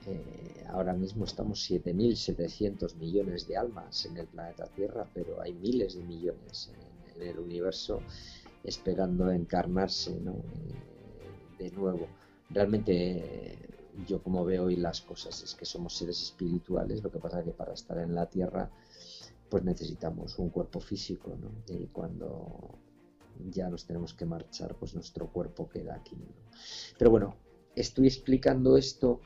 eh, 0.05 0.65
ahora 0.69 0.93
mismo 0.93 1.25
estamos 1.25 1.69
7.700 1.69 2.95
millones 2.95 3.47
de 3.47 3.57
almas 3.57 4.05
en 4.05 4.17
el 4.17 4.27
planeta 4.27 4.65
Tierra, 4.67 5.09
pero 5.13 5.41
hay 5.41 5.53
miles 5.53 5.95
de 5.95 6.03
millones 6.03 6.71
el 7.21 7.39
universo 7.39 8.01
esperando 8.63 9.31
encarnarse 9.31 10.19
¿no? 10.19 10.33
Eh, 10.33 10.96
de 11.57 11.71
nuevo. 11.71 12.07
Realmente 12.49 13.57
yo 14.07 14.21
como 14.21 14.45
veo 14.45 14.65
hoy 14.65 14.75
las 14.75 15.01
cosas 15.01 15.41
es 15.41 15.55
que 15.55 15.65
somos 15.65 15.95
seres 15.95 16.21
espirituales, 16.21 17.03
lo 17.03 17.11
que 17.11 17.19
pasa 17.19 17.39
es 17.39 17.45
que 17.45 17.51
para 17.51 17.73
estar 17.73 17.97
en 17.97 18.13
la 18.13 18.27
tierra 18.27 18.69
pues 19.49 19.63
necesitamos 19.63 20.37
un 20.39 20.49
cuerpo 20.49 20.79
físico, 20.79 21.35
¿no? 21.39 21.49
Y 21.73 21.87
cuando 21.87 22.79
ya 23.49 23.69
nos 23.69 23.85
tenemos 23.85 24.13
que 24.13 24.25
marchar, 24.25 24.75
pues 24.75 24.93
nuestro 24.93 25.27
cuerpo 25.27 25.69
queda 25.69 25.95
aquí. 25.95 26.17
Pero 26.97 27.11
bueno, 27.11 27.35
estoy 27.75 28.07
explicando 28.07 28.77
esto 28.77 29.21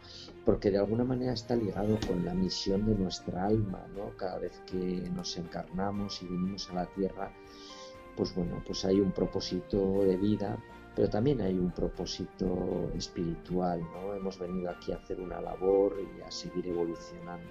porque 0.45 0.71
de 0.71 0.77
alguna 0.77 1.03
manera 1.03 1.33
está 1.33 1.55
ligado 1.55 1.97
con 2.07 2.25
la 2.25 2.33
misión 2.33 2.85
de 2.85 2.95
nuestra 2.95 3.45
alma, 3.45 3.85
¿no? 3.95 4.15
Cada 4.17 4.37
vez 4.39 4.61
que 4.65 5.09
nos 5.15 5.37
encarnamos 5.37 6.21
y 6.21 6.25
venimos 6.25 6.69
a 6.69 6.75
la 6.75 6.85
tierra, 6.87 7.31
pues 8.15 8.35
bueno, 8.35 8.61
pues 8.65 8.85
hay 8.85 8.99
un 8.99 9.11
propósito 9.11 10.03
de 10.03 10.17
vida, 10.17 10.61
pero 10.95 11.09
también 11.09 11.41
hay 11.41 11.57
un 11.57 11.71
propósito 11.71 12.91
espiritual, 12.95 13.81
¿no? 13.81 14.13
Hemos 14.13 14.37
venido 14.37 14.69
aquí 14.69 14.91
a 14.91 14.97
hacer 14.97 15.19
una 15.19 15.41
labor 15.41 15.95
y 15.99 16.21
a 16.21 16.31
seguir 16.31 16.67
evolucionando. 16.67 17.49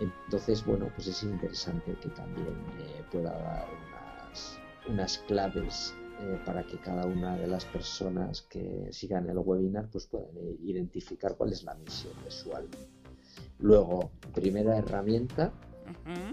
Entonces, 0.00 0.64
bueno, 0.64 0.90
pues 0.94 1.08
es 1.08 1.22
interesante 1.22 1.96
que 2.00 2.08
también 2.10 2.56
eh, 2.80 3.04
pueda 3.10 3.32
dar 3.32 3.68
unas, 3.88 4.58
unas 4.88 5.18
claves 5.18 5.94
eh, 6.20 6.40
para 6.44 6.64
que 6.64 6.78
cada 6.78 7.06
una 7.06 7.36
de 7.36 7.46
las 7.46 7.64
personas 7.64 8.42
que 8.42 8.88
sigan 8.92 9.28
el 9.28 9.38
webinar 9.38 9.88
pues 9.90 10.06
puedan 10.06 10.36
identificar 10.62 11.36
cuál 11.36 11.52
es 11.52 11.64
la 11.64 11.74
misión 11.74 12.12
de 12.24 12.30
su 12.30 12.54
alma. 12.54 12.76
Luego, 13.58 14.10
primera 14.32 14.76
herramienta, 14.76 15.52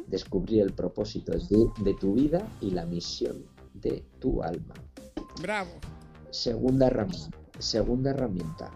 descubrir 0.08 0.62
el 0.62 0.74
propósito 0.74 1.32
de, 1.32 1.94
tu 1.96 2.14
vida 2.14 2.48
y 2.62 2.72
la 2.72 2.86
misión 2.86 3.46
de 3.74 4.04
tu 4.20 4.42
alma. 4.42 4.76
Bravo. 5.42 5.72
Segunda 6.32 6.88
herramienta. 8.12 8.72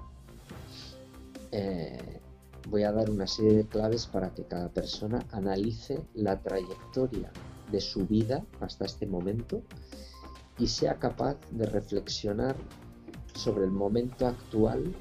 Eh, 1.51 2.19
voy 2.69 2.83
a 2.83 2.91
dar 2.91 3.09
una 3.09 3.25
serie 3.25 3.53
de 3.57 3.65
claves 3.65 4.05
para 4.07 4.33
que 4.33 4.43
cada 4.43 4.69
persona 4.69 5.25
analice 5.31 6.03
la 6.13 6.41
trayectoria 6.41 7.31
de 7.71 7.79
su 7.79 8.05
vida 8.05 8.45
hasta 8.59 8.85
este 8.85 9.07
momento 9.07 9.61
y 10.59 10.67
sea 10.67 10.99
capaz 10.99 11.37
de 11.51 11.65
reflexionar 11.65 12.55
sobre 13.33 13.65
el 13.65 13.71
momento 13.71 14.27
actual 14.27 14.93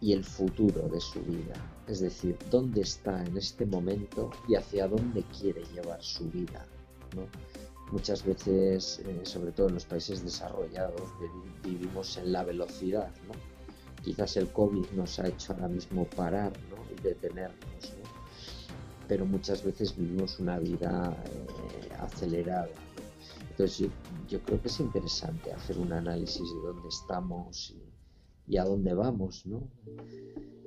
y 0.00 0.12
el 0.12 0.24
futuro 0.24 0.88
de 0.88 1.00
su 1.00 1.20
vida. 1.22 1.54
Es 1.86 2.00
decir, 2.00 2.36
dónde 2.50 2.80
está 2.80 3.24
en 3.24 3.36
este 3.36 3.66
momento 3.66 4.30
y 4.48 4.56
hacia 4.56 4.88
dónde 4.88 5.22
quiere 5.40 5.62
llevar 5.72 6.02
su 6.02 6.28
vida. 6.30 6.66
Muchas 7.92 8.24
veces, 8.24 9.00
eh, 9.04 9.20
sobre 9.22 9.52
todo 9.52 9.68
en 9.68 9.74
los 9.74 9.84
países 9.84 10.22
desarrollados, 10.24 11.02
vivimos 11.62 12.16
en 12.16 12.32
la 12.32 12.42
velocidad. 12.44 13.10
Quizás 14.02 14.36
el 14.36 14.48
COVID 14.48 14.86
nos 14.92 15.18
ha 15.18 15.28
hecho 15.28 15.52
ahora 15.52 15.68
mismo 15.68 16.04
parar 16.04 16.52
y 16.96 17.00
detenernos, 17.02 17.92
pero 19.08 19.24
muchas 19.24 19.64
veces 19.64 19.96
vivimos 19.96 20.38
una 20.38 20.58
vida 20.58 21.16
eh, 21.26 21.94
acelerada 22.00 22.68
entonces 23.58 23.88
yo, 24.28 24.38
creo 24.42 24.60
que 24.60 24.68
es 24.68 24.80
interesante 24.80 25.50
hacer 25.50 25.78
un 25.78 25.90
análisis 25.90 26.42
de 26.42 26.60
dónde 26.60 26.88
estamos 26.88 27.74
y, 28.46 28.58
a 28.58 28.64
dónde 28.64 28.92
vamos, 28.92 29.46
¿no? 29.46 29.66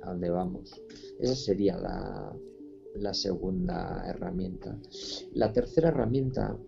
A 0.02 0.10
dónde 0.10 0.28
vamos. 0.28 0.74
Esa 1.20 1.36
sería 1.36 1.76
la 1.76 3.14
segunda 3.14 4.04
herramienta. 4.08 4.76
La 5.34 5.52
tercera 5.52 5.90
herramienta, 5.90 6.58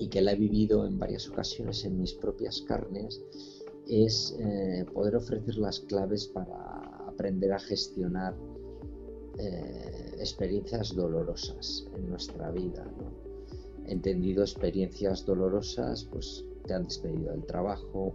y 0.00 0.08
que 0.08 0.22
la 0.22 0.32
he 0.32 0.36
vivido 0.36 0.86
en 0.86 0.98
varias 0.98 1.28
ocasiones 1.28 1.84
en 1.84 2.00
mis 2.00 2.14
propias 2.14 2.62
carnes, 2.62 3.22
es 3.86 4.34
eh, 4.40 4.86
poder 4.92 5.16
ofrecer 5.16 5.58
las 5.58 5.80
claves 5.80 6.26
para 6.26 6.80
aprender 7.06 7.52
a 7.52 7.58
gestionar 7.58 8.34
eh, 9.38 10.14
experiencias 10.18 10.94
dolorosas 10.96 11.86
en 11.96 12.08
nuestra 12.08 12.50
vida. 12.50 12.84
entendido 13.86 14.42
experiencias 14.42 15.26
dolorosas, 15.26 16.04
pues 16.04 16.44
te 16.66 16.74
han 16.74 16.84
despedido 16.84 17.32
del 17.32 17.44
trabajo, 17.44 18.14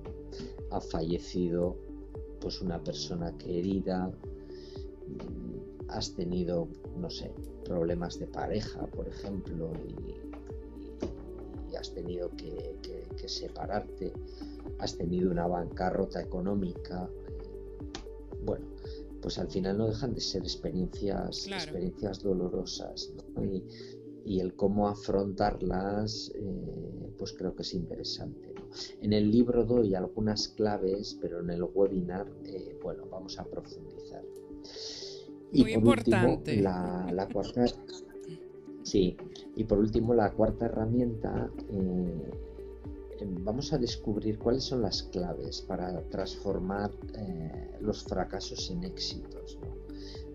ha 0.72 0.80
fallecido 0.80 1.76
pues 2.40 2.62
una 2.62 2.82
persona 2.82 3.38
querida, 3.38 4.08
mm, 4.08 5.90
has 5.90 6.14
tenido, 6.14 6.68
no 6.98 7.10
sé, 7.10 7.32
problemas 7.66 8.18
de 8.20 8.28
pareja, 8.28 8.86
por 8.88 9.08
ejemplo, 9.08 9.72
y, 9.88 10.35
has 11.76 11.94
tenido 11.94 12.30
que, 12.32 13.28
separarte, 13.28 14.14
has 14.80 14.98
tenido 14.98 15.32
una 15.32 15.48
bancarrota 15.48 16.22
económica. 16.22 17.10
Bueno, 18.44 18.66
pues 19.22 19.40
al 19.40 19.50
final 19.50 19.78
no 19.78 19.88
dejan 19.88 20.14
de 20.14 20.22
ser 20.22 20.44
experiencias, 20.44 21.48
experiencias 21.48 22.22
dolorosas. 22.22 23.12
Y, 23.42 23.64
y 24.26 24.40
el 24.40 24.56
cómo 24.56 24.88
afrontarlas, 24.88 26.32
eh, 26.36 27.14
pues 27.18 27.34
creo 27.34 27.56
que 27.56 27.62
es 27.62 27.74
interesante. 27.74 28.56
En 29.02 29.14
el 29.14 29.32
libro 29.32 29.64
doy 29.64 29.94
algunas 29.94 30.48
claves, 30.50 31.18
pero 31.22 31.40
en 31.42 31.52
el 31.52 31.64
webinar, 31.64 32.28
eh, 32.44 32.78
bueno, 32.82 33.06
vamos 33.10 33.38
a 33.40 33.46
profundizar. 33.46 34.24
Y 35.52 35.62
por 35.62 35.70
importante. 35.70 36.52
último, 36.52 36.70
la, 37.12 37.30
cuarta. 37.32 37.66
Sí, 38.84 39.18
y 39.56 39.64
por 39.64 39.80
último, 39.80 40.14
la 40.14 40.32
cuarta 40.32 40.66
herramienta. 40.66 41.50
Eh, 41.70 42.32
vamos 43.44 43.72
a 43.72 43.78
descubrir 43.78 44.38
cuáles 44.38 44.66
son 44.66 44.82
las 44.82 45.04
claves 45.04 45.62
para 45.62 46.02
transformar 46.10 46.92
los 47.80 48.04
fracasos 48.04 48.70
en 48.70 48.84
éxitos. 48.84 49.58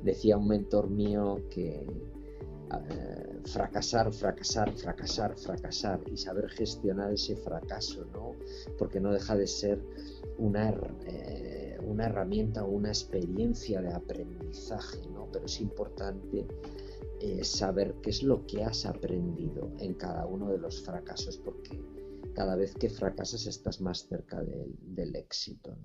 Decía 0.02 0.38
un 0.38 0.48
mentor 0.48 0.88
mío 0.88 1.42
que 1.50 1.86
eh, 2.72 3.40
fracasar, 3.46 4.12
fracasar, 4.12 4.72
fracasar, 4.72 5.36
fracasar 5.36 6.00
y 6.06 6.16
saber 6.16 6.48
gestionar 6.50 7.12
ese 7.12 7.34
fracaso, 7.34 8.04
¿no? 8.12 8.36
Porque 8.78 9.00
no 9.00 9.12
deja 9.12 9.36
de 9.36 9.48
ser 9.48 9.82
una, 10.38 10.70
eh, 11.04 11.76
una 11.82 12.06
herramienta 12.06 12.64
o 12.64 12.70
una 12.70 12.90
experiencia 12.90 13.82
de 13.82 13.92
aprendizaje, 13.92 15.00
¿no? 15.12 15.26
Pero 15.32 15.46
es 15.46 15.60
importante 15.60 16.46
eh, 17.20 17.44
saber 17.44 17.94
qué 18.02 18.10
es 18.10 18.22
lo 18.22 18.46
que 18.46 18.64
has 18.64 18.86
aprendido 18.86 19.70
en 19.78 19.94
cada 19.94 20.26
uno 20.26 20.50
de 20.50 20.58
los 20.58 20.82
fracasos, 20.82 21.36
porque 21.36 21.78
cada 22.34 22.56
vez 22.56 22.74
que 22.74 22.88
fracasas 22.88 23.46
estás 23.46 23.80
más 23.80 24.06
cerca 24.08 24.40
del 24.40 25.16
éxito. 25.16 25.76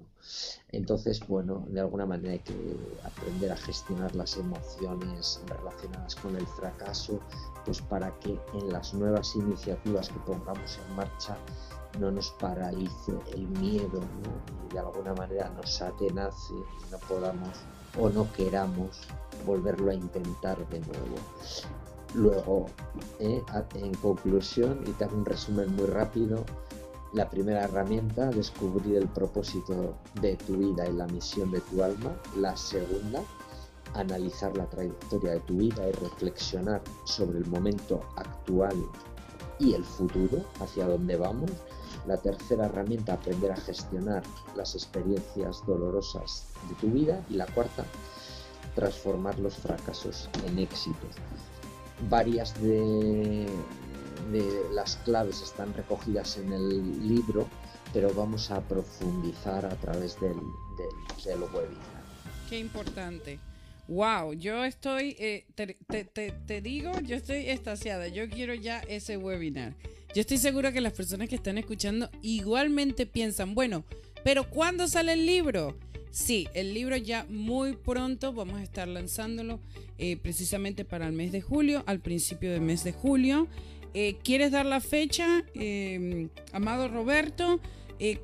Entonces, 0.69 1.19
bueno, 1.27 1.65
de 1.69 1.81
alguna 1.81 2.05
manera 2.05 2.33
hay 2.33 2.39
que 2.39 2.77
aprender 3.03 3.51
a 3.51 3.57
gestionar 3.57 4.15
las 4.15 4.37
emociones 4.37 5.41
relacionadas 5.47 6.15
con 6.15 6.35
el 6.35 6.47
fracaso, 6.47 7.19
pues 7.65 7.81
para 7.81 8.17
que 8.19 8.39
en 8.53 8.71
las 8.71 8.93
nuevas 8.93 9.35
iniciativas 9.35 10.09
que 10.09 10.19
pongamos 10.19 10.79
en 10.87 10.95
marcha 10.95 11.37
no 11.99 12.11
nos 12.11 12.31
paralice 12.31 13.13
el 13.33 13.47
miedo 13.59 14.01
y 14.69 14.73
de 14.73 14.79
alguna 14.79 15.13
manera 15.13 15.49
nos 15.49 15.81
atenace 15.81 16.53
y 16.53 16.91
no 16.91 16.99
podamos 17.07 17.49
o 17.99 18.09
no 18.09 18.31
queramos 18.33 19.01
volverlo 19.45 19.91
a 19.91 19.93
intentar 19.93 20.57
de 20.69 20.79
nuevo. 20.79 21.15
Luego, 22.13 22.65
eh, 23.19 23.41
en 23.75 23.93
conclusión, 23.95 24.79
y 24.85 24.91
te 24.91 25.03
hago 25.03 25.17
un 25.17 25.25
resumen 25.25 25.75
muy 25.75 25.85
rápido, 25.85 26.45
la 27.13 27.29
primera 27.29 27.63
herramienta, 27.63 28.29
descubrir 28.29 28.97
el 28.97 29.07
propósito 29.07 29.95
de 30.21 30.35
tu 30.35 30.57
vida 30.57 30.87
y 30.87 30.93
la 30.93 31.07
misión 31.07 31.51
de 31.51 31.61
tu 31.61 31.81
alma. 31.81 32.13
La 32.37 32.55
segunda, 32.57 33.21
analizar 33.93 34.55
la 34.57 34.65
trayectoria 34.65 35.31
de 35.31 35.39
tu 35.41 35.55
vida 35.57 35.87
y 35.87 35.91
reflexionar 35.93 36.81
sobre 37.05 37.39
el 37.39 37.45
momento 37.47 38.01
actual 38.17 38.75
y 39.59 39.73
el 39.73 39.83
futuro, 39.83 40.43
hacia 40.59 40.87
dónde 40.87 41.15
vamos. 41.15 41.51
La 42.07 42.17
tercera 42.17 42.65
herramienta, 42.65 43.13
aprender 43.13 43.51
a 43.51 43.57
gestionar 43.57 44.23
las 44.55 44.75
experiencias 44.75 45.65
dolorosas 45.65 46.45
de 46.69 46.75
tu 46.75 46.87
vida. 46.87 47.23
Y 47.29 47.35
la 47.35 47.45
cuarta, 47.47 47.85
transformar 48.75 49.39
los 49.39 49.55
fracasos 49.55 50.29
en 50.45 50.59
éxitos 50.59 51.15
varias 52.09 52.53
de, 52.61 53.47
las 54.73 54.97
claves 54.97 55.41
están 55.41 55.73
recogidas 55.73 56.37
en 56.37 56.51
el 56.51 57.07
libro, 57.07 57.47
pero 57.93 58.13
vamos 58.13 58.51
a 58.51 58.61
profundizar 58.61 59.65
a 59.65 59.75
través 59.75 60.19
del, 60.19 60.35
webinar. 61.27 62.03
Qué 62.49 62.59
importante. 62.59 63.39
Wow, 63.87 64.33
yo 64.33 64.65
estoy, 64.65 65.15
eh, 65.19 65.45
te, 65.55 66.61
digo, 66.61 66.91
yo 67.01 67.15
estoy 67.15 67.49
estasiada, 67.49 68.07
yo 68.07 68.27
quiero 68.29 68.53
ya 68.55 68.79
ese 68.79 69.17
webinar. 69.17 69.73
Yo 70.15 70.21
estoy 70.21 70.37
segura 70.37 70.71
que 70.71 70.79
las 70.79 70.93
personas 70.93 71.27
que 71.27 71.35
están 71.35 71.57
escuchando 71.57 72.09
igualmente 72.21 73.05
piensan, 73.05 73.53
bueno, 73.53 73.83
pero 74.23 74.49
¿cuándo 74.49 74.87
sale 74.87 75.11
el 75.11 75.25
libro? 75.25 75.77
Sí, 76.09 76.47
el 76.53 76.73
libro 76.73 76.95
ya 76.95 77.25
muy 77.27 77.75
pronto 77.75 78.31
vamos 78.31 78.61
a 78.61 78.63
estar 78.63 78.87
lanzándolo 78.87 79.59
eh, 79.97 80.15
precisamente 80.15 80.85
para 80.85 81.05
el 81.05 81.11
mes 81.11 81.33
de 81.33 81.41
julio, 81.41 81.83
al 81.85 81.99
principio 81.99 82.49
del 82.49 82.61
mes 82.61 82.85
de 82.85 82.93
julio. 82.93 83.49
Eh, 83.93 84.15
¿Quieres 84.23 84.51
dar 84.51 84.65
la 84.65 84.79
fecha, 84.79 85.43
eh, 85.53 86.29
amado 86.53 86.87
Roberto? 86.87 87.59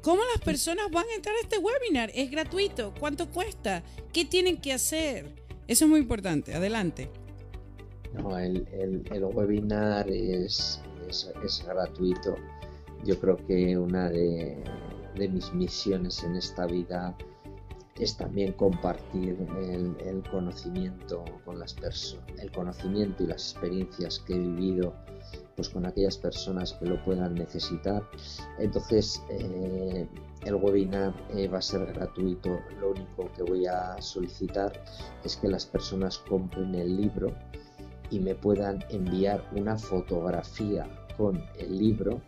¿Cómo 0.02 0.22
las 0.34 0.42
personas 0.46 0.90
van 0.92 1.06
a 1.12 1.16
entrar 1.16 1.36
a 1.36 1.42
este 1.42 1.58
webinar? 1.58 2.10
¿Es 2.16 2.32
gratuito? 2.32 2.94
¿Cuánto 3.02 3.30
cuesta? 3.30 3.84
¿Qué 4.14 4.24
tienen 4.24 4.62
que 4.62 4.72
hacer? 4.72 5.26
Eso 5.68 5.84
es 5.84 5.92
muy 5.92 6.00
importante. 6.00 6.54
Adelante. 6.54 7.10
No, 8.14 8.38
el, 8.38 8.66
webinar 9.34 10.10
es, 10.10 10.82
es, 11.12 11.64
gratuito. 11.66 12.36
Yo 13.04 13.20
creo 13.20 13.38
que 13.38 13.78
una 13.78 14.10
de, 14.10 14.64
mis 15.16 15.54
misiones 15.54 16.24
en 16.24 16.36
esta 16.36 16.66
vida 16.66 17.16
es 18.00 18.18
también 18.18 18.54
compartir 18.54 19.38
el, 19.60 20.24
conocimiento 20.32 21.24
con 21.46 21.60
las 21.60 21.74
personas, 21.74 22.26
el 22.40 22.52
conocimiento 22.52 23.24
y 23.24 23.28
las 23.28 23.52
experiencias 23.52 24.20
que 24.20 24.34
he 24.34 24.40
vivido 24.40 24.94
pues 25.56 25.70
con 25.70 25.86
aquellas 25.86 26.18
personas 26.18 26.74
que 26.74 26.86
lo 26.86 27.04
puedan 27.04 27.36
necesitar. 27.36 28.04
Entonces, 28.58 29.22
eh, 29.30 30.08
el 30.44 30.56
webinar 30.56 31.14
eh, 31.36 31.48
va 31.48 31.60
a 31.60 31.62
ser 31.62 31.86
gratuito. 31.94 32.60
Lo 32.80 32.92
único 32.92 33.32
que 33.36 33.44
voy 33.44 33.68
a 33.68 34.02
solicitar 34.02 34.72
es 35.24 35.36
que 35.38 35.48
las 35.48 35.66
personas 35.66 36.18
compren 36.18 36.74
el 36.76 36.98
libro 36.98 37.34
y 38.10 38.20
me 38.20 38.36
puedan 38.36 38.84
enviar 38.90 39.48
una 39.56 39.78
fotografía 39.78 40.88
con 41.22 41.44
el 41.60 41.78
libro 41.78 42.20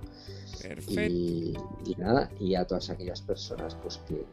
Y, 0.90 1.54
y, 1.86 1.96
nada, 1.98 2.30
y 2.38 2.56
a 2.56 2.68
todas 2.68 2.90
aquellas 2.90 3.22
personas 3.22 3.76
pues 3.76 3.98
que, 4.00 4.26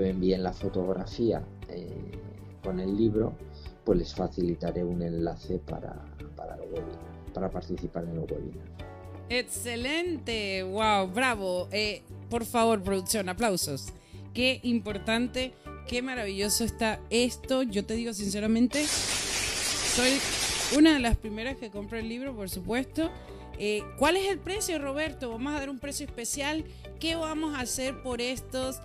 me 0.00 0.10
envíen 0.10 0.44
la 0.44 0.52
fotografía 0.52 1.42
eh, 1.68 2.12
con 2.62 2.78
el 2.78 2.96
libro, 2.96 3.32
pues 3.84 3.98
les 3.98 4.14
facilitaré 4.14 4.84
un 4.84 5.02
enlace 5.02 5.58
para, 5.58 6.00
para 6.36 6.54
el 6.54 6.60
webinar, 6.60 7.32
para 7.34 7.50
participar 7.50 8.04
en 8.04 8.10
el 8.10 8.20
webinar. 8.20 8.87
Excelente, 9.30 10.62
wow, 10.62 11.06
bravo. 11.06 11.68
Eh, 11.70 12.02
por 12.30 12.44
favor, 12.44 12.82
producción, 12.82 13.28
aplausos. 13.28 13.88
Qué 14.32 14.60
importante, 14.62 15.52
qué 15.86 16.00
maravilloso 16.00 16.64
está 16.64 17.00
esto. 17.10 17.62
Yo 17.62 17.84
te 17.84 17.94
digo 17.94 18.12
sinceramente, 18.14 18.86
soy 18.86 20.18
una 20.76 20.94
de 20.94 21.00
las 21.00 21.16
primeras 21.16 21.56
que 21.56 21.70
compro 21.70 21.98
el 21.98 22.08
libro, 22.08 22.34
por 22.34 22.48
supuesto. 22.48 23.10
Eh, 23.58 23.82
¿Cuál 23.98 24.16
es 24.16 24.30
el 24.30 24.38
precio, 24.38 24.78
Roberto? 24.78 25.30
Vamos 25.30 25.54
a 25.54 25.58
dar 25.58 25.68
un 25.68 25.78
precio 25.78 26.06
especial. 26.06 26.64
¿Qué 27.00 27.16
vamos 27.16 27.54
a 27.54 27.60
hacer 27.60 28.02
por 28.02 28.20
estos, 28.22 28.80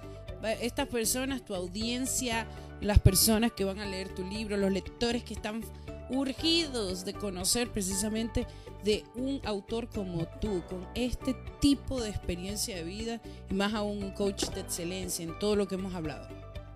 estas 0.61 0.87
personas, 0.87 1.45
tu 1.45 1.55
audiencia, 1.55 2.47
las 2.81 2.99
personas 2.99 3.53
que 3.53 3.63
van 3.63 3.79
a 3.79 3.85
leer 3.85 4.09
tu 4.09 4.27
libro, 4.27 4.57
los 4.57 4.71
lectores 4.71 5.23
que 5.23 5.35
están 5.35 5.61
urgidos 6.09 7.05
de 7.05 7.13
conocer 7.13 7.69
precisamente 7.69 8.45
de 8.83 9.03
un 9.15 9.41
autor 9.45 9.89
como 9.89 10.25
tú, 10.39 10.61
con 10.69 10.85
este 10.95 11.35
tipo 11.59 12.01
de 12.01 12.09
experiencia 12.09 12.75
de 12.75 12.83
vida 12.83 13.21
y 13.49 13.53
más 13.53 13.73
aún 13.73 14.03
un 14.03 14.11
coach 14.11 14.49
de 14.49 14.61
excelencia 14.61 15.23
en 15.23 15.37
todo 15.39 15.55
lo 15.55 15.67
que 15.67 15.75
hemos 15.75 15.95
hablado? 15.95 16.27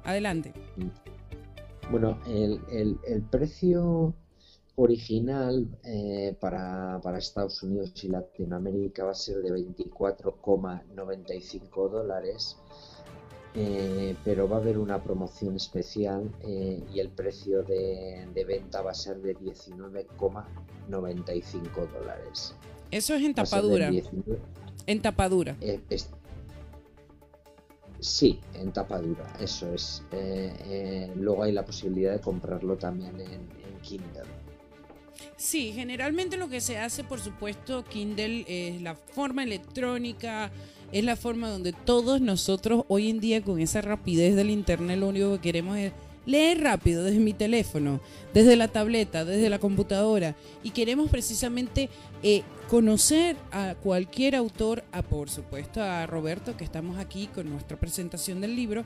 Adelante. 0.04 0.54
Bueno, 1.91 2.20
el, 2.28 2.98
el 3.06 3.22
precio 3.24 4.13
original 4.78 5.67
eh, 5.84 6.36
para, 6.39 7.02
Estados 7.17 7.62
Unidos 7.63 7.91
y 8.04 8.10
Latinoamérica 8.10 9.06
va 9.06 9.12
a 9.12 9.15
ser 9.15 9.41
de 9.41 9.52
24,95 9.52 11.89
dólares, 11.89 12.58
eh, 13.60 14.15
pero 14.24 14.48
va 14.48 14.58
a 14.58 14.60
haber 14.60 14.78
una 14.78 15.02
promoción 15.02 15.56
especial 15.56 16.32
eh, 16.41 16.80
y 16.93 17.00
el 17.00 17.10
precio 17.10 17.63
de, 17.63 18.28
venta 18.48 18.84
va 18.84 18.91
a 18.91 18.93
ser 18.93 19.17
de 19.17 19.36
19,95 19.36 21.91
dólares. 21.91 22.54
Eso 22.91 23.15
es 23.15 23.24
en 23.24 23.34
tapadura. 23.34 23.89
En 24.86 25.02
tapadura. 25.02 25.58
sí, 28.00 28.39
en 28.54 28.72
tapadura, 28.72 29.26
eso 29.39 29.74
es. 29.74 30.04
luego 31.15 31.41
hay 31.41 31.52
la 31.52 31.65
posibilidad 31.65 32.13
de 32.13 32.22
comprarlo 32.22 32.78
también 32.78 33.20
en, 33.20 33.32
en 33.32 33.82
Kindle. 33.82 34.22
Sí, 35.36 35.71
generalmente 35.73 36.38
lo 36.38 36.49
que 36.49 36.62
se 36.62 36.77
hace, 36.77 37.03
por 37.03 37.19
supuesto, 37.19 37.84
Kindle 37.86 38.45
es 38.47 38.82
la 38.82 38.95
forma 38.95 39.43
electrónica, 39.43 40.51
es 40.91 41.03
la 41.03 41.15
forma 41.15 41.49
donde 41.49 41.73
todos 41.73 42.21
nosotros 42.21 42.86
hoy 42.88 43.10
en 43.10 43.19
día 43.19 43.41
con 43.41 43.60
esa 43.60 43.82
rapidez 43.82 44.36
del 44.36 44.49
Internet 44.49 44.99
lo 44.99 45.10
único 45.10 45.34
que 45.34 45.41
queremos 45.41 45.77
es 45.77 45.91
leer 46.25 46.62
rápido 46.62 47.03
desde 47.03 47.19
mi 47.19 47.34
teléfono, 47.34 48.01
desde 48.34 48.56
la 48.56 48.67
tableta, 48.67 49.25
desde 49.25 49.49
la 49.49 49.60
computadora. 49.60 50.36
Y 50.63 50.71
queremos 50.71 51.10
precisamente 51.10 51.89
eh, 52.21 52.43
conocer 52.69 53.38
a 53.51 53.75
cualquier 53.75 54.36
autor, 54.36 54.84
a 54.91 55.01
por 55.01 55.30
supuesto 55.30 55.82
a 55.82 56.06
Roberto 56.06 56.56
que 56.56 56.65
estamos 56.65 56.99
aquí 56.99 57.27
con 57.27 57.49
nuestra 57.49 57.80
presentación 57.80 58.41
del 58.41 58.56
libro. 58.56 58.84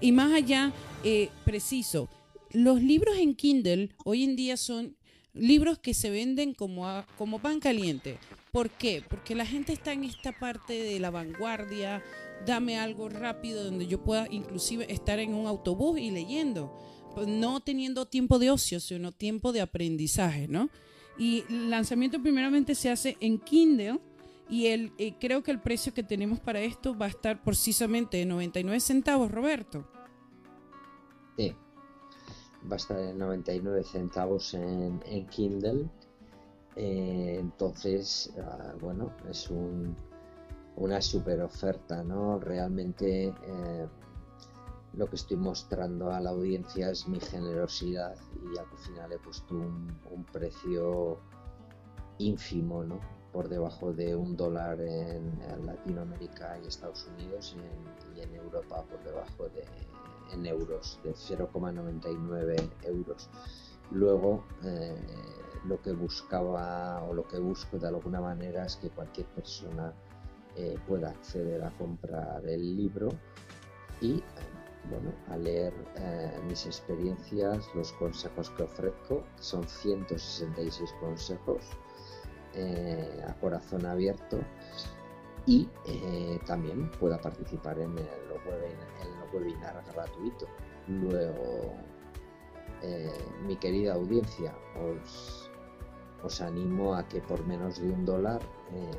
Y 0.00 0.12
más 0.12 0.32
allá, 0.32 0.72
eh, 1.04 1.30
preciso, 1.44 2.08
los 2.52 2.82
libros 2.82 3.16
en 3.16 3.34
Kindle 3.34 3.90
hoy 4.04 4.24
en 4.24 4.34
día 4.34 4.56
son 4.56 4.96
libros 5.32 5.78
que 5.78 5.94
se 5.94 6.10
venden 6.10 6.54
como, 6.54 7.04
como 7.16 7.38
pan 7.38 7.60
caliente. 7.60 8.18
¿Por 8.52 8.70
qué? 8.70 9.02
Porque 9.08 9.34
la 9.34 9.46
gente 9.46 9.72
está 9.72 9.92
en 9.92 10.04
esta 10.04 10.38
parte 10.38 10.72
de 10.72 10.98
la 10.98 11.10
vanguardia, 11.10 12.02
dame 12.46 12.78
algo 12.78 13.08
rápido 13.08 13.64
donde 13.64 13.86
yo 13.86 14.02
pueda 14.02 14.26
inclusive 14.30 14.92
estar 14.92 15.18
en 15.18 15.34
un 15.34 15.46
autobús 15.46 16.00
y 16.00 16.10
leyendo, 16.10 16.74
no 17.26 17.60
teniendo 17.60 18.06
tiempo 18.06 18.38
de 18.38 18.50
ocio, 18.50 18.80
sino 18.80 19.12
tiempo 19.12 19.52
de 19.52 19.60
aprendizaje, 19.60 20.48
¿no? 20.48 20.70
Y 21.18 21.44
el 21.48 21.70
lanzamiento 21.70 22.20
primeramente 22.20 22.74
se 22.74 22.90
hace 22.90 23.16
en 23.20 23.38
Kindle 23.38 24.00
y 24.48 24.66
el, 24.66 24.92
eh, 24.98 25.14
creo 25.20 25.42
que 25.42 25.50
el 25.50 25.60
precio 25.60 25.94
que 25.94 26.02
tenemos 26.02 26.40
para 26.40 26.60
esto 26.60 26.96
va 26.96 27.06
a 27.06 27.10
estar 27.10 27.42
precisamente 27.42 28.16
de 28.16 28.26
99 28.26 28.80
centavos, 28.80 29.30
Roberto. 29.30 29.86
Va 32.68 32.74
a 32.74 32.76
estar 32.76 32.98
en 32.98 33.18
99 33.18 33.84
centavos 33.84 34.54
en, 34.54 35.00
Kindle. 35.28 35.88
Eh, 36.76 37.36
entonces, 37.40 38.32
ah, 38.38 38.74
bueno, 38.80 39.12
es 39.28 39.50
un, 39.50 39.96
una 40.76 41.00
super 41.00 41.40
oferta, 41.42 42.02
¿no? 42.02 42.38
Realmente 42.38 43.28
eh, 43.28 43.88
lo 44.94 45.06
que 45.08 45.16
estoy 45.16 45.36
mostrando 45.36 46.10
a 46.10 46.20
la 46.20 46.30
audiencia 46.30 46.90
es 46.90 47.06
mi 47.06 47.20
generosidad 47.20 48.16
y 48.42 48.58
al 48.58 48.78
final 48.78 49.12
he 49.12 49.18
puesto 49.18 49.54
un, 49.54 50.24
precio 50.32 51.18
ínfimo, 52.18 52.82
¿no? 52.84 53.00
Por 53.32 53.48
debajo 53.48 53.92
de 53.92 54.16
un 54.16 54.36
dólar 54.36 54.80
en, 54.80 55.38
Latinoamérica 55.64 56.58
y 56.62 56.66
Estados 56.66 57.06
Unidos 57.16 57.56
y 58.16 58.20
en 58.20 58.34
Europa 58.34 58.82
por 58.90 59.02
debajo 59.04 59.48
de 59.50 59.64
en 60.32 60.46
euros, 60.46 60.98
de 61.02 61.12
0,99 61.12 62.70
euros. 62.84 63.30
Luego, 63.90 64.44
eh, 64.62 64.94
lo 65.64 65.80
que 65.82 65.92
buscaba 65.92 67.02
o 67.04 67.12
lo 67.12 67.26
que 67.26 67.38
busco 67.38 67.78
de 67.78 67.88
alguna 67.88 68.20
manera 68.20 68.64
es 68.64 68.76
que 68.76 68.88
cualquier 68.90 69.26
persona 69.26 69.92
eh, 70.56 70.78
pueda 70.86 71.10
acceder 71.10 71.62
a 71.64 71.70
comprar 71.76 72.46
el 72.46 72.76
libro 72.76 73.08
y 74.00 74.22
bueno, 74.88 75.12
a 75.28 75.36
leer 75.36 75.74
eh, 75.96 76.40
mis 76.48 76.64
experiencias, 76.66 77.68
los 77.74 77.92
consejos 77.94 78.50
que 78.50 78.62
ofrezco, 78.62 79.24
que 79.36 79.42
son 79.42 79.68
166 79.68 80.94
consejos 81.00 81.62
a 83.28 83.32
corazón 83.34 83.86
abierto 83.86 84.40
y 85.46 85.68
también 86.46 86.90
pueda 86.98 87.20
participar 87.20 87.78
en 87.78 87.96
el, 87.96 87.98
en 87.98 89.19
webinar 89.32 89.82
gratuito. 89.92 90.46
Luego, 90.88 91.74
eh, 92.82 93.24
mi 93.46 93.56
querida 93.56 93.94
audiencia, 93.94 94.54
os, 94.74 95.50
os, 96.22 96.40
animo 96.40 96.94
a 96.94 97.06
que 97.06 97.20
por 97.20 97.46
menos 97.46 97.80
de 97.80 97.90
un 97.90 98.04
dólar 98.04 98.40
eh, 98.72 98.90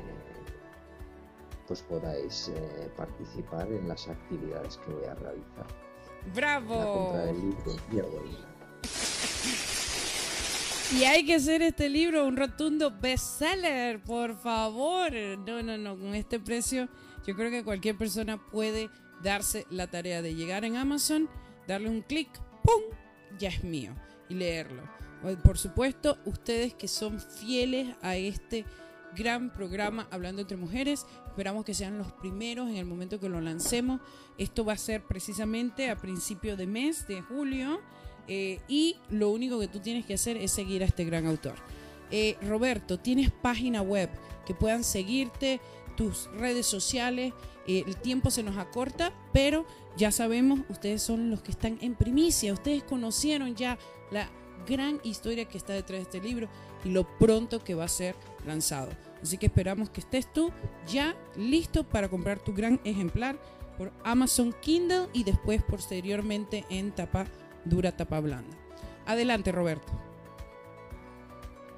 pues 1.66 1.82
podáis 1.82 2.48
eh, 2.48 2.90
participar 2.96 3.70
en 3.70 3.88
las 3.88 4.08
actividades 4.08 4.76
que 4.78 4.92
voy 4.92 5.04
a 5.04 5.14
realizar. 5.14 5.66
¡Bravo! 6.34 7.14
y 10.92 10.96
Y 10.96 11.04
hay 11.04 11.24
que 11.24 11.34
hacer 11.36 11.62
este 11.62 11.88
libro 11.88 12.26
un 12.26 12.36
rotundo 12.36 12.90
bestseller, 12.90 14.02
por 14.02 14.36
favor. 14.36 15.12
No, 15.46 15.62
no, 15.62 15.78
no, 15.78 15.98
con 15.98 16.14
este 16.14 16.38
precio 16.38 16.88
yo 17.26 17.34
creo 17.36 17.50
que 17.50 17.64
cualquier 17.64 17.96
persona 17.96 18.36
puede 18.36 18.90
darse 19.22 19.66
la 19.70 19.86
tarea 19.88 20.22
de 20.22 20.34
llegar 20.34 20.64
en 20.64 20.76
Amazon, 20.76 21.28
darle 21.66 21.88
un 21.88 22.02
clic, 22.02 22.28
¡pum! 22.62 22.82
Ya 23.38 23.48
es 23.48 23.64
mío 23.64 23.94
y 24.28 24.34
leerlo. 24.34 24.82
Por 25.44 25.56
supuesto, 25.56 26.18
ustedes 26.24 26.74
que 26.74 26.88
son 26.88 27.20
fieles 27.20 27.94
a 28.02 28.16
este 28.16 28.64
gran 29.16 29.52
programa 29.52 30.08
Hablando 30.10 30.42
entre 30.42 30.56
Mujeres. 30.56 31.06
Esperamos 31.26 31.64
que 31.64 31.74
sean 31.74 31.98
los 31.98 32.12
primeros 32.12 32.68
en 32.68 32.76
el 32.76 32.86
momento 32.86 33.20
que 33.20 33.28
lo 33.28 33.40
lancemos. 33.40 34.00
Esto 34.38 34.64
va 34.64 34.72
a 34.72 34.78
ser 34.78 35.04
precisamente 35.04 35.90
a 35.90 35.96
principio 35.96 36.56
de 36.56 36.66
mes 36.66 37.06
de 37.06 37.22
julio. 37.22 37.80
Eh, 38.28 38.60
y 38.68 38.96
lo 39.10 39.30
único 39.30 39.58
que 39.58 39.68
tú 39.68 39.80
tienes 39.80 40.06
que 40.06 40.14
hacer 40.14 40.36
es 40.36 40.50
seguir 40.52 40.82
a 40.82 40.86
este 40.86 41.04
gran 41.04 41.26
autor. 41.26 41.54
Eh, 42.10 42.36
Roberto, 42.42 42.98
¿tienes 42.98 43.30
página 43.30 43.82
web 43.82 44.10
que 44.46 44.54
puedan 44.54 44.84
seguirte, 44.84 45.60
tus 45.96 46.30
redes 46.32 46.66
sociales? 46.66 47.32
Eh, 47.66 47.84
el 47.86 47.96
tiempo 47.96 48.30
se 48.30 48.42
nos 48.42 48.56
acorta, 48.56 49.12
pero 49.32 49.66
ya 49.96 50.10
sabemos, 50.10 50.60
ustedes 50.68 51.02
son 51.02 51.30
los 51.30 51.42
que 51.42 51.52
están 51.52 51.78
en 51.80 51.94
primicia, 51.94 52.52
ustedes 52.52 52.82
conocieron 52.82 53.54
ya 53.54 53.78
la 54.10 54.28
gran 54.66 55.00
historia 55.02 55.46
que 55.46 55.58
está 55.58 55.72
detrás 55.72 55.98
de 55.98 56.02
este 56.02 56.20
libro 56.20 56.48
y 56.84 56.90
lo 56.90 57.06
pronto 57.18 57.62
que 57.62 57.74
va 57.74 57.84
a 57.84 57.88
ser 57.88 58.14
lanzado. 58.46 58.90
Así 59.22 59.38
que 59.38 59.46
esperamos 59.46 59.90
que 59.90 60.00
estés 60.00 60.32
tú 60.32 60.50
ya 60.86 61.16
listo 61.36 61.84
para 61.84 62.08
comprar 62.08 62.40
tu 62.40 62.52
gran 62.52 62.80
ejemplar 62.84 63.38
por 63.78 63.92
Amazon 64.04 64.54
Kindle 64.60 65.08
y 65.12 65.24
después 65.24 65.62
posteriormente 65.62 66.64
en 66.70 66.92
tapa 66.92 67.26
dura, 67.64 67.96
tapa 67.96 68.20
blanda. 68.20 68.56
Adelante, 69.06 69.52
Roberto. 69.52 69.92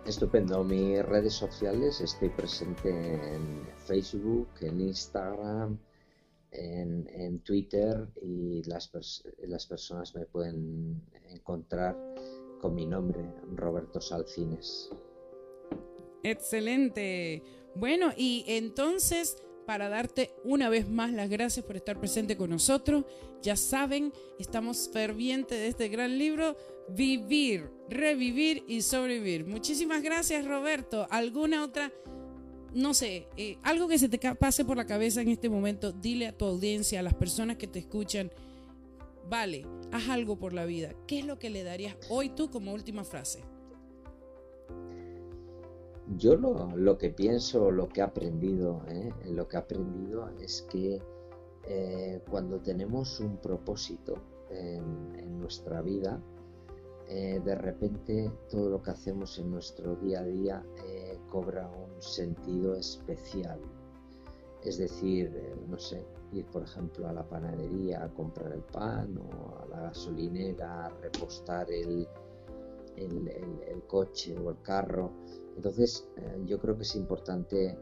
Estupendo. 0.06 0.62
Mis 0.62 1.02
redes 1.02 1.32
sociales, 1.32 2.00
estoy 2.00 2.28
presente 2.28 2.90
en 2.90 3.66
Facebook, 3.86 4.48
en 4.60 4.80
Instagram, 4.80 5.78
en, 6.50 7.40
Twitter 7.40 8.06
y 8.20 8.62
las, 8.64 8.90
las 9.46 9.66
personas 9.66 10.14
me 10.14 10.26
pueden 10.26 11.02
encontrar 11.30 11.96
con 12.60 12.74
mi 12.74 12.86
nombre, 12.86 13.24
Roberto 13.54 14.00
Salcines. 14.00 14.90
Excelente. 16.22 17.42
Bueno, 17.74 18.12
y 18.16 18.44
entonces, 18.46 19.42
para 19.66 19.88
darte 19.88 20.30
una 20.44 20.68
vez 20.68 20.88
más 20.88 21.12
las 21.12 21.28
gracias 21.28 21.64
por 21.64 21.76
estar 21.76 21.98
presente 21.98 22.36
con 22.36 22.50
nosotros, 22.50 23.04
ya 23.42 23.56
saben, 23.56 24.12
estamos 24.38 24.90
fervientes 24.92 25.58
de 25.58 25.68
este 25.68 25.88
gran 25.88 26.18
libro, 26.18 26.56
Vivir, 26.88 27.70
Revivir 27.88 28.64
y 28.68 28.82
Sobrevivir. 28.82 29.46
Muchísimas 29.46 30.02
gracias, 30.02 30.44
Roberto. 30.44 31.06
¿Alguna 31.10 31.64
otra 31.64 31.92
no 32.74 32.92
sé, 32.92 33.28
eh, 33.36 33.56
algo 33.62 33.86
que 33.86 33.98
se 33.98 34.08
te 34.08 34.18
pase 34.34 34.64
por 34.64 34.76
la 34.76 34.84
cabeza 34.84 35.22
en 35.22 35.28
este 35.28 35.48
momento, 35.48 35.92
dile 35.92 36.26
a 36.26 36.36
tu 36.36 36.44
audiencia, 36.44 36.98
a 36.98 37.04
las 37.04 37.14
personas 37.14 37.56
que 37.56 37.68
te 37.68 37.78
escuchan, 37.78 38.32
vale, 39.28 39.64
haz 39.92 40.08
algo 40.08 40.36
por 40.36 40.52
la 40.52 40.64
vida. 40.64 40.92
¿Qué 41.06 41.20
es 41.20 41.24
lo 41.24 41.38
que 41.38 41.50
le 41.50 41.62
darías 41.62 41.96
hoy 42.08 42.30
tú 42.30 42.50
como 42.50 42.72
última 42.72 43.04
frase? 43.04 43.44
Yo 46.16 46.36
lo, 46.36 46.98
que 46.98 47.10
pienso, 47.10 47.70
lo 47.70 47.88
que 47.88 48.00
he 48.00 48.02
aprendido, 48.02 48.82
¿eh? 48.88 49.10
lo 49.30 49.48
que 49.48 49.56
he 49.56 49.60
aprendido 49.60 50.28
es 50.38 50.62
que 50.62 51.00
eh, 51.66 52.20
cuando 52.30 52.60
tenemos 52.60 53.20
un 53.20 53.38
propósito 53.38 54.14
en 54.50 55.40
nuestra 55.40 55.80
vida, 55.80 56.20
eh, 57.08 57.40
de 57.44 57.54
repente 57.54 58.30
todo 58.50 58.70
lo 58.70 58.82
que 58.82 58.90
hacemos 58.90 59.38
en 59.38 59.50
nuestro 59.50 59.96
día 59.96 60.20
a 60.20 60.24
día 60.24 60.62
cobra 61.30 61.68
un 61.68 62.00
sentido 62.00 62.76
especial. 62.76 63.60
Es 64.62 64.78
decir, 64.78 65.30
no 65.68 65.78
sé, 65.78 66.06
ir 66.32 66.46
por 66.46 66.62
ejemplo 66.62 67.08
a 67.08 67.12
la 67.12 67.22
panadería 67.22 68.04
a 68.04 68.08
comprar 68.08 68.52
el 68.52 68.62
pan 68.62 69.18
o 69.18 69.58
a 69.58 69.66
la 69.66 69.80
gasolinera 69.82 70.86
a 70.86 70.88
repostar 70.88 71.70
el, 71.70 72.06
el, 72.96 73.82
coche 73.86 74.36
o 74.38 74.50
el 74.50 74.60
carro. 74.62 75.10
Entonces 75.56 76.06
yo 76.46 76.58
creo 76.58 76.76
que 76.76 76.82
es 76.82 76.96
importante 76.96 77.78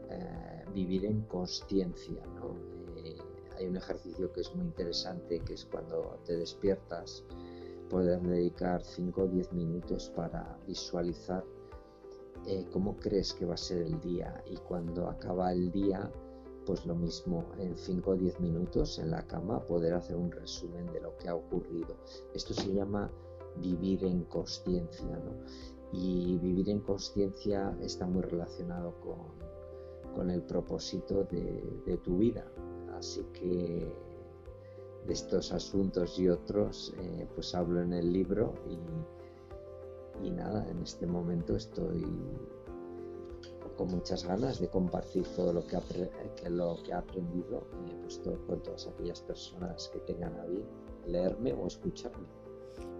vivir 0.73 1.05
en 1.05 1.21
conciencia. 1.23 2.23
hay 3.57 3.67
un 3.67 3.77
ejercicio 3.77 4.31
que 4.31 4.41
es 4.41 4.55
muy 4.55 4.65
interesante, 4.65 5.39
que 5.39 5.53
es 5.53 5.65
cuando 5.65 6.19
te 6.25 6.35
despiertas 6.37 7.23
poder 7.89 8.21
dedicar 8.21 8.83
5 8.83 9.21
o 9.21 9.27
10 9.27 9.53
minutos 9.53 10.11
para 10.15 10.57
visualizar 10.65 11.43
eh, 12.47 12.65
cómo 12.73 12.97
crees 12.97 13.33
que 13.33 13.45
va 13.45 13.53
a 13.53 13.57
ser 13.57 13.83
el 13.83 14.01
día 14.01 14.43
y 14.49 14.57
cuando 14.57 15.07
acaba 15.07 15.53
el 15.53 15.71
día, 15.71 16.11
pues 16.65 16.85
lo 16.85 16.95
mismo, 16.95 17.45
en 17.57 17.77
5 17.77 18.11
o 18.11 18.15
10 18.15 18.39
minutos 18.39 18.99
en 18.99 19.11
la 19.11 19.25
cama 19.27 19.61
poder 19.65 19.93
hacer 19.93 20.15
un 20.15 20.31
resumen 20.31 20.91
de 20.91 21.01
lo 21.01 21.15
que 21.17 21.29
ha 21.29 21.35
ocurrido. 21.35 21.95
Esto 22.33 22.53
se 22.53 22.73
llama 22.73 23.11
vivir 23.57 24.03
en 24.03 24.23
consciencia, 24.23 25.05
¿no? 25.05 25.33
Y 25.93 26.37
vivir 26.39 26.69
en 26.69 26.79
consciencia 26.79 27.77
está 27.79 28.07
muy 28.07 28.23
relacionado 28.23 28.99
con, 28.99 29.43
con 30.13 30.29
el 30.29 30.41
propósito 30.41 31.25
de, 31.25 31.97
tu 32.03 32.17
vida. 32.17 32.45
Así 32.97 33.23
que 33.33 33.91
de 35.05 35.13
estos 35.13 35.51
asuntos 35.51 36.17
y 36.19 36.29
otros, 36.29 36.93
eh, 36.97 37.27
pues 37.35 37.53
hablo 37.55 37.81
en 37.81 37.93
el 37.93 38.11
libro 38.11 38.53
y, 40.21 40.31
nada, 40.31 40.67
en 40.69 40.81
este 40.81 41.05
momento 41.05 41.55
estoy 41.55 42.05
con 43.77 43.87
muchas 43.87 44.25
ganas 44.25 44.59
de 44.59 44.69
compartir 44.69 45.25
todo 45.35 45.51
lo 45.51 45.65
que, 45.65 45.77
que 46.35 46.49
lo 46.49 46.77
que 46.83 46.91
he 46.91 46.93
aprendido 46.93 47.67
eh, 47.87 47.97
pues 48.01 48.21
con 48.47 48.61
todas 48.61 48.87
aquellas 48.87 49.21
personas 49.21 49.89
que 49.89 49.99
tengan 49.99 50.39
a 50.39 50.45
bien 50.45 50.65
leerme 51.07 51.53
o 51.53 51.67
escucharme. 51.67 52.42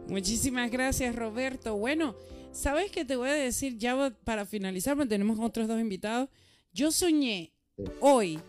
Muchísimas 0.08 0.70
gracias 0.72 1.16
Roberto. 1.16 1.78
Bueno, 1.78 2.16
¿sabes 2.51 2.91
qué 2.91 3.06
te 3.06 3.16
voy 3.16 3.30
a 3.30 3.34
decir? 3.34 3.78
Ya 3.78 4.16
para 4.24 4.45
finalizar, 4.45 4.95
porque 4.95 5.10
tenemos 5.10 5.39
otros 5.39 5.68
dos 5.68 5.80
invitados. 5.80 6.30
Yo 6.74 6.91
soñé 6.91 7.54
hoy 7.99 8.39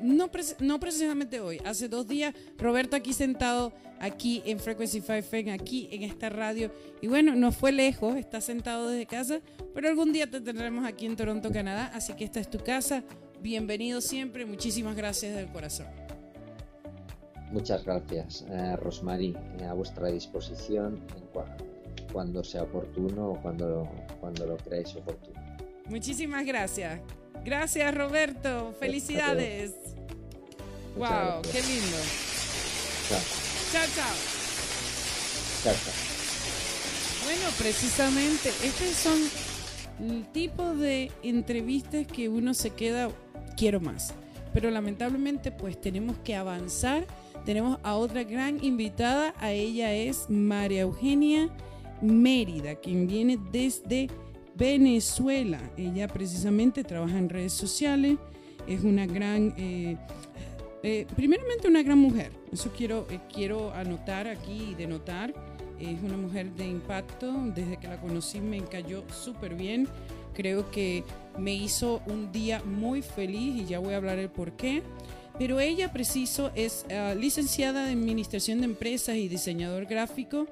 no, 0.00 0.30
no 0.60 0.80
precisamente 0.80 1.40
hoy, 1.40 1.60
hace 1.64 1.88
dos 1.88 2.06
días, 2.06 2.34
Roberto 2.58 2.96
aquí 2.96 3.12
sentado, 3.12 3.72
aquí 3.98 4.42
en 4.44 4.58
Frequency 4.58 5.00
5 5.00 5.52
aquí 5.52 5.88
en 5.90 6.02
esta 6.02 6.28
radio. 6.28 6.70
Y 7.00 7.06
bueno, 7.06 7.34
no 7.34 7.52
fue 7.52 7.72
lejos, 7.72 8.16
está 8.16 8.40
sentado 8.40 8.88
desde 8.88 9.06
casa, 9.06 9.40
pero 9.74 9.88
algún 9.88 10.12
día 10.12 10.30
te 10.30 10.40
tendremos 10.40 10.84
aquí 10.86 11.06
en 11.06 11.16
Toronto, 11.16 11.50
Canadá. 11.50 11.90
Así 11.94 12.12
que 12.14 12.24
esta 12.24 12.40
es 12.40 12.50
tu 12.50 12.58
casa. 12.58 13.02
Bienvenido 13.40 14.00
siempre. 14.00 14.44
Muchísimas 14.44 14.96
gracias 14.96 15.34
del 15.34 15.48
corazón. 15.48 16.05
Muchas 17.50 17.84
gracias, 17.84 18.44
eh, 18.50 18.76
Rosmarie, 18.76 19.34
eh, 19.58 19.64
a 19.64 19.72
vuestra 19.72 20.08
disposición 20.08 21.00
cuando 22.12 22.42
sea 22.42 22.62
oportuno 22.62 23.32
o 23.32 23.40
cuando, 23.40 23.88
cuando 24.20 24.46
lo 24.46 24.56
creáis 24.56 24.94
oportuno. 24.96 25.40
Muchísimas 25.88 26.44
gracias. 26.44 27.00
Gracias, 27.44 27.94
Roberto. 27.94 28.74
Felicidades. 28.80 29.72
Wow, 30.96 31.42
qué 31.52 31.60
lindo. 31.60 31.98
Chao. 33.08 33.20
Chao, 33.72 33.86
chao. 33.94 34.14
Chao, 35.62 35.74
Bueno, 37.24 37.48
precisamente, 37.58 38.48
estos 38.64 38.88
son 38.96 39.18
el 40.00 40.26
tipo 40.32 40.74
de 40.74 41.12
entrevistas 41.22 42.06
que 42.06 42.28
uno 42.28 42.54
se 42.54 42.70
queda, 42.70 43.10
quiero 43.56 43.80
más. 43.80 44.14
Pero 44.52 44.70
lamentablemente, 44.70 45.52
pues 45.52 45.80
tenemos 45.80 46.16
que 46.18 46.34
avanzar. 46.34 47.06
Tenemos 47.46 47.78
a 47.84 47.94
otra 47.94 48.24
gran 48.24 48.62
invitada, 48.62 49.32
a 49.38 49.52
ella 49.52 49.94
es 49.94 50.28
María 50.28 50.80
Eugenia 50.80 51.48
Mérida, 52.02 52.74
quien 52.74 53.06
viene 53.06 53.38
desde 53.52 54.08
Venezuela. 54.56 55.60
Ella 55.76 56.08
precisamente 56.08 56.82
trabaja 56.82 57.16
en 57.16 57.28
redes 57.28 57.52
sociales, 57.52 58.18
es 58.66 58.82
una 58.82 59.06
gran, 59.06 59.54
eh, 59.56 59.96
eh, 60.82 61.06
primeramente 61.14 61.68
una 61.68 61.84
gran 61.84 61.98
mujer, 61.98 62.32
eso 62.52 62.72
quiero, 62.76 63.06
eh, 63.10 63.20
quiero 63.32 63.72
anotar 63.74 64.26
aquí 64.26 64.70
y 64.72 64.74
denotar. 64.74 65.32
Es 65.78 66.02
una 66.02 66.16
mujer 66.16 66.50
de 66.52 66.66
impacto, 66.66 67.32
desde 67.54 67.76
que 67.76 67.86
la 67.86 68.00
conocí 68.00 68.40
me 68.40 68.60
cayó 68.64 69.04
súper 69.08 69.54
bien. 69.54 69.86
Creo 70.34 70.68
que 70.72 71.04
me 71.38 71.54
hizo 71.54 72.02
un 72.06 72.32
día 72.32 72.60
muy 72.64 73.02
feliz 73.02 73.62
y 73.62 73.66
ya 73.66 73.78
voy 73.78 73.94
a 73.94 73.98
hablar 73.98 74.18
el 74.18 74.30
por 74.30 74.52
qué. 74.52 74.82
Pero 75.38 75.60
ella, 75.60 75.92
preciso, 75.92 76.50
es 76.54 76.86
ah, 76.90 77.14
licenciada 77.14 77.90
en 77.90 77.98
Administración 77.98 78.60
de 78.60 78.64
Empresas 78.64 79.16
y 79.16 79.28
diseñador 79.28 79.86
gráfico 79.86 80.46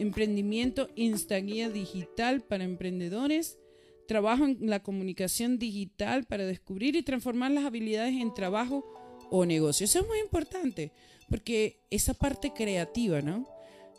emprendimiento 0.00 0.88
Instaguía 0.96 1.68
digital 1.68 2.40
para 2.40 2.64
emprendedores, 2.64 3.58
trabajo 4.08 4.46
en 4.46 4.58
la 4.70 4.82
comunicación 4.82 5.58
digital 5.58 6.24
para 6.24 6.46
descubrir 6.46 6.96
y 6.96 7.02
transformar 7.02 7.50
las 7.50 7.64
habilidades 7.64 8.14
en 8.14 8.32
trabajo 8.32 8.84
o 9.30 9.44
negocio. 9.44 9.84
Eso 9.84 10.00
es 10.00 10.06
muy 10.06 10.18
importante, 10.20 10.90
porque 11.28 11.80
esa 11.90 12.14
parte 12.14 12.52
creativa, 12.52 13.20
¿no? 13.20 13.46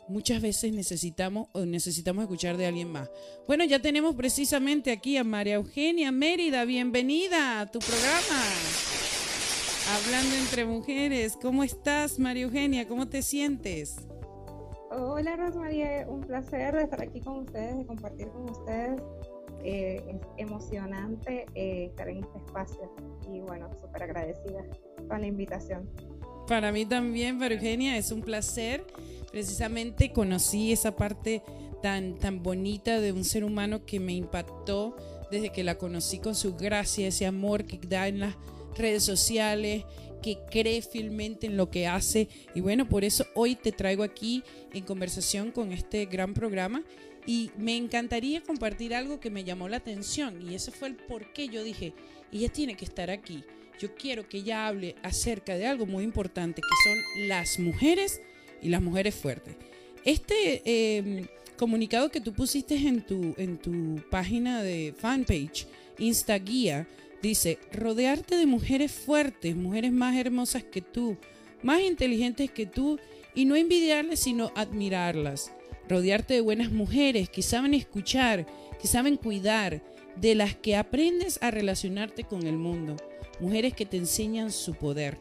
Muchas 0.08 0.42
veces 0.42 0.72
necesitamos 0.72 1.48
necesitamos 1.54 2.24
escuchar 2.24 2.56
de 2.56 2.66
alguien 2.66 2.90
más. 2.90 3.08
Bueno, 3.46 3.64
ya 3.64 3.78
tenemos 3.80 4.16
precisamente 4.16 4.90
aquí 4.90 5.16
a 5.16 5.24
María 5.24 5.54
Eugenia 5.54 6.10
Mérida. 6.10 6.64
Bienvenida 6.64 7.60
a 7.60 7.70
tu 7.70 7.78
programa. 7.78 8.42
Hablando 9.90 10.36
entre 10.36 10.64
mujeres. 10.64 11.36
¿Cómo 11.40 11.64
estás, 11.64 12.18
María 12.18 12.44
Eugenia? 12.44 12.86
¿Cómo 12.86 13.08
te 13.08 13.20
sientes? 13.22 13.96
Hola 14.90 15.36
Rosmarie, 15.36 16.06
un 16.06 16.20
placer 16.20 16.76
estar 16.76 17.02
aquí 17.02 17.20
con 17.20 17.40
ustedes, 17.40 17.78
de 17.78 17.86
compartir 17.86 18.28
con 18.28 18.50
ustedes. 18.50 19.00
eh, 19.64 20.02
es 20.08 20.16
emocionante 20.38 21.46
eh, 21.54 21.86
estar 21.86 22.08
en 22.08 22.18
este 22.18 22.38
espacio 22.38 22.92
y 23.32 23.40
bueno, 23.40 23.70
súper 23.80 24.02
agradecida 24.04 24.64
con 25.08 25.20
la 25.20 25.26
invitación. 25.26 25.88
Para 26.46 26.72
mí 26.72 26.84
también, 26.84 27.38
para 27.38 27.54
Eugenia, 27.54 27.96
es 27.96 28.12
un 28.12 28.20
placer. 28.22 28.84
Precisamente 29.30 30.12
conocí 30.12 30.72
esa 30.72 30.94
parte 30.94 31.42
tan, 31.80 32.18
tan 32.18 32.42
bonita 32.42 33.00
de 33.00 33.12
un 33.12 33.24
ser 33.24 33.44
humano 33.44 33.84
que 33.86 33.98
me 33.98 34.12
impactó 34.12 34.96
desde 35.30 35.50
que 35.50 35.64
la 35.64 35.78
conocí 35.78 36.18
con 36.18 36.34
su 36.34 36.54
gracia, 36.56 37.08
ese 37.08 37.26
amor 37.26 37.64
que 37.64 37.78
da 37.86 38.08
en 38.08 38.20
las 38.20 38.36
redes 38.76 39.04
sociales, 39.04 39.84
que 40.22 40.38
cree 40.50 40.80
fielmente 40.82 41.46
en 41.46 41.56
lo 41.56 41.70
que 41.70 41.86
hace. 41.86 42.28
Y 42.54 42.60
bueno, 42.60 42.88
por 42.88 43.04
eso 43.04 43.26
hoy 43.34 43.56
te 43.56 43.72
traigo 43.72 44.04
aquí 44.04 44.42
en 44.72 44.84
conversación 44.84 45.50
con 45.50 45.72
este 45.72 46.06
gran 46.06 46.32
programa. 46.32 46.82
Y 47.26 47.50
me 47.56 47.76
encantaría 47.76 48.42
compartir 48.42 48.94
algo 48.94 49.20
que 49.20 49.30
me 49.30 49.44
llamó 49.44 49.68
la 49.68 49.76
atención. 49.76 50.40
Y 50.48 50.54
ese 50.54 50.70
fue 50.70 50.88
el 50.88 50.96
por 50.96 51.32
qué 51.32 51.48
yo 51.48 51.62
dije, 51.62 51.92
ella 52.32 52.48
tiene 52.48 52.76
que 52.76 52.84
estar 52.84 53.10
aquí. 53.10 53.44
Yo 53.78 53.94
quiero 53.94 54.28
que 54.28 54.38
ella 54.38 54.66
hable 54.66 54.96
acerca 55.02 55.56
de 55.56 55.66
algo 55.66 55.86
muy 55.86 56.04
importante, 56.04 56.62
que 56.62 56.90
son 56.90 57.28
las 57.28 57.58
mujeres 57.58 58.20
y 58.60 58.68
las 58.68 58.82
mujeres 58.82 59.14
fuertes. 59.14 59.56
Este 60.04 60.98
em, 60.98 61.26
comunicado 61.56 62.10
que 62.10 62.20
tú 62.20 62.32
pusiste 62.32 62.76
en 62.76 63.02
tu, 63.02 63.34
en 63.36 63.58
tu 63.58 64.02
página 64.10 64.62
de 64.62 64.94
fanpage, 64.96 65.66
Instaguía, 65.98 66.88
dice, 67.22 67.58
rodearte 67.72 68.36
de 68.36 68.46
mujeres 68.46 68.92
fuertes, 68.92 69.56
mujeres 69.56 69.92
más 69.92 70.16
hermosas 70.16 70.64
que 70.64 70.82
tú, 70.82 71.16
más 71.62 71.80
inteligentes 71.80 72.50
que 72.50 72.66
tú, 72.66 72.98
y 73.34 73.44
no 73.44 73.56
envidiarles, 73.56 74.20
sino 74.20 74.52
admirarlas. 74.54 75.52
Rodearte 75.88 76.34
de 76.34 76.40
buenas 76.40 76.70
mujeres 76.70 77.30
que 77.30 77.42
saben 77.42 77.74
escuchar, 77.74 78.46
que 78.80 78.88
saben 78.88 79.16
cuidar, 79.16 79.82
de 80.16 80.34
las 80.34 80.54
que 80.54 80.76
aprendes 80.76 81.38
a 81.42 81.50
relacionarte 81.50 82.24
con 82.24 82.46
el 82.46 82.56
mundo. 82.56 82.96
Mujeres 83.40 83.72
que 83.72 83.86
te 83.86 83.96
enseñan 83.96 84.52
su 84.52 84.74
poder. 84.74 85.16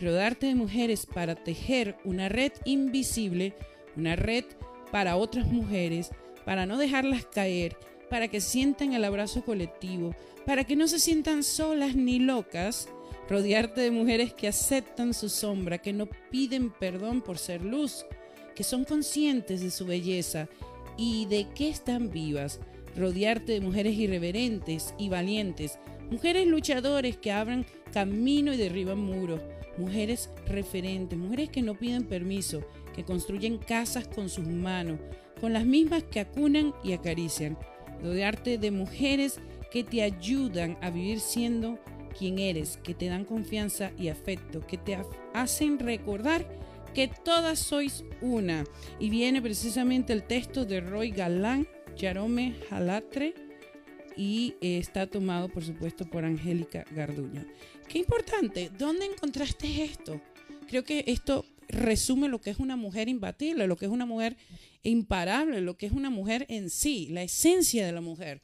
Rodearte 0.00 0.46
de 0.46 0.54
mujeres 0.54 1.06
para 1.06 1.34
tejer 1.34 1.96
una 2.04 2.28
red 2.28 2.52
invisible, 2.64 3.54
una 3.96 4.14
red 4.14 4.44
para 4.92 5.16
otras 5.16 5.46
mujeres, 5.46 6.10
para 6.44 6.66
no 6.66 6.78
dejarlas 6.78 7.24
caer, 7.26 7.76
para 8.08 8.28
que 8.28 8.40
sientan 8.40 8.92
el 8.92 9.04
abrazo 9.04 9.44
colectivo, 9.44 10.14
para 10.46 10.64
que 10.64 10.76
no 10.76 10.86
se 10.86 11.00
sientan 11.00 11.42
solas 11.42 11.96
ni 11.96 12.20
locas, 12.20 12.88
rodearte 13.28 13.80
de 13.80 13.90
mujeres 13.90 14.32
que 14.32 14.46
aceptan 14.46 15.12
su 15.12 15.28
sombra, 15.28 15.78
que 15.78 15.92
no 15.92 16.06
piden 16.30 16.70
perdón 16.70 17.20
por 17.20 17.36
ser 17.36 17.62
luz, 17.62 18.06
que 18.54 18.62
son 18.62 18.84
conscientes 18.84 19.60
de 19.60 19.72
su 19.72 19.84
belleza 19.84 20.48
y 20.96 21.26
de 21.26 21.48
que 21.52 21.68
están 21.68 22.10
vivas, 22.10 22.60
rodearte 22.96 23.52
de 23.52 23.60
mujeres 23.60 23.94
irreverentes 23.94 24.94
y 24.98 25.08
valientes, 25.08 25.78
mujeres 26.10 26.46
luchadores 26.46 27.16
que 27.16 27.32
abran 27.32 27.66
camino 27.92 28.54
y 28.54 28.56
derriban 28.56 28.98
muros, 28.98 29.40
mujeres 29.76 30.30
referentes, 30.46 31.18
mujeres 31.18 31.50
que 31.50 31.62
no 31.62 31.74
piden 31.74 32.04
permiso, 32.04 32.62
que 32.94 33.04
construyen 33.04 33.58
casas 33.58 34.06
con 34.06 34.28
sus 34.28 34.46
manos, 34.46 35.00
con 35.40 35.52
las 35.52 35.66
mismas 35.66 36.04
que 36.04 36.20
acunan 36.20 36.72
y 36.84 36.92
acarician. 36.92 37.58
Rodearte 38.02 38.58
de 38.58 38.70
mujeres 38.70 39.40
que 39.70 39.84
te 39.84 40.02
ayudan 40.02 40.78
a 40.80 40.90
vivir 40.90 41.20
siendo 41.20 41.78
quien 42.16 42.38
eres, 42.38 42.78
que 42.78 42.94
te 42.94 43.06
dan 43.06 43.24
confianza 43.24 43.92
y 43.98 44.08
afecto, 44.08 44.66
que 44.66 44.78
te 44.78 44.98
hacen 45.34 45.78
recordar 45.78 46.46
que 46.94 47.08
todas 47.08 47.58
sois 47.58 48.04
una. 48.22 48.64
Y 48.98 49.10
viene 49.10 49.42
precisamente 49.42 50.12
el 50.12 50.22
texto 50.22 50.64
de 50.64 50.80
Roy 50.80 51.10
Galán, 51.10 51.68
Yarome 51.96 52.54
Jalatre, 52.70 53.34
y 54.16 54.54
está 54.62 55.06
tomado, 55.06 55.50
por 55.50 55.62
supuesto, 55.62 56.06
por 56.06 56.24
Angélica 56.24 56.86
Garduño. 56.92 57.44
Qué 57.86 57.98
importante, 57.98 58.70
¿dónde 58.78 59.04
encontraste 59.04 59.84
esto? 59.84 60.20
Creo 60.68 60.84
que 60.84 61.04
esto 61.06 61.44
resume 61.68 62.28
lo 62.28 62.40
que 62.40 62.50
es 62.50 62.58
una 62.58 62.76
mujer 62.76 63.08
imbatible, 63.08 63.66
lo 63.66 63.76
que 63.76 63.84
es 63.84 63.90
una 63.90 64.06
mujer 64.06 64.36
imparable, 64.82 65.60
lo 65.60 65.76
que 65.76 65.86
es 65.86 65.92
una 65.92 66.08
mujer 66.08 66.46
en 66.48 66.70
sí, 66.70 67.08
la 67.10 67.22
esencia 67.22 67.84
de 67.84 67.92
la 67.92 68.00
mujer. 68.00 68.40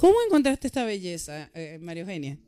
¿Cómo 0.00 0.14
encontraste 0.24 0.68
esta 0.68 0.84
belleza, 0.84 1.50
eh, 1.54 1.76
María 1.80 2.02
Eugenia? 2.02 2.38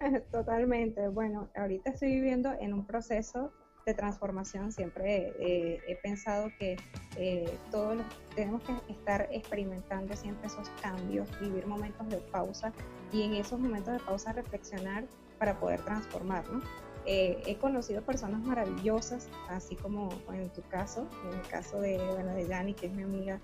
Totalmente. 0.32 1.06
Bueno, 1.06 1.48
ahorita 1.54 1.90
estoy 1.90 2.10
viviendo 2.10 2.52
en 2.58 2.74
un 2.74 2.84
proceso 2.84 3.52
de 3.86 3.94
transformación. 3.94 4.72
Siempre 4.72 5.32
eh, 5.38 5.78
he 5.86 5.94
pensado 6.02 6.48
que 6.58 6.76
eh, 7.16 7.56
todos 7.70 8.02
tenemos 8.34 8.64
que 8.64 8.92
estar 8.92 9.28
experimentando 9.30 10.16
siempre 10.16 10.48
esos 10.48 10.68
cambios, 10.82 11.28
vivir 11.40 11.68
momentos 11.68 12.08
de 12.08 12.16
pausa 12.16 12.72
y 13.12 13.22
en 13.22 13.34
esos 13.34 13.60
momentos 13.60 13.92
de 13.92 14.00
pausa 14.00 14.32
reflexionar 14.32 15.04
para 15.38 15.60
poder 15.60 15.80
transformar, 15.82 16.50
¿no? 16.50 16.60
Eh, 17.08 17.40
he 17.46 17.56
conocido 17.58 18.02
personas 18.02 18.40
maravillosas, 18.40 19.28
así 19.48 19.76
como 19.76 20.08
en 20.32 20.52
tu 20.52 20.62
caso, 20.62 21.06
en 21.30 21.38
el 21.38 21.46
caso 21.46 21.80
de, 21.80 21.98
bueno, 21.98 22.34
de 22.34 22.48
Yani, 22.48 22.74
que 22.74 22.86
es 22.86 22.92
mi 22.92 23.04
amiga, 23.04 23.40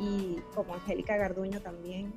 y 0.00 0.40
como 0.56 0.74
Angélica 0.74 1.16
Garduño 1.16 1.60
también, 1.60 2.12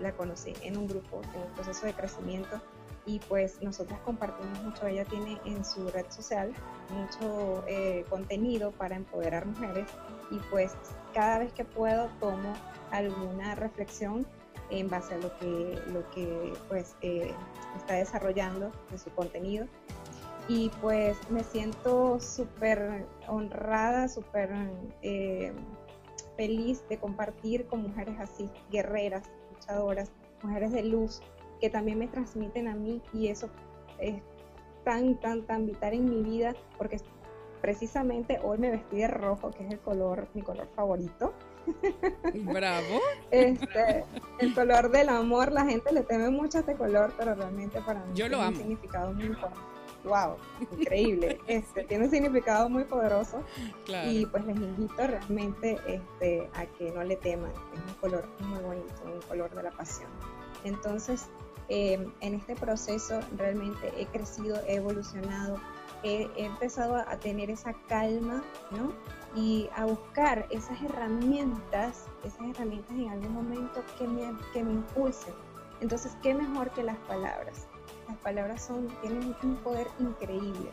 la 0.00 0.12
conocí 0.12 0.54
en 0.62 0.76
un 0.76 0.86
grupo, 0.86 1.20
en 1.34 1.42
un 1.42 1.54
proceso 1.54 1.86
de 1.86 1.94
crecimiento, 1.94 2.60
y 3.06 3.18
pues 3.20 3.60
nosotros 3.62 3.98
compartimos 4.04 4.62
mucho, 4.62 4.86
ella 4.86 5.04
tiene 5.04 5.40
en 5.44 5.64
su 5.64 5.88
red 5.90 6.06
social 6.10 6.52
mucho 6.90 7.64
eh, 7.66 8.04
contenido 8.08 8.72
para 8.72 8.96
empoderar 8.96 9.46
mujeres, 9.46 9.88
y 10.30 10.38
pues 10.50 10.72
cada 11.14 11.38
vez 11.38 11.52
que 11.52 11.64
puedo 11.64 12.08
tomo 12.20 12.54
alguna 12.90 13.54
reflexión 13.54 14.26
en 14.70 14.88
base 14.88 15.14
a 15.14 15.18
lo 15.18 15.36
que, 15.38 15.82
lo 15.92 16.08
que 16.10 16.52
pues, 16.68 16.94
eh, 17.02 17.32
está 17.76 17.94
desarrollando 17.94 18.70
de 18.90 18.98
su 18.98 19.10
contenido. 19.10 19.66
Y 20.48 20.70
pues 20.80 21.16
me 21.30 21.44
siento 21.44 22.18
súper 22.18 23.06
honrada, 23.28 24.08
súper 24.08 24.50
eh, 25.02 25.52
feliz 26.40 26.82
de 26.88 26.96
compartir 26.96 27.66
con 27.66 27.82
mujeres 27.82 28.18
así, 28.18 28.48
guerreras, 28.70 29.30
luchadoras, 29.52 30.10
mujeres 30.42 30.72
de 30.72 30.84
luz, 30.84 31.20
que 31.60 31.68
también 31.68 31.98
me 31.98 32.08
transmiten 32.08 32.66
a 32.66 32.74
mí 32.74 33.02
y 33.12 33.28
eso 33.28 33.50
es 33.98 34.22
tan, 34.82 35.20
tan, 35.20 35.42
tan 35.42 35.66
vital 35.66 35.92
en 35.92 36.08
mi 36.08 36.22
vida 36.22 36.54
porque 36.78 36.96
precisamente 37.60 38.40
hoy 38.42 38.56
me 38.56 38.70
vestí 38.70 38.96
de 38.96 39.08
rojo, 39.08 39.50
que 39.50 39.66
es 39.66 39.70
el 39.70 39.80
color, 39.80 40.28
mi 40.32 40.40
color 40.40 40.66
favorito. 40.74 41.34
Bravo. 42.34 43.00
Este, 43.30 44.06
el 44.38 44.54
color 44.54 44.90
del 44.90 45.10
amor, 45.10 45.52
la 45.52 45.66
gente 45.66 45.92
le 45.92 46.04
teme 46.04 46.30
mucho 46.30 46.56
a 46.56 46.60
este 46.60 46.74
color, 46.74 47.12
pero 47.18 47.34
realmente 47.34 47.82
para 47.82 48.02
mí 48.02 48.14
Yo 48.14 48.30
lo 48.30 48.38
tiene 48.38 48.44
amo. 48.44 48.48
un 48.48 48.56
significado 48.56 49.12
muy 49.12 49.28
Wow, 50.04 50.36
increíble. 50.72 51.38
Este, 51.46 51.84
tiene 51.84 52.04
un 52.06 52.10
significado 52.10 52.68
muy 52.68 52.84
poderoso 52.84 53.42
Claro. 53.84 54.10
y 54.10 54.26
pues 54.26 54.44
les 54.46 54.56
invito 54.56 55.06
realmente 55.06 55.78
este, 55.86 56.48
a 56.54 56.66
que 56.66 56.90
no 56.92 57.02
le 57.04 57.16
teman. 57.16 57.50
Es 57.74 57.80
un 57.80 57.94
color 58.00 58.28
muy 58.40 58.60
bonito, 58.62 58.94
un 59.04 59.20
color 59.28 59.54
de 59.54 59.62
la 59.64 59.70
pasión. 59.70 60.08
Entonces, 60.64 61.28
eh, 61.68 62.06
en 62.20 62.34
este 62.34 62.56
proceso 62.56 63.20
realmente 63.36 63.92
he 63.96 64.06
crecido, 64.06 64.60
he 64.66 64.76
evolucionado, 64.76 65.56
he, 66.02 66.28
he 66.36 66.44
empezado 66.44 66.96
a, 66.96 67.10
a 67.10 67.16
tener 67.18 67.50
esa 67.50 67.72
calma, 67.88 68.42
¿no? 68.70 68.92
y 69.34 69.68
a 69.76 69.84
buscar 69.84 70.46
esas 70.50 70.80
herramientas, 70.82 72.06
esas 72.24 72.40
herramientas 72.48 72.90
en 72.96 73.08
algún 73.10 73.32
momento 73.34 73.82
que 73.98 74.06
me, 74.06 74.32
que 74.52 74.64
me 74.64 74.72
impulsen. 74.72 75.34
Entonces, 75.80 76.16
¿qué 76.22 76.34
mejor 76.34 76.70
que 76.70 76.82
las 76.82 76.96
palabras? 76.98 77.68
Las 78.10 78.18
palabras 78.18 78.66
son, 78.66 78.88
tienen 79.02 79.36
un 79.40 79.56
poder 79.58 79.86
increíble. 80.00 80.72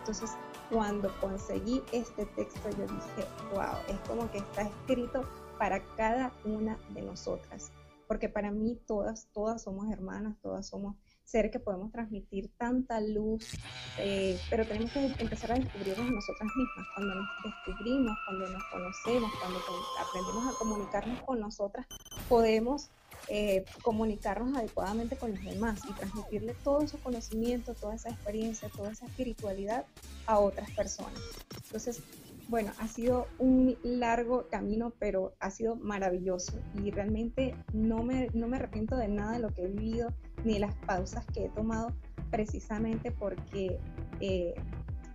Entonces, 0.00 0.32
cuando 0.70 1.10
conseguí 1.22 1.82
este 1.90 2.26
texto, 2.26 2.68
yo 2.68 2.82
dije, 2.82 3.28
wow, 3.54 3.78
es 3.88 3.98
como 4.06 4.30
que 4.30 4.38
está 4.38 4.60
escrito 4.60 5.22
para 5.58 5.82
cada 5.96 6.34
una 6.44 6.76
de 6.90 7.00
nosotras. 7.00 7.72
Porque 8.06 8.28
para 8.28 8.50
mí 8.50 8.78
todas, 8.86 9.26
todas 9.32 9.62
somos 9.62 9.90
hermanas, 9.90 10.36
todas 10.42 10.66
somos 10.68 10.96
seres 11.24 11.50
que 11.50 11.60
podemos 11.60 11.90
transmitir 11.92 12.50
tanta 12.58 13.00
luz, 13.00 13.56
eh, 13.98 14.38
pero 14.50 14.66
tenemos 14.66 14.92
que 14.92 15.06
empezar 15.18 15.52
a 15.52 15.54
descubrirnos 15.54 16.10
nosotras 16.10 16.50
mismas. 16.54 16.86
Cuando 16.94 17.14
nos 17.14 17.28
descubrimos, 17.42 18.18
cuando 18.26 18.48
nos 18.50 18.62
conocemos, 18.70 19.30
cuando 19.40 19.60
aprendemos 19.98 20.54
a 20.54 20.58
comunicarnos 20.58 21.22
con 21.22 21.40
nosotras, 21.40 21.86
podemos 22.28 22.90
eh, 23.28 23.64
comunicarnos 23.82 24.56
adecuadamente 24.56 25.16
con 25.16 25.32
los 25.32 25.44
demás 25.44 25.80
y 25.88 25.92
transmitirle 25.92 26.54
todo 26.62 26.82
ese 26.82 26.98
conocimiento, 26.98 27.74
toda 27.74 27.94
esa 27.94 28.10
experiencia, 28.10 28.68
toda 28.68 28.92
esa 28.92 29.06
espiritualidad 29.06 29.84
a 30.26 30.38
otras 30.38 30.70
personas. 30.70 31.20
Entonces, 31.64 32.02
bueno, 32.48 32.72
ha 32.78 32.86
sido 32.86 33.26
un 33.38 33.76
largo 33.82 34.48
camino, 34.48 34.92
pero 34.98 35.34
ha 35.40 35.50
sido 35.50 35.74
maravilloso 35.76 36.52
y 36.74 36.90
realmente 36.90 37.56
no 37.72 38.02
me, 38.04 38.28
no 38.34 38.46
me 38.46 38.56
arrepiento 38.56 38.96
de 38.96 39.08
nada 39.08 39.32
de 39.32 39.38
lo 39.40 39.52
que 39.52 39.64
he 39.64 39.68
vivido 39.68 40.14
ni 40.44 40.58
las 40.58 40.74
pausas 40.86 41.26
que 41.26 41.46
he 41.46 41.48
tomado 41.48 41.92
precisamente 42.30 43.10
porque 43.10 43.78
eh, 44.20 44.54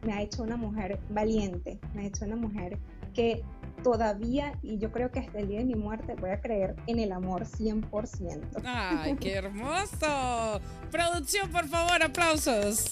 me 0.05 0.13
ha 0.13 0.21
hecho 0.21 0.43
una 0.43 0.57
mujer 0.57 0.99
valiente, 1.09 1.79
me 1.93 2.03
ha 2.03 2.07
hecho 2.07 2.25
una 2.25 2.35
mujer 2.35 2.77
que 3.13 3.43
todavía, 3.83 4.57
y 4.61 4.77
yo 4.77 4.91
creo 4.91 5.11
que 5.11 5.19
hasta 5.19 5.39
el 5.39 5.47
día 5.47 5.59
de 5.59 5.65
mi 5.65 5.75
muerte, 5.75 6.15
voy 6.19 6.31
a 6.31 6.41
creer 6.41 6.75
en 6.87 6.99
el 6.99 7.11
amor 7.11 7.45
100%. 7.45 8.61
¡Ay, 8.63 9.15
qué 9.19 9.33
hermoso! 9.35 10.61
Producción, 10.91 11.51
por 11.51 11.67
favor, 11.67 12.01
aplausos. 12.03 12.91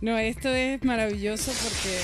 No, 0.00 0.16
esto 0.18 0.48
es 0.48 0.82
maravilloso 0.84 1.52
porque 1.62 1.98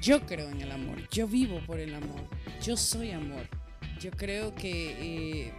yo 0.00 0.24
creo 0.26 0.48
en 0.48 0.62
el 0.62 0.72
amor, 0.72 0.96
yo 1.10 1.28
vivo 1.28 1.60
por 1.66 1.78
el 1.78 1.94
amor, 1.94 2.22
yo 2.62 2.76
soy 2.76 3.10
amor. 3.10 3.46
Yo 4.00 4.10
creo 4.12 4.54
que 4.54 5.44
eh, 5.46 5.52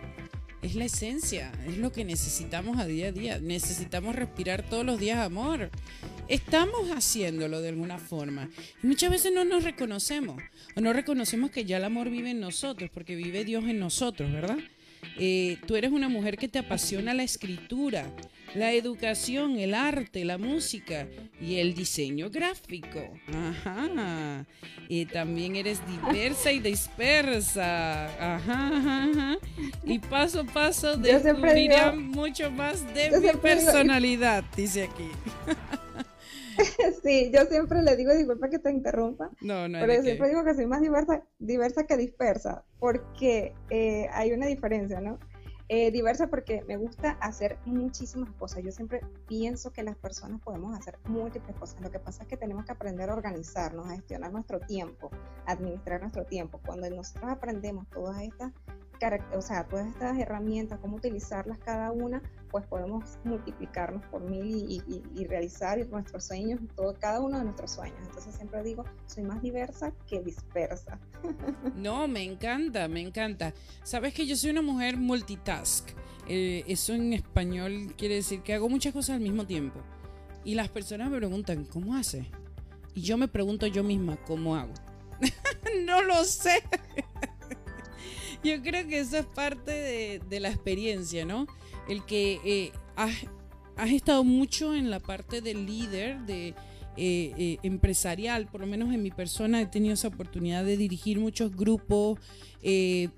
es 0.63 0.73
la 0.73 0.85
esencia, 0.85 1.51
es 1.67 1.77
lo 1.77 1.91
que 1.91 2.03
necesitamos 2.03 2.79
a 2.79 2.85
día 2.85 3.09
a 3.09 3.11
día. 3.11 3.39
Necesitamos 3.39 4.15
respirar 4.15 4.63
todos 4.63 4.83
los 4.83 4.99
días 4.99 5.19
amor. 5.19 5.69
Estamos 6.31 6.89
haciéndolo 6.91 7.59
de 7.59 7.67
alguna 7.67 7.97
forma. 7.97 8.49
Y 8.81 8.87
muchas 8.87 9.11
veces 9.11 9.33
no 9.33 9.43
nos 9.43 9.65
reconocemos 9.65 10.41
o 10.77 10.79
no 10.79 10.93
reconocemos 10.93 11.51
que 11.51 11.65
ya 11.65 11.75
el 11.75 11.83
amor 11.83 12.09
vive 12.09 12.31
en 12.31 12.39
nosotros, 12.39 12.89
porque 12.93 13.17
vive 13.17 13.43
Dios 13.43 13.65
en 13.65 13.79
nosotros, 13.79 14.31
¿verdad? 14.31 14.57
Eh, 15.17 15.57
tú 15.67 15.75
eres 15.75 15.91
una 15.91 16.07
mujer 16.07 16.37
que 16.37 16.47
te 16.47 16.59
apasiona 16.59 17.13
la 17.13 17.23
escritura, 17.23 18.09
la 18.55 18.71
educación, 18.71 19.59
el 19.59 19.73
arte, 19.73 20.23
la 20.23 20.37
música 20.37 21.05
y 21.41 21.57
el 21.57 21.73
diseño 21.73 22.29
gráfico. 22.29 23.13
Ajá. 23.27 24.45
Y 24.87 25.07
también 25.07 25.57
eres 25.57 25.81
diversa 25.85 26.53
y 26.53 26.59
dispersa. 26.59 28.35
Ajá, 28.35 29.37
Y 29.85 29.99
paso 29.99 30.41
a 30.41 30.45
paso 30.45 30.95
descubrirán 30.95 32.07
mucho 32.07 32.49
más 32.51 32.85
de 32.93 33.19
mi 33.19 33.33
personalidad, 33.33 34.45
dice 34.55 34.83
aquí. 34.83 35.09
sí, 37.03 37.31
yo 37.33 37.45
siempre 37.45 37.81
le 37.81 37.95
digo, 37.95 38.13
disculpa 38.13 38.49
que 38.49 38.59
te 38.59 38.71
interrumpa, 38.71 39.29
no, 39.41 39.67
no 39.67 39.79
pero 39.79 39.93
yo 39.93 40.01
siempre 40.01 40.29
digo 40.29 40.43
que 40.43 40.53
soy 40.53 40.67
más 40.67 40.81
diversa, 40.81 41.23
diversa 41.39 41.85
que 41.85 41.97
dispersa, 41.97 42.63
porque 42.79 43.53
eh, 43.69 44.07
hay 44.11 44.31
una 44.31 44.47
diferencia, 44.47 45.01
¿no? 45.01 45.19
Eh, 45.73 45.89
diversa 45.89 46.27
porque 46.27 46.65
me 46.67 46.75
gusta 46.75 47.11
hacer 47.21 47.57
muchísimas 47.63 48.29
cosas. 48.33 48.61
Yo 48.61 48.73
siempre 48.73 48.99
pienso 49.25 49.71
que 49.71 49.83
las 49.83 49.95
personas 49.95 50.41
podemos 50.41 50.77
hacer 50.77 50.99
múltiples 51.05 51.55
cosas. 51.55 51.79
Lo 51.79 51.89
que 51.89 51.97
pasa 51.97 52.23
es 52.23 52.27
que 52.27 52.35
tenemos 52.35 52.65
que 52.65 52.73
aprender 52.73 53.09
a 53.09 53.13
organizarnos, 53.13 53.87
a 53.87 53.95
gestionar 53.95 54.33
nuestro 54.33 54.59
tiempo, 54.59 55.09
a 55.45 55.53
administrar 55.53 56.01
nuestro 56.01 56.25
tiempo. 56.25 56.59
Cuando 56.65 56.89
nosotros 56.89 57.31
aprendemos 57.31 57.87
todas 57.89 58.21
estas 58.21 58.51
o 59.33 59.41
sea, 59.41 59.67
todas 59.67 59.87
estas 59.87 60.17
herramientas, 60.19 60.79
cómo 60.79 60.97
utilizarlas 60.97 61.57
cada 61.59 61.91
una, 61.91 62.21
pues 62.51 62.65
podemos 62.67 63.17
multiplicarnos 63.23 64.05
por 64.07 64.21
mil 64.21 64.81
y, 65.15 65.25
realizar 65.25 65.85
nuestros 65.87 66.25
sueños, 66.25 66.59
todo, 66.75 66.93
cada 66.99 67.19
uno 67.19 67.39
de 67.39 67.45
nuestros 67.45 67.71
sueños. 67.71 67.97
Entonces 68.03 68.35
siempre 68.35 68.61
digo, 68.63 68.85
soy 69.07 69.23
más 69.23 69.41
diversa 69.41 69.91
que 70.07 70.21
dispersa. 70.21 70.99
No, 71.75 72.07
me 72.07 72.23
encanta, 72.23 72.87
me 72.87 73.01
encanta. 73.01 73.53
Sabes 73.83 74.13
que 74.13 74.25
yo 74.27 74.35
soy 74.35 74.51
una 74.51 74.61
mujer 74.61 74.97
multitask. 74.97 75.89
Eh, 76.27 76.63
eso 76.67 76.93
en 76.93 77.13
español 77.13 77.93
quiere 77.97 78.15
decir 78.15 78.41
que 78.41 78.53
hago 78.53 78.69
muchas 78.69 78.93
cosas 78.93 79.15
al 79.15 79.21
mismo 79.21 79.45
tiempo. 79.45 79.79
Y 80.43 80.55
las 80.55 80.69
personas 80.69 81.09
me 81.09 81.17
preguntan, 81.17 81.65
¿cómo 81.65 81.95
hace? 81.95 82.29
Y 82.93 83.01
yo 83.01 83.17
me 83.17 83.27
pregunto 83.27 83.67
yo 83.67 83.83
misma, 83.83 84.17
¿cómo 84.25 84.55
hago? 84.55 84.73
no 85.85 86.01
lo 86.03 86.23
sé. 86.23 86.63
Yo 88.43 88.61
creo 88.61 88.87
que 88.87 88.99
eso 88.99 89.17
es 89.17 89.25
parte 89.25 90.19
de, 90.27 90.39
la 90.39 90.49
experiencia, 90.49 91.25
¿no? 91.25 91.47
El 91.87 92.03
que 92.05 92.39
eh, 92.43 92.71
has, 92.95 93.91
estado 93.91 94.23
mucho 94.23 94.75
en 94.75 94.89
la 94.89 94.99
parte 94.99 95.41
del 95.41 95.65
líder, 95.65 96.19
de 96.21 96.49
eh, 96.49 97.33
eh, 97.37 97.57
empresarial, 97.63 98.47
por 98.47 98.61
lo 98.61 98.67
menos 98.67 98.93
en 98.93 99.01
mi 99.01 99.11
persona 99.11 99.61
he 99.61 99.65
tenido 99.65 99.93
esa 99.93 100.07
oportunidad 100.07 100.63
de 100.65 100.77
dirigir 100.77 101.19
muchos 101.19 101.55
grupos, 101.55 102.19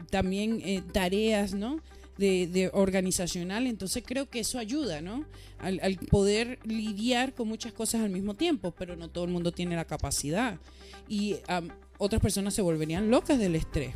también 0.09 0.83
tareas, 0.93 1.53
¿no? 1.53 1.81
De, 2.17 2.69
organizacional, 2.73 3.67
entonces 3.67 4.03
creo 4.05 4.29
que 4.29 4.39
eso 4.39 4.57
ayuda, 4.57 5.01
¿no? 5.01 5.25
Al, 5.59 5.97
poder 6.09 6.59
lidiar 6.63 7.33
con 7.33 7.47
muchas 7.47 7.73
cosas 7.73 8.01
al 8.01 8.09
mismo 8.09 8.35
tiempo, 8.35 8.71
pero 8.71 8.95
no 8.95 9.09
todo 9.09 9.25
el 9.25 9.31
mundo 9.31 9.51
tiene 9.51 9.75
la 9.75 9.85
capacidad. 9.85 10.59
Y 11.09 11.37
otras 11.97 12.21
personas 12.21 12.53
se 12.53 12.61
volverían 12.61 13.09
locas 13.09 13.37
del 13.37 13.55
estrés. 13.55 13.95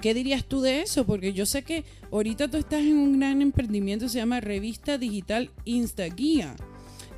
¿Qué 0.00 0.14
dirías 0.14 0.44
tú 0.44 0.60
de 0.60 0.82
eso? 0.82 1.06
Porque 1.06 1.32
yo 1.32 1.46
sé 1.46 1.62
que 1.62 1.84
ahorita 2.12 2.48
tú 2.48 2.58
estás 2.58 2.80
en 2.80 2.96
un 2.96 3.18
gran 3.18 3.40
emprendimiento, 3.40 4.08
se 4.08 4.18
llama 4.18 4.40
Revista 4.40 4.98
Digital 4.98 5.50
Instaguía, 5.64 6.54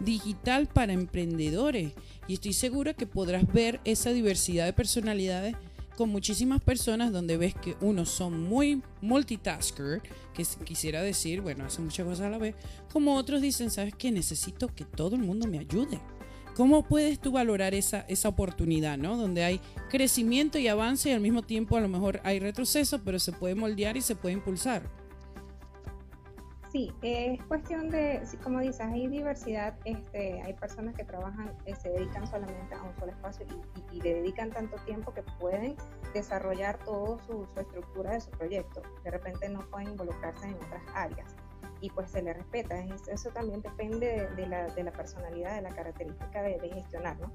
digital 0.01 0.67
para 0.67 0.93
emprendedores. 0.93 1.93
Y 2.29 2.35
estoy 2.35 2.53
segura 2.53 2.95
que 2.95 3.07
podrás 3.07 3.53
ver 3.53 3.81
esa 3.85 4.11
diversidad 4.11 4.67
de 4.67 4.73
personalidades 4.73 5.57
con 5.97 6.11
muchísimas 6.11 6.63
personas 6.63 7.11
donde 7.11 7.37
ves 7.37 7.55
que 7.55 7.75
unos 7.81 8.11
son 8.11 8.43
muy 8.43 8.83
multitasker, 9.01 10.03
que 10.35 10.45
quisiera 10.65 11.03
decir, 11.03 11.41
bueno, 11.41 11.65
hacen 11.65 11.87
muchas 11.87 12.07
cosas 12.07 12.27
a 12.27 12.31
la 12.31 12.39
vez, 12.39 12.55
como 12.93 13.17
otros 13.17 13.41
dicen, 13.41 13.71
¿sabes 13.71 13.95
qué? 13.97 14.13
Necesito 14.13 14.69
que 14.75 14.85
todo 14.85 15.17
el 15.17 15.23
mundo 15.23 15.49
me 15.49 15.59
ayude. 15.59 15.99
¿Cómo 16.57 16.85
puedes 16.85 17.21
tú 17.21 17.33
valorar 17.33 17.75
esa, 17.75 18.07
esa 18.09 18.31
oportunidad, 18.31 18.97
¿no? 18.97 19.19
Donde 19.19 19.45
hay 19.45 19.61
crecimiento 19.91 20.57
y 20.59 20.69
avance 20.69 21.11
y 21.11 21.13
al 21.13 21.21
mismo 21.21 21.43
tiempo 21.43 21.77
a 21.77 21.83
lo 21.83 21.89
mejor 21.89 22.19
hay 22.25 22.39
retroceso, 22.39 23.03
pero 23.05 23.19
se 23.19 23.33
puede 23.33 23.55
moldear 23.55 23.99
y 23.99 24.01
se 24.01 24.17
puede 24.17 24.37
impulsar. 24.37 24.89
Sí, 26.73 26.91
es 27.03 27.43
cuestión 27.45 27.91
de, 27.91 28.23
como 28.43 28.61
dices, 28.61 28.81
hay 28.81 29.07
diversidad, 29.07 29.75
este, 29.85 30.41
hay 30.41 30.55
personas 30.55 30.95
que 30.95 31.05
trabajan, 31.05 31.53
eh, 31.67 31.75
se 31.75 31.91
dedican 31.91 32.27
solamente 32.27 32.75
a 32.75 32.83
un 32.83 32.95
solo 32.99 33.13
espacio 33.13 33.47
y, 33.93 34.01
le 34.01 34.15
dedican 34.15 34.51
tanto 34.51 34.77
tiempo 34.87 35.13
que 35.13 35.23
pueden 35.39 35.77
desarrollar 36.15 36.79
toda 36.85 37.19
su, 37.27 37.47
su 37.53 37.61
estructura 37.61 38.13
de 38.13 38.21
su 38.23 38.31
proyecto. 38.31 38.83
De 39.05 39.11
repente 39.11 39.47
no 39.51 39.61
pueden 39.71 39.91
involucrarse 39.91 40.47
en 40.47 40.55
otras 40.55 40.83
áreas 40.95 41.37
y 41.81 41.91
pues 41.91 42.11
se 42.11 42.23
le 42.23 42.33
respeta. 42.33 42.79
Eso 43.09 43.31
también 43.31 43.61
depende 43.63 44.29
de, 44.37 44.47
la, 44.47 44.67
de 44.67 44.83
la, 44.85 44.93
personalidad, 44.93 45.57
de 45.57 45.63
la 45.63 45.71
característica 45.71 46.43
de, 46.43 46.59
gestionar, 46.73 47.19
¿no? 47.21 47.31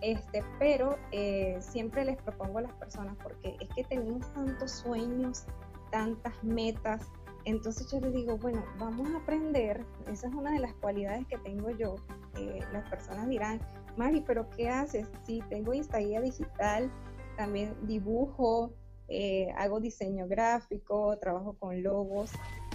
Este, 0.00 0.42
pero 0.58 0.98
eh, 1.12 1.56
siempre 1.60 2.04
les 2.04 2.16
propongo 2.16 2.58
a 2.58 2.62
las 2.62 2.72
personas, 2.74 3.16
porque 3.22 3.56
es 3.60 3.68
que 3.74 3.84
tenemos 3.84 4.32
tantos 4.32 4.72
sueños, 4.72 5.44
tantas 5.90 6.32
metas, 6.42 7.06
entonces 7.44 7.90
yo 7.90 8.00
les 8.00 8.12
digo, 8.12 8.36
bueno, 8.38 8.64
vamos 8.78 9.08
a 9.10 9.18
aprender, 9.18 9.84
esa 10.10 10.28
es 10.28 10.34
una 10.34 10.52
de 10.52 10.60
las 10.60 10.74
cualidades 10.74 11.26
que 11.26 11.38
tengo 11.38 11.70
yo. 11.70 11.96
Eh, 12.36 12.60
las 12.72 12.88
personas 12.88 13.28
dirán, 13.28 13.60
Mari, 13.96 14.22
pero 14.26 14.48
¿qué 14.50 14.68
haces? 14.68 15.08
Sí, 15.24 15.42
tengo 15.48 15.74
Instagram 15.74 16.22
digital, 16.22 16.90
también 17.36 17.74
dibujo, 17.86 18.72
eh, 19.08 19.48
hago 19.58 19.80
diseño 19.80 20.26
gráfico, 20.28 21.18
trabajo 21.18 21.54
con 21.58 21.82
logos, 21.82 22.30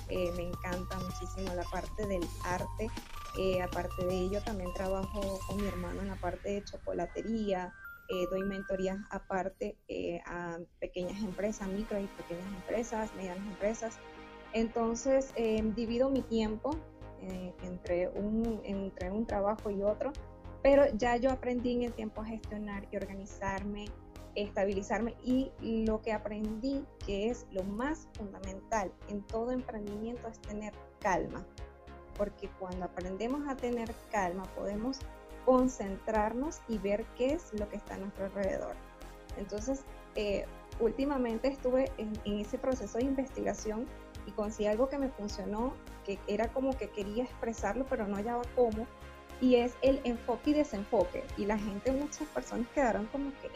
eh, 0.09 0.31
me 0.35 0.43
encanta 0.43 0.97
muchísimo 0.99 1.53
la 1.53 1.63
parte 1.63 2.07
del 2.07 2.25
arte. 2.43 2.89
Eh, 3.37 3.61
aparte 3.61 4.05
de 4.05 4.15
ello, 4.15 4.41
también 4.41 4.73
trabajo 4.73 5.39
con 5.47 5.57
mi 5.57 5.67
hermano 5.67 6.01
en 6.01 6.07
la 6.07 6.15
parte 6.15 6.49
de 6.49 6.63
chocolatería. 6.63 7.73
Eh, 8.09 8.25
doy 8.31 8.43
mentorías 8.43 8.97
aparte 9.09 9.77
a 10.25 10.57
pequeñas 10.79 11.21
empresas, 11.21 11.67
micro 11.67 11.99
y 11.99 12.07
pequeñas 12.07 12.47
empresas, 12.55 13.13
medianas 13.15 13.45
empresas. 13.45 13.99
Entonces, 14.53 15.33
divido 15.75 16.09
mi 16.09 16.21
tiempo 16.21 16.71
entre, 17.63 18.07
un, 18.07 18.61
entre 18.63 19.11
un 19.11 19.25
trabajo 19.25 19.69
y 19.69 19.83
otro, 19.83 20.13
pero 20.63 20.85
ya 20.95 21.17
yo 21.17 21.31
aprendí 21.31 21.73
en 21.73 21.83
el 21.83 21.93
tiempo 21.93 22.21
a 22.21 22.25
gestionar 22.25 22.87
y 22.91 22.95
organizarme 22.95 23.85
estabilizarme 24.43 25.15
y 25.23 25.51
lo 25.85 26.01
que 26.01 26.13
aprendí 26.13 26.85
que 27.05 27.29
es 27.29 27.45
lo 27.51 27.63
más 27.63 28.07
fundamental 28.13 28.91
en 29.09 29.21
todo 29.23 29.51
emprendimiento 29.51 30.27
es 30.27 30.39
tener 30.39 30.73
calma, 30.99 31.45
porque 32.15 32.49
cuando 32.59 32.85
aprendemos 32.85 33.47
a 33.47 33.55
tener 33.55 33.91
calma 34.11 34.43
podemos 34.55 34.99
concentrarnos 35.45 36.59
y 36.67 36.77
ver 36.77 37.05
qué 37.17 37.33
es 37.33 37.53
lo 37.53 37.67
que 37.69 37.77
está 37.77 37.95
a 37.95 37.97
nuestro 37.97 38.25
alrededor. 38.25 38.75
Entonces, 39.37 39.83
eh, 40.15 40.45
últimamente 40.79 41.47
estuve 41.47 41.91
en, 41.97 42.11
en, 42.25 42.39
ese 42.39 42.57
proceso 42.57 42.97
de 42.97 43.05
investigación 43.05 43.85
y 44.25 44.31
conseguí 44.31 44.67
algo 44.67 44.89
que 44.89 44.97
me 44.97 45.09
funcionó, 45.09 45.73
que 46.05 46.19
era 46.27 46.49
como 46.49 46.77
que 46.77 46.89
quería 46.89 47.23
expresarlo, 47.23 47.85
pero 47.89 48.07
no 48.07 48.17
hallaba 48.17 48.41
cómo, 48.55 48.85
y 49.39 49.55
es 49.55 49.75
el 49.81 50.01
enfoque 50.03 50.51
y 50.51 50.53
desenfoque. 50.53 51.23
Y 51.37 51.45
la 51.45 51.57
gente, 51.57 51.91
muchas 51.91 52.27
personas 52.29 52.67
quedaron 52.73 53.05
como 53.07 53.31
que 53.41 53.47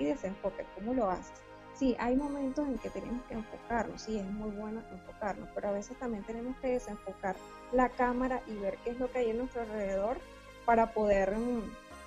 y 0.00 0.06
desenfoque. 0.06 0.66
¿Cómo 0.74 0.94
lo 0.94 1.10
haces? 1.10 1.40
Sí, 1.74 1.96
hay 1.98 2.16
momentos 2.16 2.66
en 2.66 2.78
que 2.78 2.90
tenemos 2.90 3.24
que 3.26 3.34
enfocarnos, 3.34 4.02
sí, 4.02 4.18
es 4.18 4.26
muy 4.26 4.50
bueno 4.50 4.82
enfocarnos, 4.92 5.48
pero 5.54 5.68
a 5.68 5.72
veces 5.72 5.98
también 5.98 6.22
tenemos 6.24 6.54
que 6.58 6.68
desenfocar 6.68 7.36
la 7.72 7.88
cámara 7.88 8.42
y 8.46 8.54
ver 8.56 8.76
qué 8.84 8.90
es 8.90 8.98
lo 8.98 9.10
que 9.10 9.18
hay 9.18 9.30
en 9.30 9.38
nuestro 9.38 9.62
alrededor 9.62 10.18
para 10.66 10.92
poder 10.92 11.38
mm, 11.38 11.62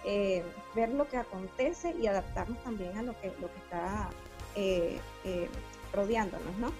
eh, 0.05 0.43
ver 0.75 0.89
lo 0.89 1.07
que 1.07 1.17
acontece 1.17 1.95
y 1.99 2.07
adaptarnos 2.07 2.61
también 2.63 2.97
a 2.97 3.01
lo 3.01 3.19
que, 3.19 3.29
lo 3.41 3.51
que 3.51 3.57
está 3.63 4.09
eh, 4.55 4.99
eh, 5.23 5.49
rodeándonos, 5.91 6.55
¿no? 6.57 6.71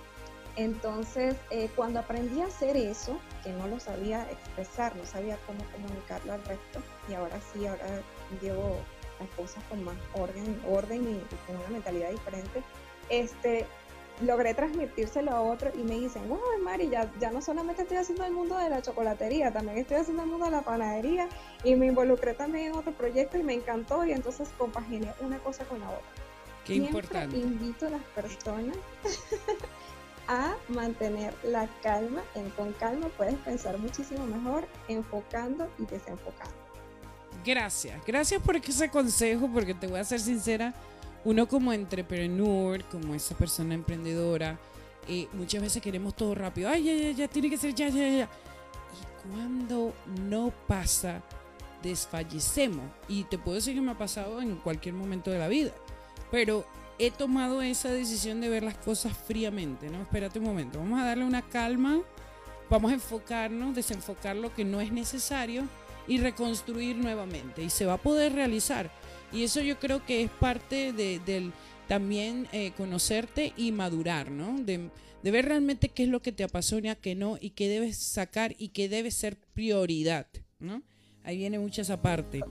Entonces, 0.56 1.36
cuando 1.76 2.00
aprendí 2.00 2.42
a 2.42 2.46
hacer 2.46 2.78
eso, 2.78 3.18
que 3.44 3.52
no 3.54 3.68
lo 3.68 3.80
sabía 3.80 4.30
expresar, 4.30 4.96
no 4.96 5.04
sabía 5.04 5.36
cómo 5.48 5.66
comunicarlo 5.72 6.34
al 6.34 6.46
resto, 6.46 6.80
y 7.10 7.16
ahora 7.16 7.40
sí, 7.52 7.66
ahora 7.66 8.04
llevo 8.40 8.78
las 9.24 9.36
cosas 9.36 9.64
con 9.70 9.84
más 9.84 9.96
orden, 10.14 10.62
orden 10.70 11.02
y, 11.02 11.36
con 11.46 11.58
una 11.58 11.70
mentalidad 11.70 12.10
diferente, 12.12 12.62
este, 13.10 13.66
logré 14.22 14.54
transmitírselo 14.54 15.32
a 15.32 15.42
otro 15.42 15.72
y 15.76 15.84
me 15.84 16.00
dicen, 16.00 16.28
wow, 16.30 16.40
Mari, 16.62 16.90
ya, 16.90 17.12
ya 17.20 17.32
no 17.32 17.42
solamente 17.42 17.82
estoy 17.82 17.98
haciendo 17.98 18.26
el 18.26 18.34
mundo 18.34 18.58
de 18.58 18.70
la 18.70 18.82
chocolatería, 18.82 19.52
también 19.52 19.78
estoy 19.78 19.98
haciendo 19.98 20.24
el 20.24 20.30
mundo 20.30 20.46
de 20.46 20.52
la 20.52 20.62
panadería 20.62 21.28
y 21.64 21.76
me 21.76 21.88
involucré 21.88 22.34
también 22.34 22.68
en 22.68 22.74
otro 22.74 22.92
proyecto 22.94 23.38
y 23.38 23.44
me 23.44 23.54
encantó 23.54 24.06
y 24.06 24.12
entonces 24.12 24.50
compaginé 24.58 25.12
una 25.20 25.40
cosa 25.40 25.66
con 25.66 25.80
la 25.80 25.90
otra. 25.90 26.24
Qué 26.66 26.76
importante. 26.76 27.38
Invito 27.38 27.88
a 27.88 27.90
las 27.90 28.04
personas 28.16 28.78
a 30.28 30.56
mantener 30.70 31.34
la 31.44 31.68
calma. 31.82 32.22
En 32.36 32.50
con 32.52 32.72
calma 32.74 33.10
puedes 33.18 33.36
pensar 33.40 33.78
muchísimo 33.78 34.26
mejor, 34.26 34.66
enfocando 34.88 35.68
y 35.78 35.86
desenfocando. 35.86 36.63
Gracias, 37.46 38.02
gracias 38.06 38.42
por 38.42 38.56
ese 38.56 38.90
consejo, 38.90 39.50
porque 39.52 39.74
te 39.74 39.88
voy 39.88 40.00
a 40.00 40.04
ser 40.04 40.20
sincera, 40.20 40.74
uno 41.26 41.48
como 41.48 41.74
entrepreneur, 41.74 42.84
como 42.86 43.14
esa 43.16 43.36
persona 43.36 43.74
emprendedora, 43.74 44.58
eh, 45.08 45.28
muchas 45.34 45.62
veces 45.62 45.82
queremos 45.82 46.16
todo 46.16 46.36
rápido. 46.36 46.70
Ay, 46.70 46.84
ya, 46.84 46.94
ya, 46.94 47.12
ya, 47.12 47.28
tiene 47.28 47.50
que 47.50 47.58
ser 47.58 47.74
ya, 47.74 47.90
ya, 47.90 48.08
ya. 48.08 48.30
Y 48.94 49.30
cuando 49.30 49.94
no 50.22 50.54
pasa, 50.68 51.22
desfallecemos. 51.82 52.86
Y 53.10 53.26
te 53.26 53.38
puedo 53.38 53.56
decir 53.56 53.76
que 53.76 53.82
me 53.82 53.92
ha 53.92 53.98
pasado 53.98 54.42
en 54.42 54.56
cualquier 54.58 54.96
momento 54.96 55.30
de 55.30 55.40
la 55.40 55.50
vida. 55.50 55.72
Pero 56.32 56.66
he 56.98 57.12
tomado 57.12 57.62
esa 57.62 57.90
decisión 57.90 58.40
de 58.40 58.50
ver 58.50 58.64
las 58.64 58.78
cosas 58.78 59.18
fríamente, 59.18 59.90
¿no? 59.90 60.02
Espérate 60.02 60.40
un 60.40 60.46
momento, 60.46 60.80
vamos 60.80 61.00
a 61.02 61.06
darle 61.06 61.26
una 61.26 61.42
calma, 61.42 62.00
vamos 62.70 62.92
a 62.92 62.96
enfocarnos, 62.96 63.76
desenfocar 63.76 64.36
lo 64.36 64.54
que 64.54 64.64
no 64.64 64.80
es 64.80 64.92
necesario 64.92 65.68
y 66.08 66.18
reconstruir 66.18 66.98
nuevamente. 66.98 67.64
Y 67.64 67.70
se 67.70 67.86
va 67.86 67.94
a 67.94 68.02
poder 68.02 68.34
realizar. 68.34 68.92
Y 69.32 69.44
eso 69.44 69.62
yo 69.62 69.80
creo 69.80 70.06
que 70.06 70.24
es 70.24 70.30
parte 70.30 70.94
de, 70.94 71.20
del 71.20 71.52
también 71.88 72.48
eh, 72.52 72.72
conocerte 72.78 73.54
y 73.58 73.72
madurar, 73.72 74.32
¿no? 74.32 74.60
De, 74.64 74.90
de, 75.24 75.32
ver 75.32 75.46
realmente 75.46 75.90
qué 75.90 76.04
es 76.04 76.10
lo 76.10 76.22
que 76.22 76.32
te 76.32 76.44
apasiona, 76.44 76.96
qué 76.96 77.16
no, 77.16 77.38
y 77.40 77.52
qué 77.52 77.68
debes 77.68 77.98
sacar 77.98 78.56
y 78.58 78.70
qué 78.70 78.90
debe 78.90 79.12
ser 79.12 79.38
prioridad, 79.54 80.28
¿no? 80.60 80.82
Ahí 81.24 81.38
viene 81.38 81.60
mucha 81.60 81.82
esa 81.82 82.02
parte. 82.02 82.42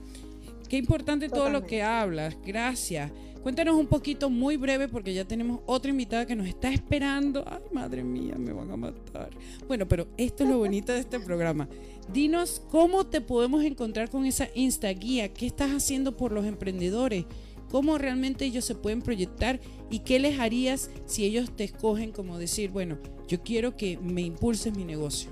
Qué 0.69 0.77
importante 0.77 1.29
todo 1.29 1.49
lo 1.49 1.65
que 1.65 1.83
hablas. 1.83 2.35
Gracias. 2.43 3.11
Cuéntanos 3.43 3.75
un 3.75 3.87
poquito, 3.87 4.29
muy 4.29 4.55
breve, 4.55 4.87
porque 4.87 5.13
ya 5.13 5.25
tenemos 5.25 5.59
otra 5.65 5.91
invitada 5.91 6.25
que 6.25 6.35
nos 6.35 6.47
está 6.47 6.71
esperando. 6.71 7.43
Ay, 7.45 7.59
madre 7.73 8.01
mía, 8.01 8.35
me 8.37 8.53
van 8.53 8.71
a 8.71 8.77
matar. 8.77 9.31
Bueno, 9.67 9.85
pero 9.85 10.07
esto 10.17 10.43
es 10.43 10.49
lo 10.49 10.59
bonito 10.59 10.93
de 10.93 10.99
este 10.99 11.19
programa. 11.19 11.67
Dinos 12.11 12.61
cómo 12.69 13.05
te 13.05 13.21
podemos 13.21 13.63
encontrar 13.63 14.09
con 14.09 14.25
esa 14.25 14.47
Insta 14.55 14.89
Guía. 14.89 15.33
¿Qué 15.33 15.45
estás 15.45 15.71
haciendo 15.71 16.17
por 16.17 16.31
los 16.31 16.45
emprendedores? 16.45 17.25
¿Cómo 17.71 17.97
realmente 17.97 18.45
ellos 18.45 18.65
se 18.65 18.75
pueden 18.75 19.01
proyectar? 19.01 19.59
¿Y 19.89 19.99
qué 19.99 20.19
les 20.19 20.39
harías 20.39 20.91
si 21.05 21.25
ellos 21.25 21.55
te 21.55 21.63
escogen 21.63 22.11
como 22.11 22.37
decir, 22.37 22.69
bueno, 22.69 22.97
yo 23.27 23.41
quiero 23.41 23.75
que 23.75 23.97
me 23.97 24.21
impulses 24.21 24.75
mi 24.75 24.85
negocio? 24.85 25.31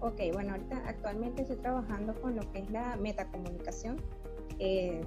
Ok, 0.00 0.20
bueno, 0.32 0.52
ahorita 0.52 0.82
actualmente 0.86 1.42
estoy 1.42 1.56
trabajando 1.56 2.12
con 2.20 2.36
lo 2.36 2.52
que 2.52 2.58
es 2.58 2.70
la 2.70 2.96
metacomunicación. 2.96 3.96
Eh, 4.58 5.00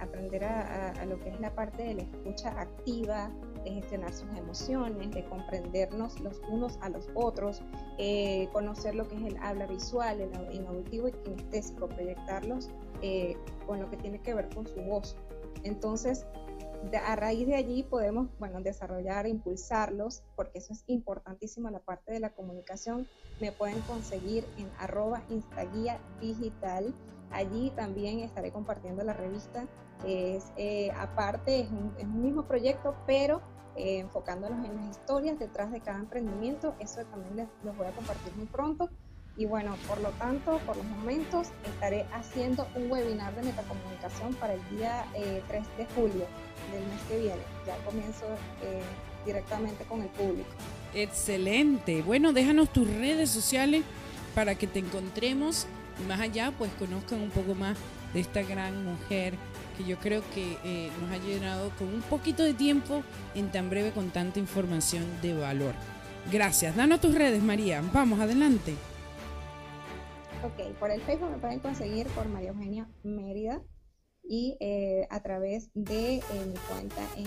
aprender 0.00 0.44
a, 0.44 1.04
lo 1.04 1.20
que 1.20 1.28
es 1.28 1.40
la 1.40 1.54
parte 1.54 1.82
de 1.82 1.94
la 1.94 2.02
escucha 2.02 2.58
activa, 2.58 3.30
de 3.64 3.72
gestionar 3.72 4.12
sus 4.12 4.28
emociones, 4.36 5.10
de 5.10 5.24
comprendernos 5.24 6.18
los 6.20 6.40
unos 6.48 6.78
a 6.80 6.88
los 6.88 7.08
otros, 7.14 7.62
eh, 7.98 8.48
conocer 8.52 8.94
lo 8.94 9.06
que 9.08 9.16
es 9.16 9.22
el 9.22 9.36
habla 9.38 9.66
visual, 9.66 10.20
el, 10.20 10.66
auditivo 10.66 11.08
y 11.08 11.12
kinestésico, 11.12 11.88
proyectarlos 11.88 12.70
eh, 13.02 13.36
con 13.66 13.80
lo 13.80 13.90
que 13.90 13.96
tiene 13.96 14.20
que 14.20 14.34
ver 14.34 14.48
con 14.54 14.66
su 14.66 14.80
voz. 14.82 15.16
Entonces, 15.62 16.26
a 17.06 17.16
raíz 17.16 17.46
de 17.46 17.54
allí 17.54 17.82
podemos, 17.82 18.28
bueno, 18.38 18.60
desarrollar, 18.60 19.26
impulsarlos, 19.26 20.22
porque 20.34 20.58
eso 20.58 20.72
es 20.72 20.84
importantísimo 20.86 21.70
la 21.70 21.80
parte 21.80 22.12
de 22.12 22.20
la 22.20 22.30
comunicación. 22.30 23.06
Me 23.40 23.52
pueden 23.52 23.80
conseguir 23.82 24.44
en 24.58 24.68
arroba 24.78 25.22
instaguía 25.28 25.98
digital. 26.20 26.94
Allí 27.30 27.70
también 27.76 28.20
estaré 28.20 28.50
compartiendo 28.50 29.04
la 29.04 29.12
revista 29.12 29.66
es, 30.04 30.52
eh, 30.56 30.90
aparte, 30.98 31.60
es 31.60 31.68
un, 31.70 32.22
mismo 32.22 32.44
proyecto, 32.44 32.94
pero 33.06 33.40
eh, 33.76 33.98
enfocándonos 33.98 34.64
en 34.64 34.76
las 34.76 34.90
historias 34.90 35.38
detrás 35.38 35.70
de 35.72 35.80
cada 35.80 35.98
emprendimiento. 35.98 36.74
Eso 36.78 37.04
también 37.06 37.36
les, 37.36 37.48
los 37.64 37.76
voy 37.76 37.86
a 37.86 37.92
compartir 37.92 38.32
muy 38.36 38.46
pronto. 38.46 38.88
Y 39.36 39.46
bueno, 39.46 39.76
por 39.86 40.00
lo 40.00 40.10
tanto, 40.10 40.58
por 40.66 40.76
los 40.76 40.84
momentos, 40.84 41.48
estaré 41.64 42.04
haciendo 42.12 42.66
un 42.74 42.90
webinar 42.90 43.34
de 43.34 43.42
metacomunicación 43.42 44.34
para 44.34 44.54
el 44.54 44.68
día 44.70 45.04
3 45.12 45.22
eh, 45.22 45.42
de 45.78 45.86
julio 45.94 46.26
del 46.72 46.84
mes 46.86 47.02
que 47.08 47.18
viene. 47.18 47.42
Ya 47.66 47.76
comienzo 47.84 48.26
directamente 49.24 49.84
con 49.84 50.02
el 50.02 50.08
público. 50.08 50.48
Excelente. 50.94 52.02
Bueno, 52.02 52.32
déjanos 52.32 52.70
tus 52.70 52.88
redes 52.88 53.30
sociales 53.30 53.84
para 54.34 54.56
que 54.56 54.66
te 54.66 54.80
encontremos 54.80 55.66
más 56.08 56.20
allá, 56.20 56.52
pues 56.56 56.70
conozcan 56.78 57.20
un 57.20 57.30
poco 57.30 57.54
más 57.54 57.76
de 58.12 58.20
esta 58.20 58.42
gran 58.42 58.84
mujer 58.84 59.34
yo 59.84 59.98
creo 59.98 60.22
que 60.34 60.58
eh, 60.64 60.90
nos 61.00 61.10
ha 61.10 61.18
llenado 61.18 61.70
con 61.78 61.88
un 61.88 62.02
poquito 62.02 62.42
de 62.42 62.54
tiempo 62.54 63.02
en 63.34 63.50
tan 63.50 63.70
breve 63.70 63.92
con 63.92 64.10
tanta 64.10 64.38
información 64.38 65.04
de 65.22 65.34
valor. 65.34 65.74
Gracias. 66.30 66.76
Danos 66.76 67.00
tus 67.00 67.14
redes, 67.14 67.42
María. 67.42 67.82
Vamos, 67.92 68.20
adelante. 68.20 68.74
Ok, 70.44 70.74
por 70.78 70.90
el 70.90 71.00
Facebook 71.02 71.30
me 71.30 71.38
pueden 71.38 71.60
conseguir 71.60 72.06
por 72.08 72.28
María 72.28 72.50
Eugenia 72.50 72.88
Mérida 73.02 73.60
y 74.22 74.56
eh, 74.60 75.06
a 75.10 75.20
través 75.20 75.70
de 75.74 76.16
eh, 76.16 76.22
mi 76.46 76.56
cuenta 76.68 77.02
en, 77.16 77.26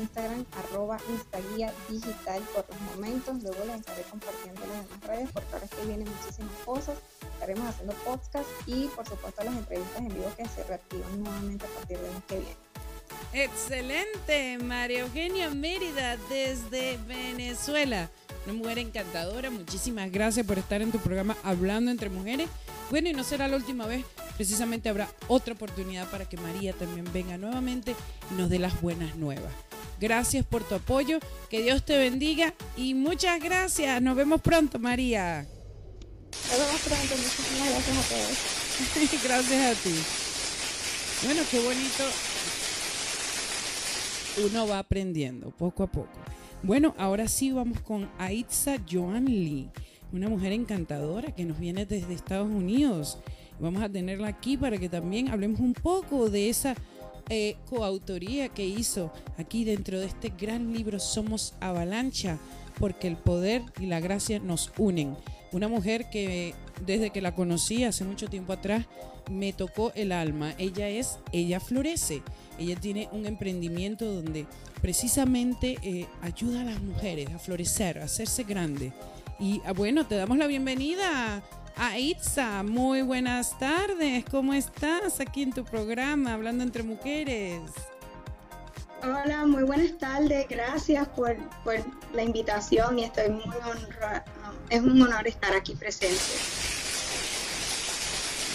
Instagram, 0.00 0.46
arroba 0.52 0.98
Instaguía 1.10 1.72
Digital 1.88 2.42
por 2.54 2.64
los 2.68 2.80
momentos. 2.94 3.42
Luego 3.42 3.64
les 3.66 3.80
estaré 3.80 4.02
compartiendo 4.02 4.60
las 4.62 4.88
demás 4.88 5.06
redes 5.06 5.30
porque 5.32 5.48
ahora 5.52 5.64
es 5.66 5.70
que 5.70 5.86
vienen 5.86 6.08
muchísimas 6.08 6.54
cosas. 6.64 6.98
Estaremos 7.34 7.68
haciendo 7.68 7.94
podcast 8.04 8.48
y 8.66 8.86
por 8.88 9.06
supuesto 9.06 9.44
las 9.44 9.54
entrevistas 9.54 9.98
en 9.98 10.08
vivo 10.08 10.32
que 10.36 10.48
se 10.48 10.64
reactivan 10.64 11.22
nuevamente 11.22 11.66
a 11.66 11.68
partir 11.68 11.98
del 11.98 12.12
mes 12.12 12.24
que 12.26 12.38
viene. 12.38 12.56
Excelente, 13.34 14.58
María 14.58 15.00
Eugenia 15.00 15.50
Mérida 15.50 16.16
desde 16.28 16.98
Venezuela. 17.06 18.10
Una 18.44 18.54
mujer 18.54 18.78
encantadora. 18.78 19.50
Muchísimas 19.50 20.10
gracias 20.10 20.46
por 20.46 20.58
estar 20.58 20.82
en 20.82 20.90
tu 20.90 20.98
programa 20.98 21.36
Hablando 21.42 21.90
entre 21.90 22.10
Mujeres. 22.10 22.48
Bueno, 22.92 23.08
y 23.08 23.14
no 23.14 23.24
será 23.24 23.48
la 23.48 23.56
última 23.56 23.86
vez. 23.86 24.04
Precisamente 24.36 24.90
habrá 24.90 25.08
otra 25.26 25.54
oportunidad 25.54 26.10
para 26.10 26.28
que 26.28 26.36
María 26.36 26.74
también 26.74 27.10
venga 27.10 27.38
nuevamente 27.38 27.96
y 28.30 28.34
nos 28.34 28.50
dé 28.50 28.58
las 28.58 28.82
buenas 28.82 29.16
nuevas. 29.16 29.50
Gracias 29.98 30.44
por 30.44 30.62
tu 30.62 30.74
apoyo. 30.74 31.18
Que 31.48 31.62
Dios 31.62 31.86
te 31.86 31.96
bendiga 31.96 32.52
y 32.76 32.92
muchas 32.92 33.40
gracias. 33.40 34.02
Nos 34.02 34.14
vemos 34.14 34.42
pronto, 34.42 34.78
María. 34.78 35.46
Nos 36.50 36.58
vemos 36.58 36.80
pronto. 36.82 37.16
Muchísimas 37.16 37.70
gracias 37.70 37.96
a 37.96 38.08
todos. 38.10 39.24
gracias 39.24 39.78
a 39.78 39.82
ti. 39.82 39.94
Bueno, 41.24 41.42
qué 41.50 41.60
bonito. 41.60 42.04
Uno 44.50 44.68
va 44.68 44.80
aprendiendo 44.80 45.50
poco 45.50 45.84
a 45.84 45.86
poco. 45.86 46.18
Bueno, 46.62 46.94
ahora 46.98 47.26
sí 47.26 47.52
vamos 47.52 47.80
con 47.80 48.10
Aitza 48.18 48.76
Joan 48.86 49.24
Lee, 49.24 49.70
una 50.12 50.28
mujer 50.28 50.52
encantadora 50.52 51.32
que 51.32 51.44
nos 51.44 51.58
viene 51.58 51.86
desde 51.86 52.14
Estados 52.14 52.50
Unidos. 52.50 53.18
Vamos 53.60 53.82
a 53.82 53.88
tenerla 53.88 54.28
aquí 54.28 54.56
para 54.56 54.78
que 54.78 54.88
también 54.88 55.28
hablemos 55.28 55.60
un 55.60 55.72
poco 55.72 56.28
de 56.28 56.48
esa 56.48 56.74
eh, 57.28 57.56
coautoría 57.70 58.48
que 58.48 58.66
hizo 58.66 59.12
aquí 59.38 59.64
dentro 59.64 60.00
de 60.00 60.06
este 60.06 60.30
gran 60.30 60.72
libro 60.72 60.98
Somos 60.98 61.54
Avalancha, 61.60 62.38
porque 62.78 63.08
el 63.08 63.16
poder 63.16 63.62
y 63.80 63.86
la 63.86 64.00
gracia 64.00 64.38
nos 64.38 64.72
unen. 64.78 65.16
Una 65.52 65.68
mujer 65.68 66.10
que 66.10 66.54
desde 66.84 67.10
que 67.10 67.20
la 67.20 67.34
conocí 67.34 67.84
hace 67.84 68.04
mucho 68.04 68.26
tiempo 68.26 68.52
atrás 68.52 68.86
me 69.30 69.52
tocó 69.52 69.92
el 69.94 70.12
alma. 70.12 70.54
Ella 70.58 70.88
es, 70.88 71.18
ella 71.32 71.60
florece. 71.60 72.22
Ella 72.58 72.76
tiene 72.76 73.08
un 73.12 73.26
emprendimiento 73.26 74.12
donde 74.12 74.46
precisamente 74.80 75.78
eh, 75.82 76.06
ayuda 76.22 76.62
a 76.62 76.64
las 76.64 76.82
mujeres 76.82 77.30
a 77.30 77.38
florecer, 77.38 77.98
a 77.98 78.04
hacerse 78.04 78.44
grande. 78.44 78.92
Y 79.42 79.60
ah, 79.66 79.72
bueno, 79.72 80.06
te 80.06 80.14
damos 80.14 80.38
la 80.38 80.46
bienvenida 80.46 81.42
a 81.76 81.98
Itza. 81.98 82.62
Muy 82.62 83.02
buenas 83.02 83.58
tardes, 83.58 84.24
¿cómo 84.30 84.54
estás 84.54 85.18
aquí 85.18 85.42
en 85.42 85.52
tu 85.52 85.64
programa, 85.64 86.34
Hablando 86.34 86.62
entre 86.62 86.84
Mujeres? 86.84 87.60
Hola, 89.02 89.44
muy 89.44 89.64
buenas 89.64 89.98
tardes, 89.98 90.46
gracias 90.48 91.08
por, 91.08 91.36
por 91.64 91.74
la 92.14 92.22
invitación 92.22 93.00
y 93.00 93.02
estoy 93.02 93.30
muy 93.30 93.56
honrada. 93.68 94.24
Es 94.70 94.80
un 94.80 95.02
honor 95.02 95.26
estar 95.26 95.52
aquí 95.56 95.74
presente. 95.74 96.20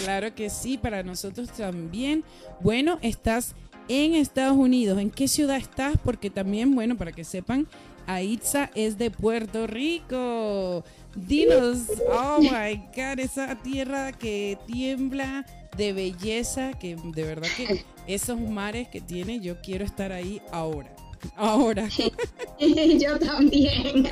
Claro 0.04 0.34
que 0.34 0.48
sí, 0.48 0.78
para 0.78 1.02
nosotros 1.02 1.50
también. 1.50 2.24
Bueno, 2.60 2.98
estás 3.02 3.54
en 3.88 4.14
Estados 4.14 4.56
Unidos. 4.56 4.98
¿En 4.98 5.10
qué 5.10 5.28
ciudad 5.28 5.58
estás? 5.58 5.96
Porque 6.02 6.30
también, 6.30 6.74
bueno, 6.74 6.96
para 6.96 7.12
que 7.12 7.24
sepan, 7.24 7.66
Aitza 8.08 8.70
es 8.74 8.96
de 8.96 9.10
Puerto 9.10 9.66
Rico. 9.66 10.82
Dinos, 11.14 11.86
oh 12.10 12.38
my 12.40 12.76
God, 12.96 13.18
esa 13.18 13.54
tierra 13.56 14.12
que 14.12 14.58
tiembla 14.66 15.44
de 15.76 15.92
belleza, 15.92 16.72
que 16.78 16.96
de 16.96 17.22
verdad 17.22 17.48
que 17.56 17.84
esos 18.06 18.40
mares 18.40 18.88
que 18.88 19.00
tiene, 19.00 19.40
yo 19.40 19.60
quiero 19.60 19.84
estar 19.84 20.10
ahí 20.12 20.40
ahora. 20.50 20.90
Ahora. 21.36 21.86
yo 22.98 23.18
también. 23.18 24.08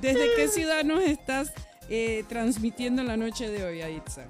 ¿Desde 0.00 0.34
qué 0.34 0.48
ciudad 0.48 0.82
nos 0.82 1.02
estás 1.04 1.52
eh, 1.88 2.24
transmitiendo 2.28 3.04
la 3.04 3.16
noche 3.16 3.48
de 3.48 3.64
hoy, 3.64 3.82
Aitza? 3.82 4.26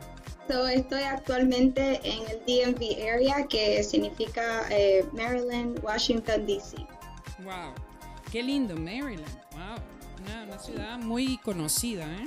estoy 0.74 1.02
actualmente 1.02 2.00
en 2.04 2.20
el 2.28 2.38
DMV 2.44 3.08
area, 3.08 3.46
que 3.48 3.82
significa 3.82 4.66
eh, 4.70 5.02
Maryland, 5.12 5.82
Washington, 5.82 6.46
D.C. 6.46 6.76
Wow, 7.42 7.72
qué 8.32 8.42
lindo, 8.42 8.74
Maryland. 8.76 9.26
Wow, 9.52 10.46
una, 10.46 10.58
ciudad 10.58 10.98
muy 10.98 11.36
conocida. 11.36 12.06
¿eh? 12.06 12.24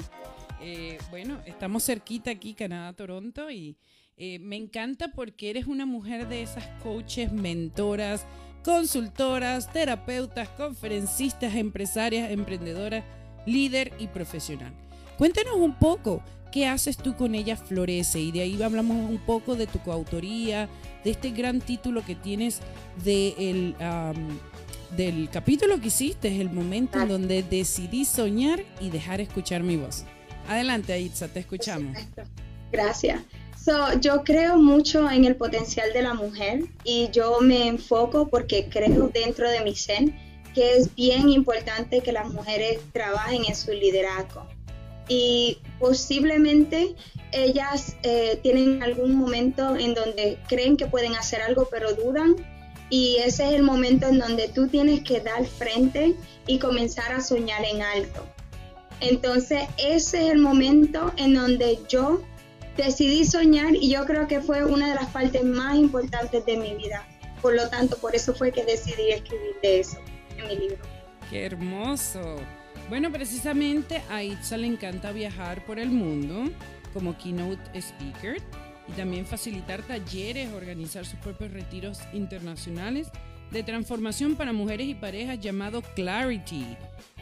¿eh? 0.62 0.98
bueno, 1.10 1.40
estamos 1.48 1.84
cerquita 1.84 2.30
aquí, 2.30 2.54
Canadá, 2.54 2.94
Toronto, 2.94 3.50
y 3.50 3.76
eh, 4.16 4.38
me 4.38 4.56
encanta 4.56 5.08
porque 5.08 5.50
eres 5.50 5.66
una 5.66 5.88
mujer 5.88 6.28
de 6.28 6.44
esas 6.44 6.64
coaches, 6.84 7.32
mentoras, 7.32 8.28
consultoras, 8.64 9.74
terapeutas, 9.74 10.48
conferencistas, 10.50 11.56
empresarias, 11.56 12.30
emprendedoras, 12.30 13.04
líder 13.48 13.92
y 13.98 14.06
profesional. 14.06 14.74
Cuéntanos 15.18 15.56
un 15.56 15.74
poco, 15.74 16.22
¿qué 16.52 16.68
haces 16.68 16.98
tú 16.98 17.16
con 17.16 17.34
ella 17.34 17.58
Florece? 17.58 18.20
Y 18.20 18.32
de 18.32 18.42
ahí 18.42 18.62
hablamos 18.62 19.10
un 19.10 19.18
poco 19.18 19.56
de 19.56 19.66
tu 19.66 19.80
coautoría, 19.80 20.70
de 21.04 21.10
este 21.10 21.32
gran 21.32 21.62
título 21.62 22.06
que 22.06 22.14
tienes 22.14 22.62
de 23.04 23.74
del 24.96 25.30
capítulo 25.30 25.80
que 25.80 25.88
hiciste, 25.88 26.42
el 26.42 26.50
momento 26.50 27.00
en 27.00 27.08
donde 27.08 27.44
decidí 27.44 28.06
soñar 28.06 28.64
y 28.80 28.90
dejar 28.90 29.22
escuchar 29.22 29.64
mi 29.64 29.78
voz. 29.78 30.04
Adelante, 30.48 30.94
Aitza, 30.94 31.28
te 31.28 31.40
escuchamos. 31.40 31.98
Gracias. 32.72 33.22
yo 34.02 34.24
creo 34.24 34.58
mucho 34.58 35.10
en 35.10 35.26
el 35.26 35.36
potencial 35.36 35.92
de 35.94 36.02
la 36.04 36.14
mujer 36.14 36.66
y 36.84 37.10
yo 37.12 37.40
me 37.42 37.68
enfoco 37.68 38.28
porque 38.28 38.68
creo 38.70 39.10
dentro 39.10 39.50
de 39.50 39.62
mi 39.62 39.76
ser 39.76 40.12
que 40.54 40.78
es 40.78 40.94
bien 40.96 41.30
importante 41.30 42.02
que 42.02 42.12
las 42.12 42.32
mujeres 42.32 42.80
trabajen 42.94 43.44
en 43.46 43.56
su 43.56 43.72
liderazgo 43.72 44.46
y 45.08 45.58
posiblemente 45.80 46.96
ellas 47.32 47.98
eh, 48.04 48.40
tienen 48.42 48.82
algún 48.82 49.16
momento 49.16 49.76
en 49.76 49.94
donde 49.94 50.38
creen 50.48 50.78
que 50.78 50.86
pueden 50.86 51.16
hacer 51.16 51.42
algo 51.42 51.68
pero 51.70 51.94
dudan 51.94 52.36
y 52.90 53.18
ese 53.18 53.48
es 53.48 53.54
el 53.54 53.64
momento 53.64 54.08
en 54.08 54.20
donde 54.20 54.48
tú 54.50 54.68
tienes 54.68 55.02
que 55.02 55.20
dar 55.20 55.46
frente 55.46 56.16
y 56.48 56.60
comenzar 56.60 57.12
a 57.12 57.22
soñar 57.22 57.64
en 57.66 57.82
alto. 57.82 58.26
Entonces 59.02 59.64
ese 59.78 60.26
es 60.26 60.32
el 60.32 60.40
momento 60.40 61.14
en 61.18 61.34
donde 61.34 61.80
yo 61.90 62.22
decidí 62.78 63.26
soñar 63.26 63.76
y 63.76 63.90
yo 63.90 64.06
creo 64.06 64.28
que 64.28 64.42
fue 64.42 64.64
una 64.64 64.90
de 64.90 64.96
las 64.96 65.08
partes 65.08 65.44
más 65.44 65.76
importantes 65.76 66.46
de 66.46 66.58
mi 66.58 66.76
vida. 66.76 67.06
Por 67.42 67.56
lo 67.56 67.70
tanto, 67.70 67.98
por 67.98 68.16
eso 68.16 68.34
fue 68.34 68.52
que 68.52 68.64
decidí 68.64 69.12
escribir 69.12 69.56
de 69.62 69.80
eso 69.80 69.98
en 70.38 70.48
mi 70.48 70.56
libro. 70.58 70.84
Qué 71.30 71.46
hermoso. 71.46 72.38
Bueno, 72.90 73.12
precisamente 73.12 74.04
a 74.10 74.24
Itza 74.24 74.58
le 74.58 74.68
encanta 74.68 75.12
viajar 75.12 75.66
por 75.66 75.80
el 75.80 75.90
mundo 75.90 76.52
como 76.94 77.18
keynote 77.18 77.62
speaker 77.80 78.38
y 78.88 78.92
también 78.94 79.26
facilitar 79.26 79.84
talleres, 79.84 80.52
organizar 80.54 81.06
sus 81.06 81.20
propios 81.20 81.52
retiros 81.52 82.00
internacionales 82.14 83.08
de 83.52 83.64
transformación 83.64 84.36
para 84.36 84.54
mujeres 84.54 84.88
y 84.88 84.96
parejas 84.96 85.40
llamado 85.40 85.82
Clarity. 85.96 86.66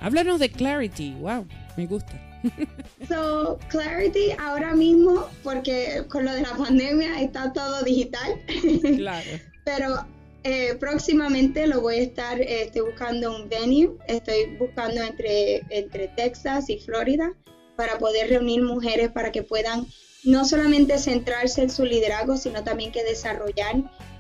Háblanos 0.02 0.40
de 0.40 0.50
Clarity, 0.50 1.14
wow, 1.20 1.46
me 1.78 1.86
gusta. 1.86 2.20
So, 3.08 3.58
Clarity 3.70 4.32
ahora 4.38 4.74
mismo, 4.74 5.28
porque 5.44 6.04
con 6.10 6.26
lo 6.26 6.34
de 6.34 6.42
la 6.42 6.56
pandemia 6.56 7.22
está 7.22 7.54
todo 7.54 7.84
digital. 7.84 8.42
Claro. 8.98 9.30
Pero 9.64 10.06
eh, 10.44 10.76
próximamente 10.78 11.68
lo 11.68 11.80
voy 11.80 11.96
a 11.96 12.02
estar 12.02 12.42
este, 12.42 12.82
buscando 12.82 13.34
un 13.36 13.48
venue. 13.48 13.92
Estoy 14.08 14.58
buscando 14.60 15.02
entre, 15.02 15.64
entre 15.70 16.10
Texas 16.10 16.70
y 16.70 16.80
Florida 16.80 17.34
para 17.78 17.98
poder 17.98 18.30
reunir 18.30 18.62
mujeres 18.62 19.10
para 19.12 19.32
que 19.32 19.42
puedan 19.42 19.86
no 20.24 20.46
solamente 20.46 20.98
centrarse 20.98 21.62
en 21.62 21.70
su 21.70 21.86
liderazgo, 21.86 22.38
sino 22.38 22.64
también 22.64 22.92
que 22.92 23.04
desarrollar 23.04 23.76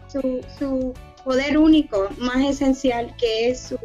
su, 0.07 0.41
su 0.59 0.93
poder 1.23 1.57
único 1.57 2.09
más 2.17 2.43
esencial 2.45 3.15
que 3.17 3.49
es 3.49 3.59
su, 3.59 3.77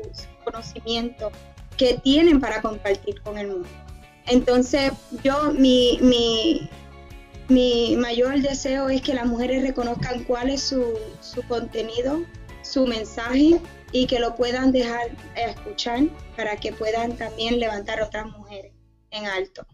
conocimiento 0.44 1.30
que 1.76 1.98
tienen 1.98 2.40
para 2.40 2.62
compartir 2.62 3.20
con 3.22 3.38
el 3.38 3.48
mundo. 3.48 3.68
Entonces, 4.26 4.92
yo, 5.22 5.52
mi, 5.52 5.98
mi, 6.00 6.68
mi 7.48 7.96
mayor 7.96 8.40
deseo 8.40 8.88
es 8.88 9.02
que 9.02 9.14
las 9.14 9.26
mujeres 9.26 9.62
reconozcan 9.62 10.24
cuál 10.24 10.50
es 10.50 10.62
su, 10.62 10.94
contenido, 11.48 12.22
su 12.62 12.86
mensaje 12.86 13.60
y 13.92 14.06
que 14.06 14.18
lo 14.18 14.34
puedan 14.36 14.72
dejar 14.72 15.10
escuchar 15.36 16.00
para 16.36 16.56
que 16.56 16.72
puedan 16.72 17.16
también 17.16 17.58
levantar 17.58 18.02
otras 18.02 18.26
mujeres 18.26 18.72
en 19.10 19.26
alto. 19.26 19.66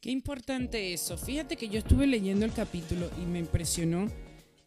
Qué 0.00 0.12
importante 0.12 0.92
eso. 0.92 1.18
Fíjate 1.18 1.56
que 1.56 1.68
yo 1.68 1.80
estuve 1.80 2.06
leyendo 2.06 2.44
el 2.44 2.52
capítulo 2.52 3.10
y 3.20 3.26
me 3.26 3.40
impresionó 3.40 4.06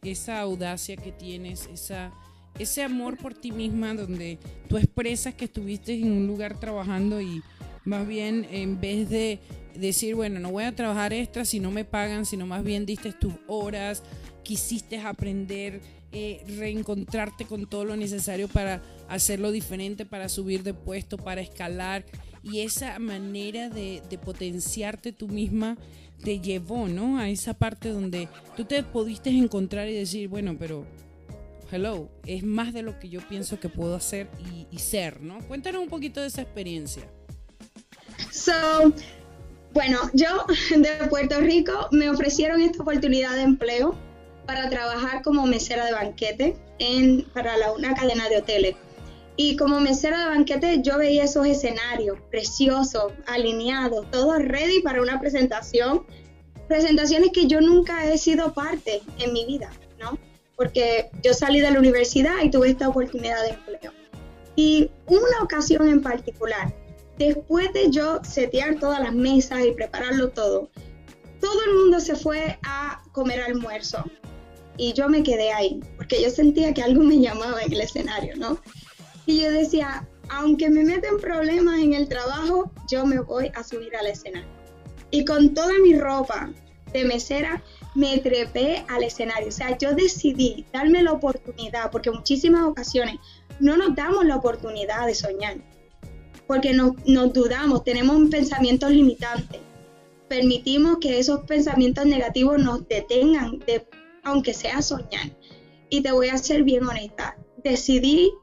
esa 0.03 0.41
audacia 0.41 0.97
que 0.97 1.13
tienes, 1.13 1.69
esa, 1.71 2.11
ese 2.59 2.83
amor 2.83 3.17
por 3.17 3.33
ti 3.33 3.53
misma, 3.53 3.93
donde 3.93 4.39
tú 4.67 4.77
expresas 4.77 5.33
que 5.33 5.45
estuviste 5.45 5.93
en 5.93 6.11
un 6.11 6.27
lugar 6.27 6.59
trabajando 6.59 7.21
y 7.21 7.41
más 7.85 8.05
bien 8.05 8.45
en 8.51 8.81
vez 8.81 9.09
de 9.09 9.39
decir, 9.73 10.15
bueno, 10.15 10.41
no 10.41 10.51
voy 10.51 10.65
a 10.65 10.75
trabajar 10.75 11.13
extra 11.13 11.45
si 11.45 11.61
no 11.61 11.71
me 11.71 11.85
pagan, 11.85 12.25
sino 12.25 12.45
más 12.45 12.61
bien 12.61 12.85
diste 12.85 13.13
tus 13.13 13.33
horas, 13.47 14.03
quisiste 14.43 14.99
aprender, 14.99 15.79
eh, 16.11 16.43
reencontrarte 16.57 17.45
con 17.45 17.69
todo 17.69 17.85
lo 17.85 17.95
necesario 17.95 18.49
para 18.49 18.81
hacerlo 19.07 19.53
diferente, 19.53 20.05
para 20.05 20.27
subir 20.27 20.63
de 20.63 20.73
puesto, 20.73 21.17
para 21.17 21.39
escalar. 21.39 22.03
Y 22.43 22.61
esa 22.61 22.97
manera 22.99 23.69
de, 23.69 24.01
potenciarte 24.23 25.11
tú 25.11 25.27
misma 25.27 25.77
te 26.23 26.39
llevó, 26.39 26.87
¿no? 26.87 27.17
A 27.17 27.29
esa 27.29 27.53
parte 27.53 27.89
donde 27.89 28.27
tú 28.55 28.65
te 28.65 28.83
pudiste 28.83 29.29
encontrar 29.29 29.87
y 29.89 29.93
decir, 29.93 30.27
bueno, 30.27 30.55
pero 30.57 30.85
hello, 31.71 32.09
es 32.25 32.43
más 32.43 32.73
de 32.73 32.81
lo 32.81 32.99
que 32.99 33.09
yo 33.09 33.21
pienso 33.27 33.59
que 33.59 33.69
puedo 33.69 33.95
hacer 33.95 34.29
y, 34.53 34.67
y 34.69 34.79
ser, 34.79 35.21
¿no? 35.21 35.39
Cuéntanos 35.47 35.81
un 35.81 35.89
poquito 35.89 36.21
de 36.21 36.27
esa 36.27 36.41
experiencia. 36.41 37.03
So, 38.31 38.93
bueno, 39.73 39.99
yo 40.13 40.45
de 40.77 41.07
Puerto 41.07 41.39
Rico 41.39 41.87
me 41.91 42.09
ofrecieron 42.09 42.61
esta 42.61 42.81
oportunidad 42.81 43.35
de 43.35 43.43
empleo 43.43 43.95
para 44.45 44.69
trabajar 44.69 45.21
como 45.21 45.45
mesera 45.45 45.85
de 45.85 45.93
banquete 45.93 46.57
en, 46.79 47.23
para 47.33 47.57
la, 47.57 47.71
una 47.71 47.93
cadena 47.93 48.27
de 48.27 48.37
hoteles. 48.37 48.75
Y 49.43 49.55
como 49.55 49.79
mesera 49.79 50.19
de 50.19 50.25
banquete 50.25 50.81
yo 50.83 50.99
veía 50.99 51.23
esos 51.23 51.47
escenarios 51.47 52.19
preciosos, 52.29 53.11
alineados, 53.25 54.05
todos 54.11 54.37
ready 54.37 54.83
para 54.83 55.01
una 55.01 55.19
presentación. 55.19 56.05
Presentaciones 56.67 57.31
que 57.31 57.47
yo 57.47 57.59
nunca 57.59 58.05
he 58.05 58.19
sido 58.19 58.53
parte 58.53 59.01
en 59.17 59.33
mi 59.33 59.47
vida, 59.47 59.71
¿no? 59.99 60.19
Porque 60.55 61.09
yo 61.23 61.33
salí 61.33 61.59
de 61.59 61.71
la 61.71 61.79
universidad 61.79 62.35
y 62.43 62.51
tuve 62.51 62.69
esta 62.69 62.87
oportunidad 62.87 63.41
de 63.41 63.49
empleo. 63.49 63.91
Y 64.55 64.91
una 65.07 65.41
ocasión 65.41 65.89
en 65.89 66.03
particular, 66.03 66.71
después 67.17 67.73
de 67.73 67.89
yo 67.89 68.23
setear 68.23 68.77
todas 68.79 68.99
las 68.99 69.15
mesas 69.15 69.65
y 69.65 69.71
prepararlo 69.71 70.29
todo, 70.29 70.69
todo 71.39 71.63
el 71.65 71.73
mundo 71.79 71.99
se 71.99 72.15
fue 72.15 72.59
a 72.61 73.01
comer 73.11 73.41
almuerzo 73.41 74.05
y 74.77 74.93
yo 74.93 75.09
me 75.09 75.23
quedé 75.23 75.51
ahí 75.51 75.79
porque 75.97 76.21
yo 76.21 76.29
sentía 76.29 76.75
que 76.75 76.83
algo 76.83 77.03
me 77.03 77.19
llamaba 77.19 77.63
en 77.63 77.73
el 77.73 77.81
escenario, 77.81 78.35
¿no? 78.35 78.59
Y 79.25 79.41
yo 79.41 79.51
decía, 79.51 80.07
aunque 80.29 80.69
me 80.69 80.83
meten 80.83 81.19
problemas 81.19 81.79
en 81.79 81.93
el 81.93 82.07
trabajo, 82.07 82.71
yo 82.89 83.05
me 83.05 83.19
voy 83.19 83.51
a 83.55 83.63
subir 83.63 83.95
al 83.95 84.07
escenario. 84.07 84.49
Y 85.11 85.25
con 85.25 85.53
toda 85.53 85.73
mi 85.83 85.97
ropa 85.97 86.49
de 86.93 87.05
mesera, 87.05 87.63
me 87.95 88.17
trepé 88.19 88.85
al 88.89 89.03
escenario. 89.03 89.49
O 89.49 89.51
sea, 89.51 89.77
yo 89.77 89.93
decidí 89.93 90.65
darme 90.71 91.03
la 91.03 91.11
oportunidad, 91.13 91.91
porque 91.91 92.11
muchísimas 92.11 92.65
ocasiones 92.65 93.15
no 93.59 93.77
nos 93.77 93.95
damos 93.95 94.25
la 94.25 94.37
oportunidad 94.37 95.05
de 95.05 95.15
soñar 95.15 95.57
porque 96.51 96.73
nos, 96.73 96.97
dudamos, 97.31 97.85
tenemos 97.85 98.29
pensamientos 98.29 98.91
limitantes. 98.91 99.61
Permitimos 100.27 100.97
que 100.99 101.17
esos 101.17 101.45
pensamientos 101.45 102.05
negativos 102.05 102.59
nos 102.59 102.85
detengan, 102.89 103.59
de, 103.59 103.87
aunque 104.25 104.53
sea 104.53 104.81
soñar. 104.81 105.31
Y 105.89 106.01
te 106.01 106.11
voy 106.11 106.27
a 106.27 106.37
ser 106.37 106.63
bien 106.63 106.85
honesta, 106.85 107.37
decidí 107.63 108.33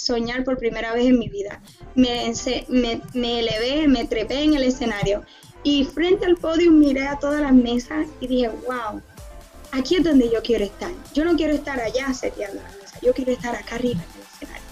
soñar 0.00 0.44
por 0.44 0.58
primera 0.58 0.92
vez 0.92 1.06
en 1.06 1.18
mi 1.18 1.28
vida. 1.28 1.60
Me, 1.94 2.32
me, 2.68 3.00
me 3.14 3.40
elevé, 3.40 3.88
me 3.88 4.04
trepé 4.06 4.42
en 4.44 4.54
el 4.54 4.62
escenario 4.62 5.22
y 5.62 5.84
frente 5.84 6.26
al 6.26 6.36
podio 6.36 6.70
miré 6.72 7.06
a 7.06 7.18
todas 7.18 7.40
las 7.40 7.52
mesas 7.52 8.06
y 8.20 8.26
dije, 8.26 8.48
wow, 8.48 9.02
aquí 9.72 9.96
es 9.96 10.04
donde 10.04 10.30
yo 10.30 10.42
quiero 10.42 10.64
estar. 10.64 10.90
Yo 11.12 11.24
no 11.24 11.36
quiero 11.36 11.52
estar 11.52 11.78
allá 11.80 12.12
seteando 12.14 12.62
la 12.62 12.70
mesa, 12.70 12.98
yo 13.02 13.12
quiero 13.12 13.32
estar 13.32 13.54
acá 13.54 13.74
arriba 13.74 14.00
en 14.00 14.20
el 14.20 14.26
escenario. 14.26 14.66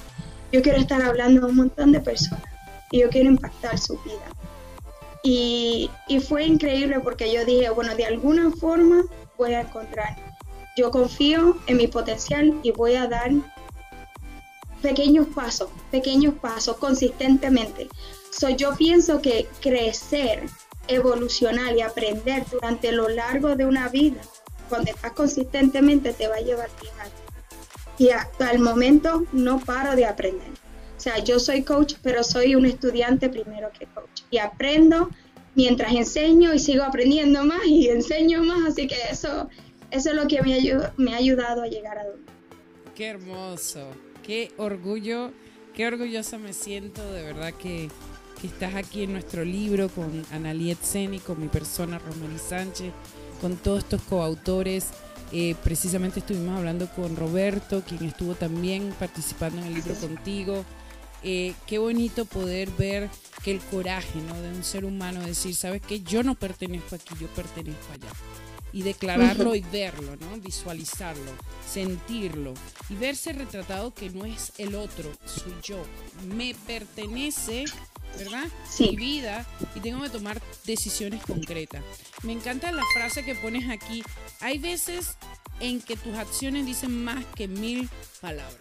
Yo 0.51 0.63
quiero 0.63 0.79
estar 0.79 1.03
hablando 1.03 1.45
a 1.45 1.49
un 1.49 1.57
montón 1.57 1.93
de 1.93 2.01
personas 2.01 2.45
y 2.91 3.01
yo 3.01 3.11
quiero 3.11 3.29
impactar 3.29 3.79
su 3.79 3.99
vida. 3.99 4.33
Y, 5.23 5.91
y 6.07 6.21
fue 6.21 6.45
increíble 6.45 7.01
porque 7.01 7.31
yo 7.33 7.45
dije, 7.45 7.69
bueno, 7.71 7.95
de 7.95 8.07
alguna 8.07 8.51
forma 8.53 9.05
voy 9.37 9.53
a 9.53 9.61
encontrar. 9.61 10.17
Yo 10.77 10.91
confío 10.91 11.59
en 11.67 11.77
mi 11.77 11.89
potencial 11.89 12.59
y 12.63 12.71
voy 12.71 12.95
a 12.95 13.09
dar 13.09 13.33
pequeños 14.83 15.27
pasos, 15.35 15.69
pequeños 15.91 16.35
pasos 16.35 16.77
consistentemente. 16.77 17.89
So, 18.31 18.49
yo 18.51 18.77
pienso 18.77 19.21
que 19.21 19.49
crecer, 19.61 20.45
evolucionar 20.87 21.77
y 21.77 21.81
aprender 21.81 22.45
durante 22.51 22.93
lo 22.93 23.09
largo 23.09 23.57
de 23.57 23.67
una 23.67 23.89
vida, 23.89 24.21
cuando 24.69 24.91
estás 24.91 25.13
consistentemente, 25.13 26.13
te 26.13 26.29
va 26.29 26.37
a 26.37 26.41
llevar 26.41 26.71
bien 26.81 26.93
Y 27.99 28.11
hasta 28.11 28.51
el 28.51 28.61
momento 28.61 29.25
no 29.33 29.59
paro 29.61 29.97
de 29.97 30.07
aprender. 30.07 30.51
O 30.97 31.01
sea, 31.01 31.19
yo 31.19 31.39
soy 31.39 31.63
coach, 31.63 31.95
pero 32.03 32.25
soy 32.25 32.55
un 32.55 32.67
estudiante 32.67 33.29
primero 33.29 33.71
que 33.79 33.87
coach. 33.87 34.23
Y 34.31 34.39
aprendo 34.39 35.09
mientras 35.55 35.93
enseño 35.93 36.53
y 36.53 36.59
sigo 36.59 36.85
aprendiendo 36.85 37.45
más 37.45 37.65
y 37.67 37.89
enseño 37.89 38.43
más. 38.43 38.73
Así 38.73 38.87
que 38.87 38.97
eso, 39.11 39.49
eso 39.91 40.11
es 40.11 40.17
lo 40.17 40.27
que 40.27 40.43
me, 40.43 40.59
me 40.97 41.15
ha 41.15 41.17
ayudado 41.17 41.63
a 41.63 41.67
llegar 41.67 41.99
a 41.99 42.05
donde. 42.05 42.33
Qué 42.95 43.07
hermoso, 43.07 43.89
qué 44.29 44.53
orgullo, 44.59 45.33
qué 45.75 45.87
orgullosa 45.87 46.37
me 46.37 46.53
siento 46.53 47.03
de 47.13 47.23
verdad 47.23 47.55
que, 47.55 47.89
estás 48.45 48.77
aquí 48.77 49.03
en 49.03 49.15
nuestro 49.15 49.45
libro 49.45 49.89
con 49.89 50.25
Analiet 50.31 50.81
Seni, 50.81 51.19
con 51.19 51.41
mi 51.41 51.49
persona 51.49 51.99
Rosmarie 51.99 52.39
Sánchez, 52.39 52.93
con 53.41 53.57
todos 53.57 53.81
estos 53.81 54.01
coautores. 54.03 54.91
Eh, 55.33 55.57
precisamente 55.65 56.21
estuvimos 56.21 56.57
hablando 56.57 56.89
con 56.95 57.17
Roberto, 57.17 57.83
quien 57.83 58.05
estuvo 58.05 58.37
también 58.37 58.95
participando 59.01 59.61
en 59.61 59.67
el 59.67 59.75
libro 59.75 59.95
contigo. 59.95 60.65
Eh, 61.25 61.53
qué 61.67 61.79
bonito 61.79 62.27
poder 62.27 62.71
ver 62.79 63.11
que 63.43 63.51
el 63.51 63.59
coraje 63.59 64.21
¿no? 64.21 64.41
de 64.41 64.51
un 64.51 64.63
ser 64.63 64.85
humano 64.85 65.21
decir, 65.21 65.57
sabes 65.57 65.83
que 65.83 66.03
yo 66.03 66.23
no 66.23 66.37
pertenezco 66.37 66.95
aquí, 66.95 67.15
yo 67.19 67.27
pertenezco 67.29 67.93
allá. 67.93 68.13
Y 68.73 68.83
declararlo 68.83 69.55
y 69.55 69.61
verlo, 69.61 70.17
¿no? 70.17 70.39
visualizarlo, 70.41 71.33
sentirlo 71.67 72.55
y 72.91 72.95
verse 72.95 73.33
retratado 73.33 73.95
que 73.95 74.11
no 74.11 74.25
es 74.25 74.53
el 74.59 74.75
otro, 74.75 75.11
soy 75.25 75.55
yo. 75.63 75.83
Me 76.27 76.55
pertenece, 76.67 77.65
¿verdad? 78.19 78.47
Mi 78.79 78.97
vida 78.97 79.47
y 79.75 79.81
tengo 79.81 80.03
que 80.03 80.11
tomar 80.11 80.43
decisiones 80.67 81.23
concretas. 81.25 81.83
Me 82.23 82.33
encanta 82.33 82.71
la 82.73 82.85
frase 82.95 83.25
que 83.25 83.35
pones 83.35 83.71
aquí. 83.71 84.03
Hay 84.41 84.59
veces 84.59 85.17
en 85.61 85.81
que 85.81 85.97
tus 85.97 86.15
acciones 86.17 86.67
dicen 86.67 87.05
más 87.05 87.25
que 87.35 87.49
mil 87.49 87.89
palabras. 88.21 88.59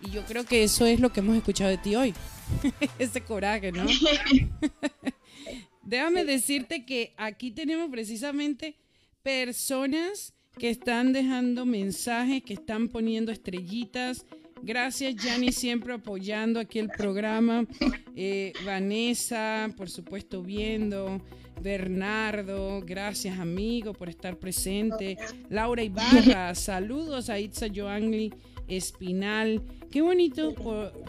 Y 0.00 0.10
yo 0.10 0.24
creo 0.24 0.44
que 0.44 0.64
eso 0.64 0.86
es 0.86 0.98
lo 0.98 1.12
que 1.12 1.20
hemos 1.20 1.36
escuchado 1.36 1.70
de 1.70 1.78
ti 1.78 1.94
hoy. 1.94 2.14
Ese 2.98 3.20
coraje, 3.20 3.70
¿no? 3.72 3.86
Déjame 5.82 6.24
decirte 6.24 6.84
que 6.84 7.14
aquí 7.16 7.50
tenemos 7.50 7.90
precisamente 7.90 8.76
personas 9.22 10.34
que 10.58 10.70
están 10.70 11.12
dejando 11.12 11.64
mensajes, 11.64 12.42
que 12.42 12.54
están 12.54 12.88
poniendo 12.88 13.32
estrellitas. 13.32 14.26
Gracias, 14.62 15.16
Yanni, 15.16 15.50
siempre 15.50 15.94
apoyando 15.94 16.60
aquí 16.60 16.78
el 16.78 16.88
programa. 16.88 17.66
Eh, 18.14 18.52
Vanessa, 18.66 19.72
por 19.76 19.88
supuesto, 19.88 20.42
viendo. 20.42 21.22
Bernardo, 21.62 22.82
gracias, 22.84 23.38
amigo, 23.38 23.94
por 23.94 24.08
estar 24.08 24.38
presente. 24.38 25.16
Laura 25.48 25.82
Ibarra, 25.82 26.54
saludos 26.54 27.30
a 27.30 27.38
Itza 27.38 27.68
Joangli 27.74 28.34
Espinal. 28.68 29.62
Qué 29.90 30.02
bonito 30.02 30.54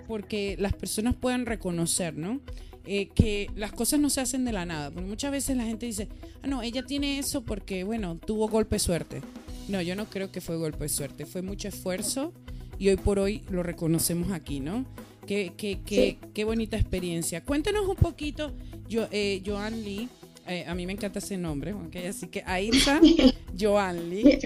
porque 0.08 0.56
las 0.60 0.74
personas 0.74 1.16
puedan 1.16 1.46
reconocer, 1.46 2.16
¿no? 2.16 2.40
Eh, 2.86 3.08
que 3.16 3.50
las 3.56 3.72
cosas 3.72 4.02
no 4.02 4.10
se 4.10 4.22
hacen 4.22 4.44
de 4.44 4.52
la 4.52 4.66
nada. 4.66 4.92
Porque 4.92 5.08
muchas 5.08 5.32
veces 5.32 5.56
la 5.56 5.64
gente 5.64 5.86
dice, 5.86 6.10
ah, 6.42 6.48
no, 6.48 6.62
ella 6.62 6.84
tiene 6.84 7.20
eso 7.20 7.44
porque, 7.44 7.84
bueno, 7.84 8.18
tuvo 8.18 8.48
golpe 8.50 8.76
de 8.76 8.80
suerte. 8.80 9.22
No, 9.70 9.82
yo 9.82 9.96
no 9.96 10.06
creo 10.10 10.32
que 10.32 10.42
fue 10.42 10.58
golpe 10.58 10.84
de 10.84 10.90
suerte. 10.90 11.26
Fue 11.26 11.42
mucho 11.42 11.70
esfuerzo 11.70 12.34
y 12.78 12.90
hoy 12.90 12.98
por 12.98 13.20
hoy 13.20 13.44
lo 13.50 13.64
reconocemos 13.64 14.32
aquí, 14.32 14.60
¿no? 14.60 14.86
Qué, 15.26 15.54
qué, 15.56 15.80
qué, 15.86 16.18
qué 16.34 16.44
bonita 16.44 16.76
experiencia. 16.76 17.44
Cuéntanos 17.46 17.88
un 17.88 17.96
poquito, 17.96 18.52
yo, 18.90 19.08
eh, 19.12 19.42
Joan 19.46 19.84
Lee. 19.84 20.10
Eh, 20.46 20.66
a 20.68 20.76
mí 20.76 20.86
me 20.86 20.92
encanta 20.92 21.20
ese 21.20 21.38
nombre, 21.38 21.72
¿ok? 21.72 21.96
Así 22.10 22.28
que 22.28 22.44
ahí 22.46 22.70
está 22.70 23.00
Joan 23.60 24.10
Lee. 24.10 24.40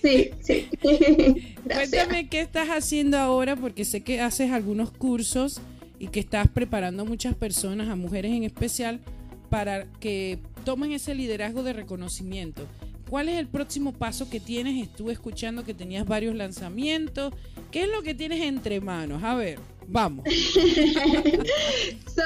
Sí, 0.00 0.30
sí. 0.40 0.68
Cuéntame 1.64 2.28
qué 2.28 2.40
estás 2.40 2.68
haciendo 2.68 3.18
ahora, 3.18 3.56
porque 3.56 3.84
sé 3.84 4.02
que 4.02 4.20
haces 4.20 4.52
algunos 4.52 4.92
cursos 4.92 5.60
y 6.02 6.08
que 6.08 6.18
estás 6.18 6.48
preparando 6.48 7.04
a 7.04 7.06
muchas 7.06 7.36
personas, 7.36 7.88
a 7.88 7.94
mujeres 7.94 8.32
en 8.32 8.42
especial, 8.42 8.98
para 9.50 9.86
que 10.00 10.40
tomen 10.64 10.90
ese 10.90 11.14
liderazgo 11.14 11.62
de 11.62 11.72
reconocimiento. 11.72 12.66
¿Cuál 13.08 13.28
es 13.28 13.38
el 13.38 13.46
próximo 13.46 13.92
paso 13.92 14.28
que 14.28 14.40
tienes? 14.40 14.82
Estuve 14.82 15.12
escuchando 15.12 15.62
que 15.62 15.74
tenías 15.74 16.04
varios 16.04 16.34
lanzamientos. 16.34 17.32
¿Qué 17.70 17.82
es 17.82 17.88
lo 17.88 18.02
que 18.02 18.14
tienes 18.14 18.40
entre 18.40 18.80
manos? 18.80 19.22
A 19.22 19.36
ver, 19.36 19.60
vamos. 19.86 20.24
so, 22.16 22.22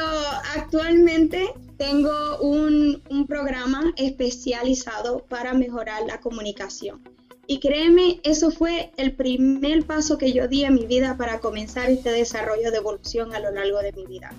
actualmente 0.57 1.47
tengo 1.77 2.39
un, 2.41 3.03
un 3.11 3.27
programa 3.27 3.93
especializado 3.99 5.27
para 5.29 5.53
mejorar 5.53 6.03
la 6.07 6.19
comunicación. 6.23 7.03
Y 7.49 7.61
créeme, 7.61 8.21
eso 8.25 8.51
fue 8.51 8.91
el 8.97 9.13
primer 9.13 9.85
paso 9.87 10.19
que 10.19 10.33
yo 10.33 10.49
di 10.49 10.65
en 10.65 10.75
mi 10.75 10.87
vida 10.87 11.17
para 11.17 11.39
comenzar 11.39 11.89
este 11.91 12.11
desarrollo 12.11 12.73
de 12.73 12.79
evolución 12.79 13.33
a 13.35 13.41
lo 13.41 13.53
largo 13.53 13.79
de 13.79 13.93
mi 13.93 14.05
vida. 14.05 14.33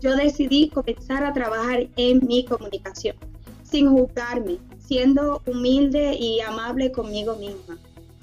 Yo 0.00 0.14
decidí 0.14 0.68
comenzar 0.68 1.24
a 1.24 1.32
trabajar 1.32 1.88
en 1.96 2.24
mi 2.24 2.44
comunicación, 2.44 3.16
sin 3.64 3.90
juzgarme, 3.90 4.58
siendo 4.78 5.42
humilde 5.46 6.14
y 6.14 6.40
amable 6.40 6.92
conmigo 6.92 7.34
misma. 7.34 7.78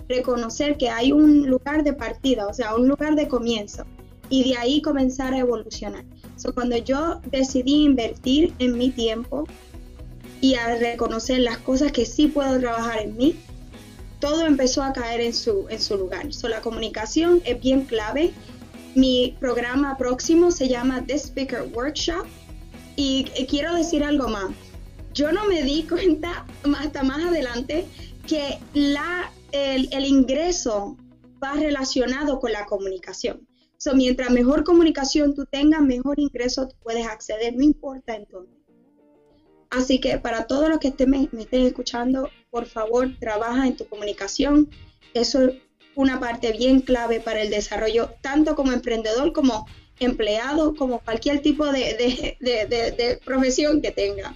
Reconocer 0.07 0.77
que 0.77 0.89
hay 0.89 1.11
un 1.11 1.47
lugar 1.47 1.83
de 1.83 1.93
partida, 1.93 2.47
o 2.47 2.53
sea, 2.53 2.75
un 2.75 2.87
lugar 2.87 3.15
de 3.15 3.27
comienzo, 3.27 3.83
y 4.29 4.49
de 4.49 4.57
ahí 4.57 4.81
comenzar 4.81 5.33
a 5.33 5.39
evolucionar. 5.39 6.05
So, 6.37 6.53
cuando 6.53 6.77
yo 6.77 7.19
decidí 7.29 7.83
invertir 7.83 8.53
en 8.59 8.77
mi 8.77 8.89
tiempo 8.89 9.45
y 10.39 10.55
a 10.55 10.75
reconocer 10.75 11.39
las 11.39 11.57
cosas 11.57 11.91
que 11.91 12.05
sí 12.05 12.27
puedo 12.27 12.57
trabajar 12.59 12.99
en 13.01 13.17
mí, 13.17 13.35
todo 14.19 14.45
empezó 14.45 14.83
a 14.83 14.93
caer 14.93 15.21
en 15.21 15.33
su, 15.33 15.67
en 15.69 15.79
su 15.79 15.97
lugar. 15.97 16.33
So, 16.33 16.47
la 16.47 16.61
comunicación 16.61 17.41
es 17.45 17.59
bien 17.59 17.85
clave. 17.85 18.33
Mi 18.95 19.35
programa 19.39 19.97
próximo 19.97 20.51
se 20.51 20.67
llama 20.67 21.03
The 21.05 21.17
Speaker 21.17 21.63
Workshop 21.73 22.25
y, 22.95 23.25
quiero 23.49 23.75
decir 23.75 24.03
algo 24.03 24.27
más. 24.27 24.51
Yo 25.13 25.31
no 25.31 25.45
me 25.45 25.63
di 25.63 25.83
cuenta 25.89 26.45
hasta 26.77 27.03
más 27.03 27.23
adelante 27.23 27.85
que 28.27 28.59
la, 28.73 29.31
el, 29.51 29.89
el 29.91 30.05
ingreso 30.05 30.97
va 31.41 31.53
relacionado 31.53 32.39
con 32.39 32.51
la 32.51 32.65
comunicación. 32.65 33.47
So, 33.77 33.95
mientras 33.95 34.29
mejor 34.29 34.65
comunicación 34.65 35.33
tú 35.33 35.45
tengas, 35.45 35.81
mejor 35.81 36.19
ingreso 36.19 36.67
puedes 36.83 37.07
acceder, 37.07 37.55
no 37.55 37.63
importa 37.63 38.13
entonces. 38.13 38.59
Así 39.69 39.99
que 39.99 40.17
para 40.17 40.47
todos 40.47 40.67
los 40.67 40.79
que 40.79 40.89
estén, 40.89 41.11
me, 41.11 41.29
estén 41.31 41.65
escuchando, 41.65 42.29
por 42.49 42.65
favor, 42.65 43.09
trabaja 43.19 43.67
en 43.67 43.75
tu 43.75 43.87
comunicación. 43.87 44.69
Eso 45.13 45.45
es 45.45 45.55
una 45.95 46.19
parte 46.19 46.51
bien 46.51 46.81
clave 46.81 47.19
para 47.19 47.41
el 47.41 47.49
desarrollo, 47.49 48.11
tanto 48.21 48.55
como 48.55 48.71
emprendedor, 48.71 49.33
como 49.33 49.67
empleado, 49.99 50.75
como 50.75 50.99
cualquier 50.99 51.41
tipo 51.41 51.65
de, 51.65 53.19
profesión 53.25 53.81
que 53.81 53.91
tenga. 53.91 54.35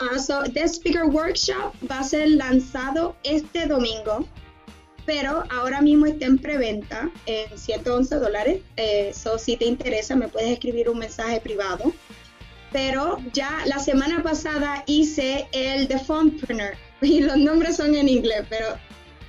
Uh, 0.00 0.18
so, 0.18 0.42
The 0.44 0.66
Speaker 0.66 1.04
Workshop 1.04 1.74
va 1.90 1.98
a 1.98 2.04
ser 2.04 2.30
lanzado 2.30 3.16
este 3.22 3.66
domingo, 3.66 4.26
pero 5.04 5.44
ahora 5.50 5.82
mismo 5.82 6.06
está 6.06 6.24
en 6.26 6.38
preventa 6.38 7.10
en 7.26 7.58
111 7.58 8.16
dólares. 8.16 8.62
Eh, 8.76 9.12
so, 9.12 9.36
si 9.36 9.56
te 9.56 9.66
interesa, 9.66 10.16
me 10.16 10.28
puedes 10.28 10.50
escribir 10.50 10.88
un 10.88 10.98
mensaje 10.98 11.40
privado 11.40 11.92
pero 12.72 13.18
ya 13.32 13.62
la 13.66 13.78
semana 13.78 14.22
pasada 14.22 14.84
hice 14.86 15.48
el 15.52 15.88
The 15.88 15.98
Funpreneur 15.98 16.74
y 17.00 17.20
los 17.20 17.36
nombres 17.36 17.76
son 17.76 17.94
en 17.94 18.08
inglés, 18.08 18.44
pero 18.48 18.78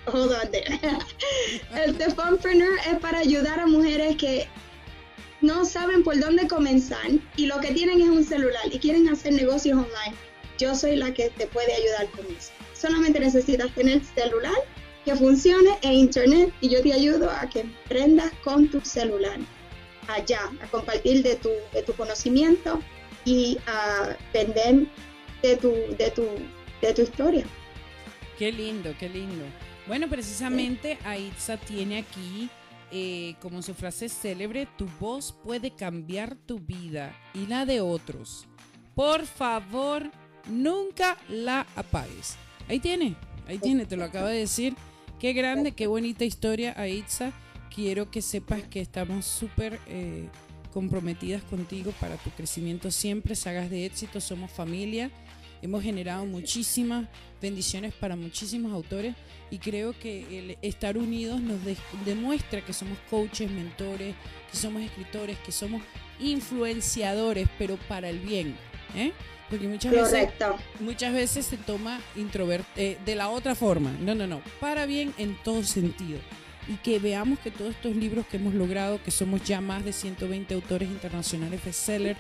hold 0.06 0.32
on 0.32 0.50
el 1.80 1.98
The 1.98 2.12
Funpreneur 2.12 2.74
es 2.92 3.00
para 3.00 3.20
ayudar 3.20 3.60
a 3.60 3.68
mujeres 3.68 4.16
que 4.18 4.48
no 5.42 5.66
saben 5.66 6.04
por 6.04 6.20
dónde 6.20 6.48
comenzar 6.48 7.10
y 7.36 7.48
lo 7.48 7.60
que 7.60 7.72
tienen 7.74 8.02
es 8.02 8.10
un 8.10 8.24
celular 8.24 8.62
y 8.72 8.78
quieren 8.78 9.10
hacer 9.10 9.34
negocios 9.34 9.78
online. 9.78 10.16
Yo 10.60 10.76
soy 10.76 10.96
la 10.96 11.12
que 11.14 11.30
te 11.32 11.48
puede 11.48 11.74
ayudar 11.74 12.08
con 12.12 12.26
eso. 12.28 12.52
Solamente 12.74 13.20
necesitas 13.20 13.74
tener 13.74 14.04
celular 14.04 14.54
que 15.04 15.16
funcione 15.16 15.80
e 15.82 15.94
internet 15.94 16.54
y 16.62 16.70
yo 16.70 16.84
te 16.84 16.94
ayudo 16.94 17.32
a 17.32 17.50
que 17.50 17.62
emprendas 17.62 18.32
con 18.44 18.70
tu 18.70 18.82
celular 18.82 19.40
allá, 20.08 20.52
a 20.62 20.68
compartir 20.68 21.24
de 21.24 21.36
tu, 21.38 21.50
de 21.74 21.82
tu 21.82 21.94
conocimiento 21.94 22.80
y 23.26 23.58
a 23.68 24.16
vender 24.34 24.88
de 25.42 25.58
tu, 25.58 25.72
de 25.98 26.12
tu, 26.12 26.26
de 26.82 26.94
tu 26.94 27.02
historia. 27.02 27.46
Qué 28.38 28.52
lindo, 28.52 28.94
qué 29.00 29.10
lindo. 29.10 29.46
Bueno, 29.88 30.08
precisamente 30.08 30.98
Aitza 31.04 31.58
tiene 31.58 32.00
aquí 32.00 32.50
eh, 32.94 33.36
como 33.42 33.62
su 33.62 33.74
frase 33.74 34.10
célebre, 34.10 34.68
tu 34.78 34.86
voz 35.00 35.34
puede 35.46 35.72
cambiar 35.72 36.36
tu 36.36 36.60
vida 36.60 37.16
y 37.34 37.48
la 37.48 37.66
de 37.66 37.80
otros. 37.80 38.48
Por 38.96 39.26
favor, 39.26 40.12
nunca 40.50 41.18
la 41.30 41.66
apagues. 41.78 42.36
Ahí 42.68 42.80
tiene, 42.80 43.16
ahí 43.48 43.60
tiene, 43.60 43.86
te 43.86 43.96
lo 43.96 44.04
acabo 44.04 44.28
de 44.28 44.40
decir. 44.40 44.76
Qué 45.22 45.32
grande, 45.32 45.72
qué 45.72 45.88
bonita 45.88 46.26
historia, 46.26 46.74
Aitza. 46.76 47.32
Quiero 47.74 48.12
que 48.12 48.22
sepas 48.22 48.64
que 48.64 48.82
estamos 48.82 49.26
súper 49.26 49.80
eh, 49.88 50.28
comprometidas 50.74 51.44
contigo 51.44 51.94
para 52.00 52.16
tu 52.18 52.30
crecimiento 52.32 52.92
siempre. 52.92 53.36
Sagas 53.36 53.70
de 53.70 53.86
éxito, 53.86 54.20
somos 54.20 54.52
familia. 54.52 55.12
Hemos 55.62 55.84
generado 55.84 56.26
muchísimas 56.26 57.08
bendiciones 57.40 57.94
para 57.94 58.16
muchísimos 58.16 58.74
autores 58.74 59.16
y 59.52 59.60
creo 59.60 59.94
que 59.98 60.40
el 60.40 60.58
estar 60.64 60.98
unidos 60.98 61.40
nos 61.40 61.60
demuestra 62.04 62.66
que 62.66 62.74
somos 62.74 62.98
coaches, 63.10 63.52
mentores, 63.52 64.16
que 64.50 64.58
somos 64.58 64.82
escritores, 64.82 65.38
que 65.40 65.52
somos 65.52 65.84
influenciadores, 66.20 67.48
pero 67.60 67.78
para 67.88 68.10
el 68.10 68.20
bien. 68.20 68.56
¿eh? 68.96 69.12
Porque 69.52 69.68
muchas 69.68 69.92
veces, 69.92 70.30
muchas 70.80 71.14
veces 71.14 71.46
se 71.46 71.58
toma 71.58 72.00
introvert 72.16 72.66
eh, 72.76 72.98
de 73.06 73.16
la 73.16 73.30
otra 73.30 73.54
forma. 73.54 73.92
No, 74.00 74.16
no, 74.16 74.26
no. 74.26 74.42
Para 74.60 74.86
bien 74.86 75.14
en 75.18 75.36
todo 75.44 75.64
sentido. 75.64 76.20
Y 76.72 76.76
que 76.78 77.00
veamos 77.00 77.40
que 77.40 77.52
todos 77.52 77.72
estos 77.72 77.96
libros 77.96 78.26
que 78.28 78.38
hemos 78.38 78.54
logrado, 78.54 79.04
que 79.04 79.12
somos 79.12 79.44
ya 79.44 79.60
más 79.60 79.84
de 79.84 79.92
120 79.92 80.54
autores 80.54 80.90
internacionales 80.90 81.64
bestseller, 81.64 82.16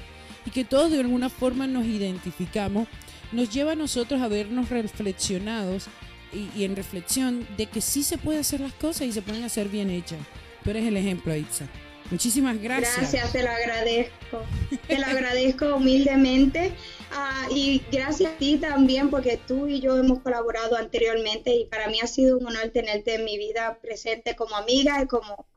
y 0.45 0.49
que 0.49 0.65
todos 0.65 0.91
de 0.91 0.99
alguna 0.99 1.29
forma 1.29 1.67
nos 1.67 1.85
identificamos, 1.85 2.87
nos 3.31 3.49
lleva 3.49 3.73
a 3.73 3.75
nosotros 3.75 4.21
a 4.21 4.27
vernos 4.27 4.69
reflexionados 4.69 5.87
y, 6.33 6.63
en 6.63 6.75
reflexión 6.75 7.47
de 7.57 7.67
que 7.67 7.81
sí 7.81 8.03
se 8.03 8.17
puede 8.17 8.39
hacer 8.39 8.61
las 8.61 8.73
cosas 8.73 9.07
y 9.07 9.11
se 9.11 9.21
pueden 9.21 9.43
hacer 9.43 9.69
bien 9.69 9.89
hechas. 9.89 10.19
Tú 10.63 10.69
eres 10.69 10.85
el 10.85 10.97
ejemplo, 10.97 11.35
Itza. 11.35 11.65
Muchísimas 12.11 12.61
gracias. 12.61 12.97
Gracias, 12.97 13.31
te 13.31 13.41
lo 13.41 13.49
agradezco. 13.49 14.43
te 14.87 14.99
lo 14.99 15.05
agradezco 15.05 15.75
humildemente. 15.75 16.73
Ah, 17.13 17.47
y 17.49 17.81
gracias 17.91 18.33
a 18.33 18.37
ti 18.37 18.57
también, 18.57 19.09
porque 19.09 19.37
tú 19.37 19.67
y 19.67 19.79
yo 19.79 19.97
hemos 19.97 20.19
colaborado 20.19 20.75
anteriormente 20.75 21.55
y 21.55 21.65
para 21.65 21.87
mí 21.87 21.99
ha 22.01 22.07
sido 22.07 22.37
un 22.37 22.47
honor 22.47 22.69
tenerte 22.69 23.15
en 23.15 23.23
mi 23.23 23.37
vida 23.37 23.79
presente 23.81 24.35
como 24.35 24.55
amiga 24.57 25.01
y 25.01 25.07
como, 25.07 25.47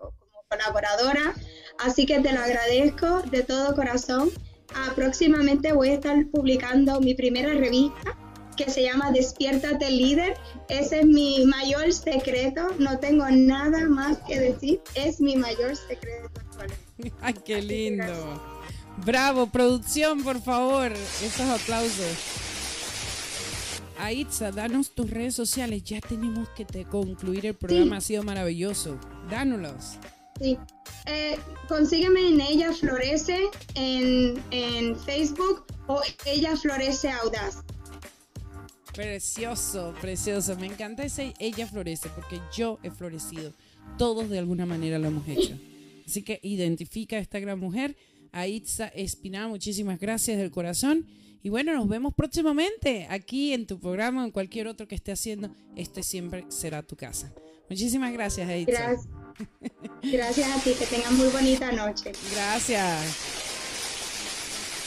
colaboradora. 0.49 1.35
Así 1.79 2.07
que 2.07 2.21
te 2.21 2.33
lo 2.33 2.41
agradezco 2.41 3.23
de 3.23 3.43
todo 3.43 3.75
corazón. 3.75 4.31
Ah, 4.75 4.93
próximamente 4.95 5.73
voy 5.73 5.91
a 5.91 5.95
estar 5.95 6.27
publicando 6.31 7.01
mi 7.01 7.15
primera 7.15 7.53
revista 7.53 8.17
que 8.57 8.71
se 8.71 8.85
llama 8.85 9.11
Despiértate 9.11 9.91
Líder. 9.91 10.37
Ese 10.69 11.01
es 11.01 11.07
mi 11.07 11.45
mayor 11.47 11.93
secreto. 11.93 12.69
No 12.79 12.99
tengo 12.99 13.29
nada 13.29 13.89
más 13.89 14.19
que 14.29 14.39
decir. 14.39 14.81
Es 14.95 15.21
mi 15.21 15.37
mayor 15.37 15.77
secreto. 15.77 16.44
Ay, 17.21 17.35
qué 17.45 17.63
lindo. 17.63 18.43
Bravo, 19.05 19.47
producción, 19.49 20.23
por 20.23 20.41
favor. 20.41 20.93
Esos 20.93 21.41
aplausos. 21.41 22.17
Aitza, 23.99 24.51
danos 24.51 24.91
tus 24.91 25.11
redes 25.11 25.35
sociales. 25.35 25.83
Ya 25.85 26.01
tenemos 26.01 26.49
que 26.51 26.65
te 26.65 26.85
concluir 26.85 27.47
el 27.47 27.55
programa. 27.55 27.99
Ha 27.99 28.01
sido 28.01 28.23
maravilloso. 28.23 28.99
Dánoslos. 29.31 29.99
Sí. 30.41 30.59
Eh, 31.07 31.39
consígueme 31.69 32.29
en 32.29 32.41
Ella 32.41 32.73
Florece 32.73 33.51
en, 33.75 34.43
en 34.51 34.99
Facebook 34.99 35.65
o 35.87 36.01
Ella 36.25 36.57
Florece 36.57 37.11
Audaz. 37.11 37.63
Precioso, 38.95 39.93
precioso. 40.01 40.57
Me 40.57 40.67
encanta 40.67 41.05
ese 41.05 41.35
ella 41.41 41.67
florece 41.67 42.09
porque 42.11 42.41
yo 42.57 42.79
he 42.85 42.91
florecido. 42.91 43.53
Todos 43.99 44.31
de 44.31 44.39
alguna 44.39 44.67
manera 44.67 44.99
lo 44.99 45.09
hemos 45.09 45.27
hecho. 45.27 45.59
Así 46.07 46.23
que 46.23 46.41
identifica 46.43 47.17
a 47.17 47.21
esta 47.21 47.39
gran 47.41 47.59
mujer, 47.59 47.97
Aitza 48.33 48.89
Espinal. 48.89 49.49
Muchísimas 49.49 49.99
gracias 49.99 50.39
del 50.39 50.51
corazón. 50.51 51.07
Y 51.43 51.51
bueno, 51.51 51.75
nos 51.75 51.89
vemos 51.89 52.15
próximamente 52.15 53.07
aquí 53.11 53.53
en 53.53 53.67
tu 53.67 53.79
programa 53.79 54.23
o 54.23 54.25
en 54.27 54.31
cualquier 54.31 54.67
otro 54.67 54.89
que 54.89 54.95
esté 54.95 55.13
haciendo. 55.13 55.55
Este 55.77 56.03
siempre 56.03 56.45
será 56.49 56.83
tu 56.83 56.97
casa. 56.97 57.33
Muchísimas 57.69 58.13
gracias, 58.13 58.49
Aitza. 58.49 58.73
Gracias. 58.73 59.09
Gracias 60.03 60.49
a 60.49 60.63
ti, 60.63 60.71
que 60.79 60.87
tengan 60.87 61.17
muy 61.17 61.29
bonita 61.29 61.73
noche. 61.73 62.13
Gracias. 62.33 63.17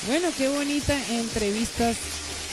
Bueno, 0.08 0.30
qué 0.38 0.48
bonita 0.48 0.96
entrevistas 1.12 1.98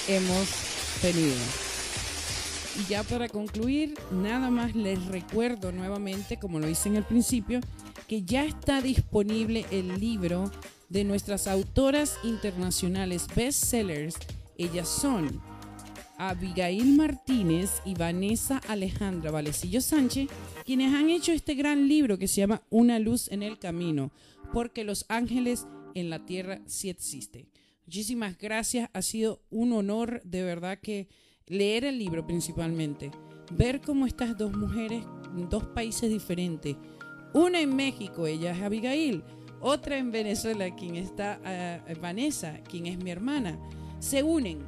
hemos 0.09 0.65
y 1.07 2.89
ya 2.89 3.03
para 3.03 3.29
concluir, 3.29 3.95
nada 4.11 4.49
más 4.49 4.75
les 4.75 5.05
recuerdo 5.05 5.71
nuevamente, 5.71 6.39
como 6.39 6.59
lo 6.59 6.69
hice 6.69 6.89
en 6.89 6.97
el 6.97 7.05
principio, 7.05 7.61
que 8.07 8.23
ya 8.23 8.45
está 8.45 8.81
disponible 8.81 9.67
el 9.71 10.01
libro 10.01 10.51
de 10.89 11.05
nuestras 11.05 11.47
autoras 11.47 12.19
internacionales 12.23 13.27
bestsellers. 13.35 14.17
Ellas 14.57 14.89
son 14.89 15.41
Abigail 16.19 16.97
Martínez 16.97 17.83
y 17.85 17.95
Vanessa 17.95 18.59
Alejandra 18.69 19.31
Valecillo 19.31 19.81
Sánchez, 19.81 20.29
quienes 20.65 20.95
han 20.95 21.11
hecho 21.11 21.33
este 21.33 21.55
gran 21.55 21.89
libro 21.89 22.19
que 22.19 22.29
se 22.29 22.41
llama 22.41 22.63
Una 22.71 22.99
luz 22.99 23.31
en 23.31 23.43
el 23.43 23.59
camino, 23.59 24.13
porque 24.53 24.85
los 24.85 25.07
ángeles 25.09 25.67
en 25.95 26.11
la 26.11 26.25
tierra 26.25 26.61
sí 26.67 26.89
existen. 26.89 27.49
Muchísimas 27.87 28.39
gracias, 28.39 28.89
ha 28.93 29.03
sido 29.03 29.43
un 29.51 29.73
honor 29.73 30.23
de 30.25 30.43
verdad 30.43 30.79
que 30.81 31.09
leer 31.47 31.85
el 31.85 31.99
libro 31.99 32.27
principalmente, 32.27 33.11
ver 33.51 33.81
cómo 33.81 34.07
estas 34.07 34.39
dos 34.39 34.57
mujeres 34.57 35.05
dos 35.51 35.65
países 35.65 36.11
diferentes, 36.11 36.77
una 37.35 37.61
en 37.61 37.77
México, 37.77 38.27
ella 38.27 38.53
es 38.53 38.63
Abigail, 38.63 39.23
otra 39.61 39.99
en 39.99 40.11
Venezuela, 40.11 40.75
quien 40.75 40.97
está 40.97 41.41
uh, 41.43 42.01
Vanessa, 42.01 42.61
quien 42.71 42.87
es 42.87 42.97
mi 42.97 43.11
hermana, 43.11 43.59
se 43.99 44.23
unen 44.23 44.61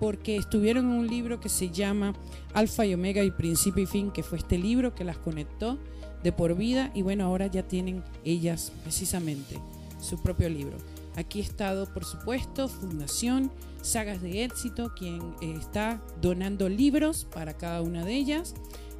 porque 0.00 0.36
estuvieron 0.36 0.86
en 0.86 0.98
un 0.98 1.06
libro 1.06 1.38
que 1.38 1.48
se 1.48 1.70
llama 1.70 2.14
Alfa 2.52 2.84
y 2.84 2.94
Omega 2.94 3.22
y 3.22 3.30
Principio 3.30 3.82
y 3.82 3.86
Fin, 3.86 4.10
que 4.10 4.22
fue 4.22 4.38
este 4.38 4.58
libro 4.58 4.94
que 4.94 5.04
las 5.04 5.18
conectó 5.18 5.78
de 6.22 6.32
por 6.32 6.56
vida 6.56 6.90
y 6.94 7.02
bueno, 7.02 7.24
ahora 7.24 7.46
ya 7.46 7.62
tienen 7.62 8.02
ellas 8.24 8.72
precisamente 8.82 9.60
su 10.00 10.20
propio 10.22 10.48
libro. 10.48 10.76
Aquí 11.16 11.40
ha 11.40 11.44
estado, 11.44 11.92
por 11.92 12.04
supuesto, 12.04 12.68
Fundación 12.68 13.50
Sagas 13.82 14.22
de 14.22 14.44
Éxito, 14.44 14.92
quien 14.96 15.34
eh, 15.40 15.54
está 15.58 16.02
donando 16.20 16.68
libros 16.68 17.26
para 17.32 17.54
cada 17.54 17.82
una 17.82 18.04
de 18.04 18.14
ellas. 18.14 18.54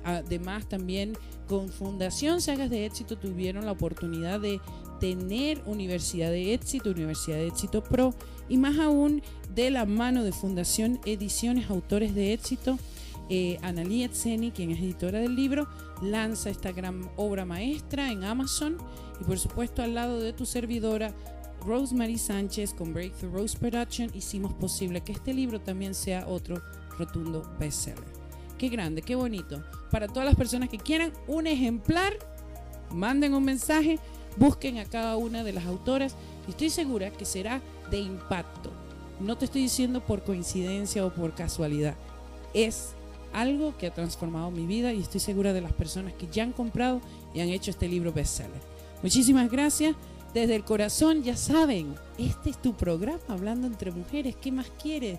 Además, 0.05 0.69
también 0.69 1.17
con 1.49 1.69
Fundación 1.69 2.41
Sagas 2.41 2.71
de 2.71 2.87
Éxito 2.87 3.17
tuvieron 3.17 3.65
la 3.67 3.73
oportunidad 3.73 4.41
de 4.41 4.61
tener 5.01 5.63
Universidad 5.67 6.31
de 6.31 6.55
Éxito, 6.55 6.91
Universidad 6.91 7.37
de 7.37 7.49
Éxito 7.49 7.83
Pro 7.83 8.15
y 8.49 8.57
más 8.57 8.79
aún 8.79 9.23
de 9.55 9.71
la 9.71 9.85
mano 9.87 10.25
de 10.25 10.33
Fundación 10.33 11.01
Ediciones 11.05 11.71
Autores 11.71 12.15
de 12.15 12.33
Éxito. 12.33 12.79
Eh, 13.31 13.59
Analia 13.63 14.07
Etseni, 14.07 14.51
quien 14.51 14.71
es 14.71 14.79
editora 14.81 15.19
del 15.19 15.35
libro, 15.35 15.67
lanza 16.03 16.51
esta 16.51 16.73
gran 16.73 17.11
obra 17.17 17.47
maestra 17.47 18.13
en 18.13 18.23
Amazon 18.23 18.77
y 19.19 19.25
por 19.25 19.39
supuesto 19.39 19.83
al 19.83 19.95
lado 19.95 20.21
de 20.21 20.35
tu 20.35 20.45
servidora 20.45 21.15
Rosemary 21.65 22.19
Sánchez 22.19 22.75
con 22.75 22.93
Breakthrough 22.93 23.33
Rose 23.33 23.59
Production 23.59 24.11
hicimos 24.15 24.53
posible 24.55 25.01
que 25.01 25.13
este 25.13 25.33
libro 25.33 25.61
también 25.61 25.95
sea 25.95 26.27
otro 26.27 26.63
rotundo 26.99 27.43
bestseller. 27.59 28.14
Qué 28.65 28.71
grande, 28.71 29.03
qué 29.03 29.15
bonito. 29.15 29.63
Para 29.91 30.09
todas 30.09 30.25
las 30.25 30.37
personas 30.37 30.71
que 30.71 30.79
quieran 30.79 31.13
un 31.27 31.47
ejemplar, 31.47 32.15
manden 32.91 33.35
un 33.35 33.45
mensaje, 33.45 33.99
busquen 34.39 34.79
a 34.79 34.87
cada 34.87 35.19
una 35.19 35.45
de 35.45 35.53
las 35.53 35.67
autoras 35.67 36.17
y 36.49 36.53
estoy 36.53 36.71
segura 36.71 37.11
que 37.11 37.27
será 37.27 37.61
de 37.91 37.99
impacto. 37.99 38.71
No 39.21 39.37
te 39.37 39.45
estoy 39.45 39.61
diciendo 39.61 40.01
por 40.01 40.25
coincidencia 40.25 41.05
o 41.05 41.13
por 41.13 41.35
casualidad. 41.35 41.95
Es 42.55 42.95
algo 43.35 43.77
que 43.77 43.89
ha 43.89 43.93
transformado 43.93 44.51
mi 44.51 44.65
vida 44.65 44.95
y 44.95 45.01
estoy 45.01 45.21
segura 45.21 45.53
de 45.53 45.61
las 45.61 45.75
personas 45.75 46.15
que 46.15 46.27
ya 46.33 46.43
han 46.43 46.53
comprado 46.53 47.03
y 47.35 47.41
han 47.41 47.51
hecho 47.51 47.71
este 47.71 47.87
libro 47.87 48.15
bestseller. 48.15 48.63
Muchísimas 49.03 49.51
gracias 49.51 49.95
desde 50.33 50.57
el 50.57 50.65
corazón, 50.65 51.23
ya 51.23 51.37
saben, 51.37 51.97
este 52.17 52.49
es 52.49 52.63
tu 52.63 52.73
programa 52.73 53.21
hablando 53.29 53.67
entre 53.67 53.91
mujeres. 53.91 54.35
¿Qué 54.37 54.51
más 54.51 54.71
quieres? 54.83 55.19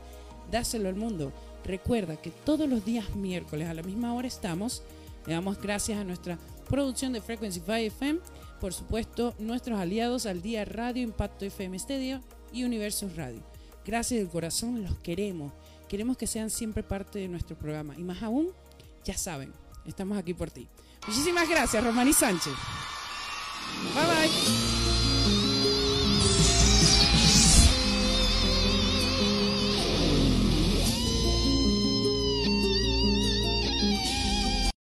Dáselo 0.50 0.90
al 0.90 0.96
mundo. 0.96 1.32
Recuerda 1.66 2.16
que 2.16 2.30
todos 2.30 2.70
los 2.70 2.86
días 2.86 3.16
miércoles 3.16 3.68
a 3.68 3.74
la 3.74 3.84
misma 3.84 4.14
hora 4.14 4.28
estamos. 4.28 4.84
Le 5.26 5.34
damos 5.34 5.60
gracias 5.60 5.98
a 6.00 6.04
nuestra 6.04 6.38
producción 6.70 7.14
de 7.14 7.22
Frequency 7.22 7.60
5 7.60 7.74
FM, 7.74 8.20
por 8.60 8.74
supuesto, 8.74 9.34
nuestros 9.40 9.80
aliados 9.80 10.26
al 10.26 10.42
día 10.42 10.64
Radio 10.66 11.04
Impacto 11.04 11.46
FM 11.46 11.78
Stereo 11.80 12.22
y 12.54 12.64
Universos 12.64 13.16
Radio. 13.16 13.42
Gracias 13.86 14.20
del 14.20 14.30
corazón, 14.30 14.84
los 14.84 14.98
queremos. 15.00 15.52
Queremos 15.90 16.18
que 16.18 16.28
sean 16.28 16.50
siempre 16.50 16.84
parte 16.84 17.20
de 17.20 17.28
nuestro 17.28 17.58
programa. 17.58 17.96
Y 17.98 18.04
más 18.04 18.22
aún, 18.24 18.50
ya 19.04 19.18
saben, 19.18 19.54
estamos 19.86 20.18
aquí 20.18 20.34
por 20.34 20.52
ti. 20.52 20.68
Muchísimas 21.08 21.50
gracias, 21.50 21.84
Romani 21.84 22.14
Sánchez. 22.14 22.54
Bye 23.94 24.06
bye. 24.06 24.75